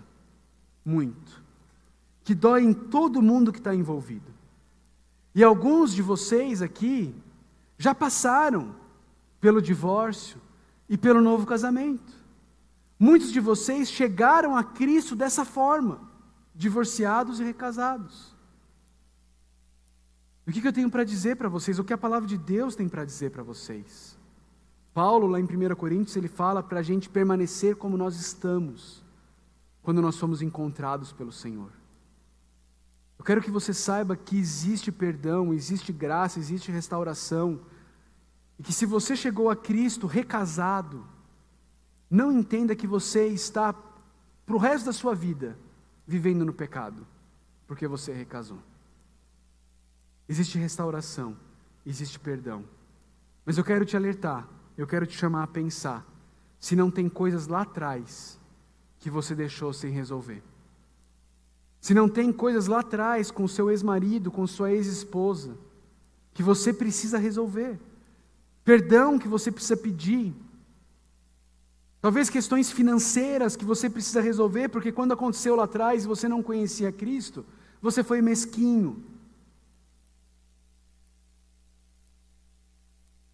Muito. 0.83 1.41
Que 2.23 2.33
dói 2.33 2.63
em 2.63 2.73
todo 2.73 3.21
mundo 3.21 3.53
que 3.53 3.59
está 3.59 3.75
envolvido. 3.75 4.33
E 5.35 5.43
alguns 5.43 5.93
de 5.93 6.01
vocês 6.01 6.61
aqui 6.61 7.13
já 7.77 7.93
passaram 7.93 8.75
pelo 9.39 9.61
divórcio 9.61 10.41
e 10.89 10.97
pelo 10.97 11.21
novo 11.21 11.45
casamento. 11.45 12.11
Muitos 12.99 13.31
de 13.31 13.39
vocês 13.39 13.89
chegaram 13.89 14.57
a 14.57 14.63
Cristo 14.63 15.15
dessa 15.15 15.45
forma, 15.45 16.01
divorciados 16.53 17.39
e 17.39 17.43
recasados. 17.43 18.35
O 20.45 20.51
que 20.51 20.67
eu 20.67 20.73
tenho 20.73 20.89
para 20.89 21.03
dizer 21.03 21.37
para 21.37 21.47
vocês? 21.47 21.79
O 21.79 21.83
que 21.83 21.93
a 21.93 21.97
palavra 21.97 22.27
de 22.27 22.37
Deus 22.37 22.75
tem 22.75 22.89
para 22.89 23.05
dizer 23.05 23.31
para 23.31 23.43
vocês? 23.43 24.17
Paulo, 24.93 25.27
lá 25.27 25.39
em 25.39 25.43
1 25.43 25.75
Coríntios, 25.75 26.17
ele 26.17 26.27
fala 26.27 26.61
para 26.61 26.79
a 26.79 26.83
gente 26.83 27.07
permanecer 27.07 27.75
como 27.75 27.95
nós 27.95 28.19
estamos, 28.19 29.03
quando 29.81 30.01
nós 30.01 30.15
somos 30.15 30.41
encontrados 30.41 31.13
pelo 31.13 31.31
Senhor. 31.31 31.71
Eu 33.17 33.23
quero 33.23 33.41
que 33.41 33.51
você 33.51 33.73
saiba 33.73 34.17
que 34.17 34.37
existe 34.37 34.91
perdão, 34.91 35.53
existe 35.53 35.93
graça, 35.93 36.39
existe 36.39 36.71
restauração, 36.71 37.61
e 38.57 38.63
que 38.63 38.73
se 38.73 38.85
você 38.85 39.15
chegou 39.15 39.49
a 39.49 39.55
Cristo 39.55 40.07
recasado, 40.07 41.05
não 42.09 42.31
entenda 42.31 42.75
que 42.75 42.87
você 42.87 43.27
está, 43.27 43.73
para 43.73 44.55
o 44.55 44.59
resto 44.59 44.85
da 44.85 44.93
sua 44.93 45.13
vida, 45.13 45.57
vivendo 46.07 46.43
no 46.43 46.53
pecado, 46.53 47.05
porque 47.67 47.87
você 47.87 48.11
recasou. 48.13 48.59
Existe 50.27 50.57
restauração, 50.57 51.37
existe 51.85 52.19
perdão. 52.19 52.63
Mas 53.45 53.57
eu 53.57 53.63
quero 53.63 53.85
te 53.85 53.95
alertar 53.95 54.47
eu 54.79 54.87
quero 54.87 55.05
te 55.05 55.17
chamar 55.17 55.43
a 55.43 55.47
pensar 55.47 56.07
se 56.57 56.73
não 56.73 56.89
tem 56.89 57.09
coisas 57.09 57.47
lá 57.47 57.63
atrás 57.63 58.39
que 58.97 59.09
você 59.09 59.35
deixou 59.35 59.73
sem 59.73 59.91
resolver. 59.91 60.41
Se 61.81 61.93
não 61.93 62.07
tem 62.07 62.31
coisas 62.31 62.67
lá 62.67 62.79
atrás 62.79 63.29
com 63.29 63.45
seu 63.45 63.69
ex-marido, 63.69 64.31
com 64.31 64.47
sua 64.47 64.71
ex-esposa, 64.71 65.57
que 66.33 66.41
você 66.41 66.71
precisa 66.71 67.17
resolver. 67.17 67.77
Perdão 68.63 69.19
que 69.19 69.27
você 69.27 69.51
precisa 69.51 69.75
pedir. 69.75 70.33
Talvez 72.01 72.29
questões 72.29 72.71
financeiras 72.71 73.55
que 73.55 73.65
você 73.65 73.89
precisa 73.89 74.21
resolver, 74.21 74.69
porque 74.69 74.91
quando 74.91 75.11
aconteceu 75.11 75.55
lá 75.55 75.65
atrás 75.65 76.03
e 76.03 76.07
você 76.07 76.29
não 76.29 76.41
conhecia 76.41 76.91
Cristo, 76.91 77.45
você 77.81 78.03
foi 78.03 78.21
mesquinho. 78.21 79.03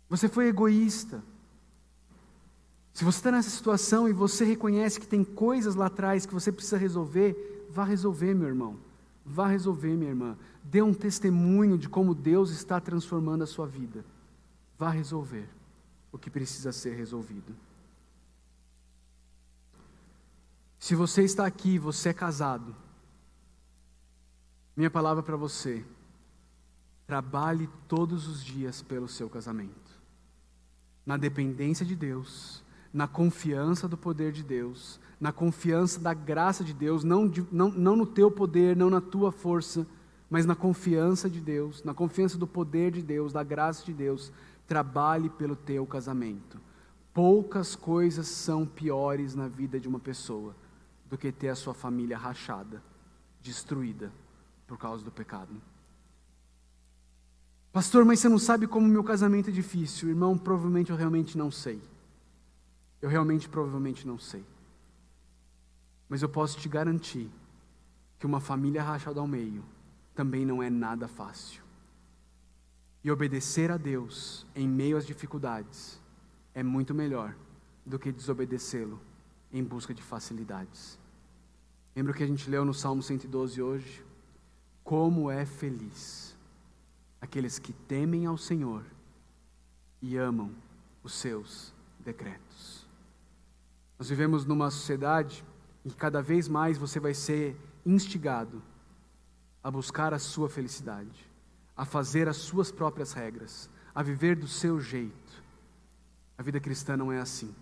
Você 0.10 0.28
foi 0.28 0.48
egoísta. 0.48 1.24
Se 2.94 3.04
você 3.04 3.20
está 3.20 3.32
nessa 3.32 3.50
situação 3.50 4.08
e 4.08 4.14
você 4.14 4.46
reconhece 4.46 5.00
que 5.00 5.08
tem 5.08 5.24
coisas 5.24 5.76
lá 5.76 5.88
atrás 5.88 6.26
que 6.26 6.34
você 6.34 6.52
precisa 6.52 6.78
resolver, 6.78 7.68
vá 7.70 7.84
resolver, 7.84 8.34
meu 8.34 8.48
irmão. 8.48 8.78
Vá 9.26 9.48
resolver, 9.48 9.96
minha 9.96 10.12
irmã. 10.12 10.38
Dê 10.64 10.82
um 10.82 10.94
testemunho 10.94 11.78
de 11.78 11.90
como 11.90 12.16
Deus 12.16 12.52
está 12.52 12.80
transformando 12.80 13.44
a 13.44 13.48
sua 13.48 13.68
vida. 13.68 14.06
Vá 14.78 14.90
resolver 14.90 15.48
o 16.12 16.18
que 16.18 16.30
precisa 16.30 16.72
ser 16.72 16.96
resolvido. 16.96 17.54
Se 20.86 20.94
você 20.94 21.24
está 21.24 21.48
aqui, 21.48 21.80
você 21.80 22.10
é 22.10 22.14
casado. 22.14 22.76
Minha 24.78 24.92
palavra 24.92 25.24
para 25.24 25.36
você: 25.36 25.84
trabalhe 27.08 27.68
todos 27.88 28.28
os 28.28 28.44
dias 28.44 28.84
pelo 28.84 29.08
seu 29.08 29.28
casamento, 29.28 30.00
na 31.04 31.18
dependência 31.18 31.84
de 31.84 31.96
Deus 31.96 32.64
na 32.94 33.08
confiança 33.08 33.88
do 33.88 33.98
poder 33.98 34.32
de 34.32 34.44
Deus, 34.44 35.00
na 35.20 35.32
confiança 35.34 36.00
da 36.00 36.14
graça 36.14 36.64
de 36.64 36.74
Deus, 36.74 37.04
não, 37.04 37.30
não, 37.52 37.72
não 37.72 37.96
no 37.96 38.06
teu 38.06 38.30
poder, 38.30 38.78
não 38.78 38.92
na 38.92 39.02
tua 39.02 39.32
força, 39.32 39.88
mas 40.30 40.46
na 40.46 40.56
confiança 40.56 41.28
de 41.28 41.42
Deus, 41.42 41.84
na 41.84 41.96
confiança 41.96 42.38
do 42.38 42.46
poder 42.46 42.92
de 42.92 43.02
Deus, 43.02 43.34
da 43.34 43.44
graça 43.44 43.84
de 43.84 43.92
Deus, 43.92 44.32
trabalhe 44.68 45.32
pelo 45.32 45.56
teu 45.56 45.84
casamento. 45.88 46.62
Poucas 47.12 47.76
coisas 47.76 48.28
são 48.28 48.68
piores 48.68 49.34
na 49.34 49.48
vida 49.48 49.80
de 49.80 49.88
uma 49.90 50.00
pessoa 50.00 50.56
do 51.10 51.18
que 51.18 51.32
ter 51.32 51.50
a 51.50 51.56
sua 51.56 51.74
família 51.74 52.18
rachada, 52.18 52.82
destruída 53.42 54.12
por 54.68 54.78
causa 54.78 55.04
do 55.04 55.12
pecado. 55.12 55.62
Pastor, 57.72 58.06
mas 58.06 58.20
você 58.20 58.30
não 58.30 58.40
sabe 58.40 58.68
como 58.68 58.88
meu 58.88 59.04
casamento 59.04 59.50
é 59.50 59.54
difícil. 59.54 60.10
Irmão, 60.10 60.38
provavelmente 60.38 60.92
eu 60.92 60.98
realmente 60.98 61.38
não 61.38 61.52
sei. 61.52 61.82
Eu 63.02 63.10
realmente 63.10 63.50
provavelmente 63.50 64.08
não 64.08 64.18
sei. 64.18 64.46
Mas 66.08 66.22
eu 66.22 66.30
posso 66.30 66.58
te 66.58 66.70
garantir 66.70 67.30
que 68.18 68.26
uma 68.26 68.40
família 68.40 68.82
rachada 68.82 69.20
ao 69.20 69.28
meio 69.28 69.64
também 70.16 70.46
não 70.46 70.64
é 70.64 70.70
nada 70.70 71.08
fácil. 71.08 71.62
E 73.04 73.12
obedecer 73.12 73.70
a 73.70 73.78
Deus 73.78 74.48
em 74.56 74.68
meio 74.68 74.98
às 74.98 75.06
dificuldades 75.06 76.00
é 76.54 76.64
muito 76.64 76.94
melhor 76.94 77.36
do 77.86 78.00
que 78.00 78.12
desobedecê-lo 78.12 79.00
em 79.58 79.64
busca 79.64 79.94
de 79.94 80.02
facilidades. 80.02 81.00
Lembra 81.96 82.12
o 82.12 82.16
que 82.16 82.24
a 82.24 82.28
gente 82.28 82.50
leu 82.50 82.66
no 82.66 82.74
Salmo 82.74 83.02
112 83.02 83.62
hoje? 83.62 84.04
Como 84.84 85.32
é 85.32 85.46
feliz 85.46 86.36
aqueles 87.22 87.58
que 87.58 87.72
temem 87.72 88.26
ao 88.26 88.38
Senhor 88.38 88.84
e 90.02 90.18
amam 90.18 90.52
os 91.02 91.14
seus 91.14 91.74
decretos. 92.02 92.86
Nós 93.98 94.10
vivemos 94.10 94.46
numa 94.46 94.70
sociedade 94.70 95.44
em 95.86 95.90
que 95.90 95.96
cada 95.96 96.22
vez 96.22 96.50
mais 96.50 96.78
você 96.78 97.00
vai 97.00 97.14
ser 97.14 97.56
instigado 97.86 98.62
a 99.64 99.72
buscar 99.72 100.14
a 100.14 100.20
sua 100.20 100.50
felicidade, 100.50 101.32
a 101.78 101.86
fazer 101.86 102.28
as 102.28 102.38
suas 102.38 102.72
próprias 102.72 103.14
regras, 103.14 103.70
a 103.94 104.04
viver 104.04 104.36
do 104.36 104.48
seu 104.48 104.82
jeito. 104.82 105.44
A 106.38 106.44
vida 106.44 106.60
cristã 106.60 106.98
não 106.98 107.10
é 107.10 107.20
assim. 107.20 107.56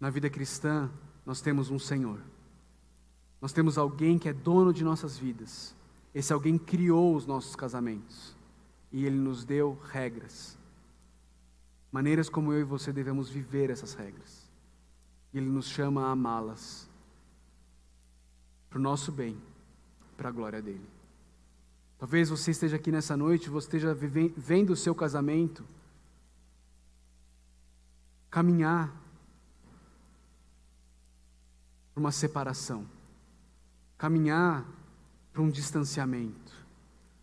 Na 0.00 0.10
vida 0.10 0.30
cristã, 0.30 0.90
nós 1.26 1.40
temos 1.40 1.70
um 1.70 1.78
Senhor. 1.78 2.20
Nós 3.40 3.52
temos 3.52 3.78
alguém 3.78 4.18
que 4.18 4.28
é 4.28 4.32
dono 4.32 4.72
de 4.72 4.84
nossas 4.84 5.18
vidas. 5.18 5.74
Esse 6.14 6.32
alguém 6.32 6.58
criou 6.58 7.14
os 7.14 7.26
nossos 7.26 7.54
casamentos. 7.54 8.36
E 8.92 9.04
ele 9.04 9.16
nos 9.16 9.44
deu 9.44 9.78
regras. 9.90 10.56
Maneiras 11.90 12.28
como 12.28 12.52
eu 12.52 12.60
e 12.60 12.64
você 12.64 12.92
devemos 12.92 13.28
viver 13.28 13.70
essas 13.70 13.94
regras. 13.94 14.48
E 15.32 15.38
ele 15.38 15.48
nos 15.48 15.66
chama 15.66 16.06
a 16.06 16.10
amá-las. 16.12 16.88
Para 18.70 18.78
o 18.78 18.82
nosso 18.82 19.10
bem, 19.10 19.36
para 20.16 20.28
a 20.28 20.32
glória 20.32 20.60
dele. 20.60 20.88
Talvez 21.98 22.30
você 22.30 22.52
esteja 22.52 22.76
aqui 22.76 22.92
nessa 22.92 23.16
noite, 23.16 23.50
você 23.50 23.66
esteja 23.66 23.94
vendo 23.94 24.70
o 24.70 24.76
seu 24.76 24.94
casamento 24.94 25.64
caminhar 28.30 28.94
para 31.98 32.04
uma 32.04 32.12
separação, 32.12 32.86
caminhar 33.96 34.64
para 35.32 35.42
um 35.42 35.50
distanciamento. 35.50 36.54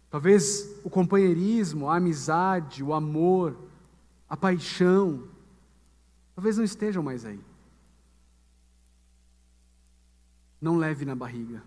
Talvez 0.10 0.70
o 0.84 0.90
companheirismo, 0.90 1.90
a 1.90 1.96
amizade, 1.96 2.84
o 2.84 2.94
amor, 2.94 3.58
a 4.28 4.36
paixão, 4.36 5.30
talvez 6.36 6.58
não 6.58 6.64
estejam 6.66 7.02
mais 7.02 7.24
aí. 7.24 7.40
Não 10.60 10.78
leve 10.78 11.06
na 11.06 11.16
barriga, 11.16 11.64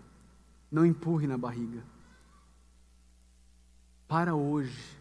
não 0.71 0.85
empurre 0.85 1.25
na 1.25 1.37
barriga. 1.37 1.83
Para 4.07 4.35
hoje, 4.35 4.95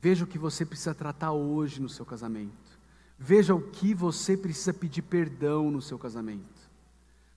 veja 0.00 0.24
o 0.24 0.28
que 0.28 0.38
você 0.38 0.64
precisa 0.64 0.94
tratar 0.94 1.32
hoje 1.32 1.82
no 1.82 1.88
seu 1.88 2.06
casamento. 2.06 2.78
Veja 3.18 3.52
o 3.52 3.60
que 3.60 3.94
você 3.94 4.36
precisa 4.36 4.72
pedir 4.72 5.02
perdão 5.02 5.72
no 5.72 5.82
seu 5.82 5.98
casamento. 5.98 6.61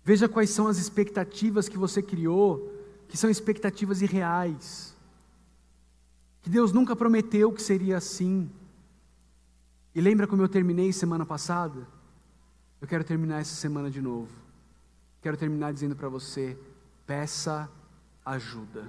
Veja 0.06 0.30
quais 0.30 0.52
são 0.52 0.68
as 0.68 0.78
expectativas 0.78 1.68
que 1.68 1.80
você 1.80 2.00
criou, 2.00 2.72
que 3.08 3.18
são 3.18 3.28
expectativas 3.28 4.04
irreais. 4.04 4.96
Que 6.44 6.50
Deus 6.50 6.72
nunca 6.72 6.96
prometeu 6.96 7.52
que 7.52 7.62
seria 7.62 7.98
assim. 7.98 8.48
E 9.96 10.00
lembra 10.00 10.28
como 10.28 10.44
eu 10.44 10.48
terminei 10.48 10.94
semana 10.94 11.26
passada? 11.26 11.88
Eu 12.80 12.88
quero 12.88 13.04
terminar 13.04 13.40
essa 13.40 13.56
semana 13.56 13.90
de 13.90 14.00
novo. 14.00 14.30
Quero 15.24 15.38
terminar 15.38 15.74
dizendo 15.74 15.96
para 15.96 16.08
você: 16.08 16.56
peça 17.08 17.68
ajuda. 18.24 18.88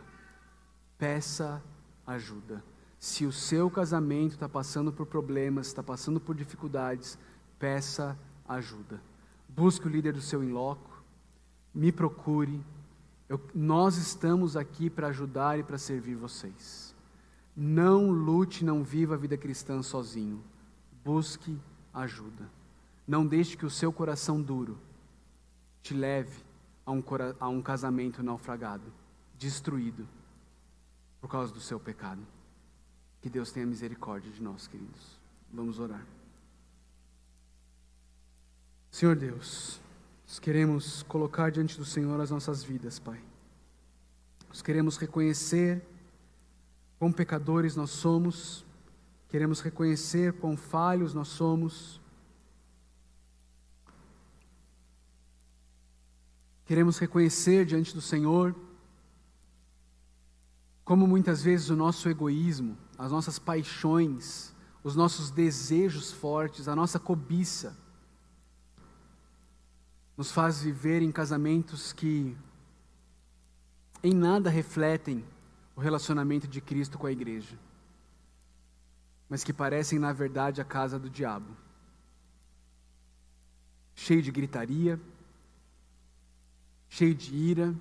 Peça 0.99 1.63
ajuda. 2.07 2.63
Se 2.99 3.25
o 3.25 3.33
seu 3.33 3.71
casamento 3.71 4.33
está 4.33 4.51
passando 4.51 4.93
por 4.93 5.07
problemas, 5.07 5.69
está 5.69 5.83
passando 5.83 6.21
por 6.21 6.35
dificuldades, 6.35 7.19
peça 7.59 8.19
ajuda. 8.47 9.01
Busque 9.49 9.87
o 9.87 9.91
líder 9.91 10.13
do 10.13 10.21
seu 10.21 10.45
inloco 10.45 10.96
me 11.77 11.93
procure. 11.93 12.65
Eu, 13.29 13.39
nós 13.55 13.99
estamos 13.99 14.57
aqui 14.57 14.89
para 14.89 15.09
ajudar 15.09 15.59
e 15.59 15.63
para 15.63 15.77
servir 15.77 16.15
vocês. 16.15 16.95
Não 17.55 18.11
lute, 18.11 18.65
não 18.65 18.83
viva 18.83 19.15
a 19.15 19.19
vida 19.19 19.37
cristã 19.37 19.83
sozinho. 19.83 20.43
Busque 21.05 21.59
ajuda. 21.93 22.49
Não 23.07 23.27
deixe 23.27 23.57
que 23.57 23.67
o 23.67 23.71
seu 23.71 23.93
coração 23.93 24.41
duro 24.41 24.79
te 25.83 25.93
leve 25.93 26.43
a 26.85 26.93
um, 26.93 27.03
a 27.39 27.49
um 27.49 27.61
casamento 27.61 28.23
naufragado, 28.23 28.91
destruído, 29.39 30.09
por 31.21 31.29
causa 31.29 31.53
do 31.53 31.61
seu 31.61 31.79
pecado. 31.79 32.23
Que 33.21 33.29
Deus 33.29 33.53
tenha 33.53 33.67
misericórdia 33.67 34.31
de 34.31 34.43
nós, 34.43 34.67
queridos. 34.67 35.19
Vamos 35.53 35.79
orar. 35.79 36.05
Senhor 38.91 39.15
Deus, 39.15 39.81
nós 40.27 40.41
queremos 40.41 41.05
colocar 41.05 41.51
diante 41.51 41.79
do 41.79 41.85
Senhor 41.85 42.21
as 42.21 42.33
nossas 42.33 42.63
vidas, 42.63 42.99
Pai. 42.99 43.23
Nós 44.49 44.61
queremos 44.61 44.97
reconhecer 44.97 45.81
quão 46.99 47.13
pecadores 47.13 47.77
nós 47.77 47.91
somos, 47.91 48.65
queremos 49.29 49.61
reconhecer 49.61 50.33
quão 50.33 50.57
falhos 50.57 51.15
nós 51.15 51.29
somos. 51.29 52.01
Queremos 56.65 56.99
reconhecer 56.99 57.65
diante 57.65 57.95
do 57.95 58.01
Senhor 58.01 58.53
como 60.85 61.07
muitas 61.07 61.43
vezes 61.43 61.71
o 61.71 61.77
nosso 61.77 62.09
egoísmo, 62.09 62.77
as 62.99 63.13
nossas 63.13 63.39
paixões, 63.39 64.53
os 64.83 64.97
nossos 64.97 65.31
desejos 65.31 66.11
fortes, 66.11 66.67
a 66.67 66.75
nossa 66.75 66.99
cobiça, 66.99 67.77
nos 70.17 70.33
faz 70.33 70.63
viver 70.63 71.03
em 71.03 71.13
casamentos 71.13 71.93
que 71.93 72.37
em 74.03 74.15
nada 74.15 74.49
refletem 74.49 75.25
o 75.75 75.81
relacionamento 75.81 76.47
de 76.47 76.61
Cristo 76.61 76.99
com 76.99 77.07
a 77.07 77.13
igreja, 77.13 77.59
mas 79.29 79.45
que 79.45 79.53
parecem, 79.53 79.99
na 79.99 80.13
verdade, 80.13 80.61
a 80.61 80.65
casa 80.65 80.99
do 80.99 81.11
diabo 81.11 81.67
cheio 83.97 84.23
de 84.23 84.31
gritaria, 84.31 85.01
cheio 86.89 87.15
de 87.15 87.35
ira, 87.35 87.75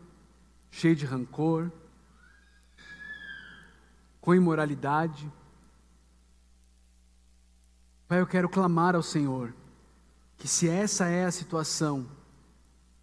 cheio 0.71 0.95
de 0.95 1.05
rancor, 1.05 1.69
com 4.21 4.33
imoralidade. 4.33 5.31
Pai, 8.07 8.21
eu 8.21 8.25
quero 8.25 8.47
clamar 8.47 8.95
ao 8.95 9.03
Senhor 9.03 9.53
que, 10.38 10.47
se 10.47 10.69
essa 10.69 11.05
é 11.05 11.25
a 11.25 11.31
situação, 11.31 12.07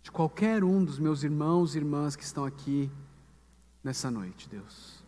de 0.02 0.10
qualquer 0.10 0.64
um 0.64 0.84
dos 0.84 0.98
meus 0.98 1.22
irmãos 1.22 1.74
e 1.74 1.78
irmãs 1.78 2.16
que 2.16 2.24
estão 2.24 2.44
aqui 2.44 2.90
nessa 3.84 4.10
noite, 4.10 4.48
Deus. 4.48 5.02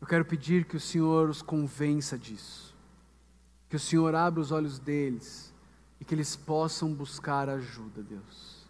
Eu 0.00 0.06
quero 0.06 0.24
pedir 0.24 0.64
que 0.64 0.76
o 0.76 0.80
Senhor 0.80 1.28
os 1.28 1.42
convença 1.42 2.18
disso, 2.18 2.74
que 3.68 3.76
o 3.76 3.80
Senhor 3.80 4.14
abra 4.14 4.40
os 4.40 4.50
olhos 4.50 4.78
deles 4.78 5.52
e 6.00 6.04
que 6.04 6.14
eles 6.14 6.34
possam 6.34 6.92
buscar 6.92 7.48
ajuda, 7.48 8.02
Deus. 8.02 8.64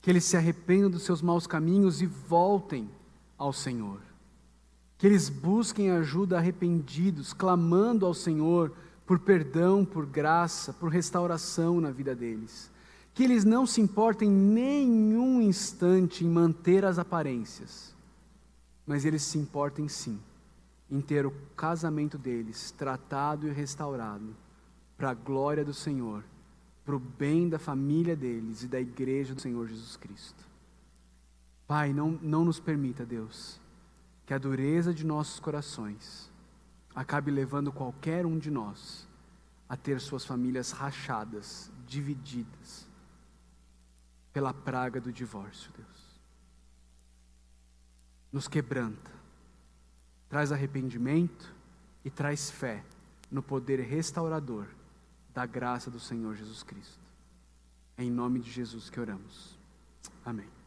Que 0.00 0.10
eles 0.10 0.24
se 0.24 0.36
arrependam 0.36 0.90
dos 0.90 1.02
seus 1.02 1.20
maus 1.20 1.46
caminhos 1.46 2.00
e 2.00 2.06
voltem 2.06 2.88
ao 3.36 3.52
Senhor. 3.52 4.00
Que 4.96 5.06
eles 5.06 5.28
busquem 5.28 5.90
ajuda 5.90 6.38
arrependidos, 6.38 7.32
clamando 7.32 8.06
ao 8.06 8.14
Senhor 8.14 8.72
por 9.04 9.18
perdão, 9.18 9.84
por 9.84 10.06
graça, 10.06 10.72
por 10.72 10.90
restauração 10.90 11.80
na 11.80 11.90
vida 11.90 12.14
deles 12.14 12.70
que 13.18 13.24
eles 13.24 13.44
não 13.44 13.66
se 13.66 13.80
importem 13.80 14.30
nenhum 14.30 15.42
instante 15.42 16.24
em 16.24 16.28
manter 16.28 16.84
as 16.84 17.00
aparências, 17.00 17.92
mas 18.86 19.04
eles 19.04 19.22
se 19.22 19.36
importem 19.36 19.88
sim 19.88 20.20
em 20.88 21.00
ter 21.00 21.26
o 21.26 21.32
casamento 21.56 22.16
deles 22.16 22.70
tratado 22.70 23.48
e 23.48 23.50
restaurado 23.50 24.36
para 24.96 25.10
a 25.10 25.14
glória 25.14 25.64
do 25.64 25.74
Senhor, 25.74 26.22
para 26.86 26.94
o 26.94 27.00
bem 27.00 27.48
da 27.48 27.58
família 27.58 28.14
deles 28.14 28.62
e 28.62 28.68
da 28.68 28.80
igreja 28.80 29.34
do 29.34 29.40
Senhor 29.40 29.66
Jesus 29.66 29.96
Cristo. 29.96 30.44
Pai, 31.66 31.92
não, 31.92 32.20
não 32.22 32.44
nos 32.44 32.60
permita, 32.60 33.04
Deus, 33.04 33.60
que 34.26 34.32
a 34.32 34.38
dureza 34.38 34.94
de 34.94 35.04
nossos 35.04 35.40
corações 35.40 36.30
acabe 36.94 37.32
levando 37.32 37.72
qualquer 37.72 38.24
um 38.24 38.38
de 38.38 38.48
nós 38.48 39.08
a 39.68 39.76
ter 39.76 40.00
suas 40.00 40.24
famílias 40.24 40.70
rachadas, 40.70 41.68
divididas, 41.84 42.86
pela 44.38 44.54
praga 44.54 45.00
do 45.00 45.12
divórcio, 45.12 45.68
Deus. 45.76 46.20
Nos 48.30 48.46
quebranta, 48.46 49.10
traz 50.28 50.52
arrependimento 50.52 51.52
e 52.04 52.10
traz 52.10 52.48
fé 52.48 52.84
no 53.32 53.42
poder 53.42 53.80
restaurador 53.80 54.68
da 55.34 55.44
graça 55.44 55.90
do 55.90 55.98
Senhor 55.98 56.36
Jesus 56.36 56.62
Cristo. 56.62 57.00
É 57.96 58.04
em 58.04 58.12
nome 58.12 58.38
de 58.38 58.48
Jesus 58.48 58.88
que 58.88 59.00
oramos. 59.00 59.58
Amém. 60.24 60.57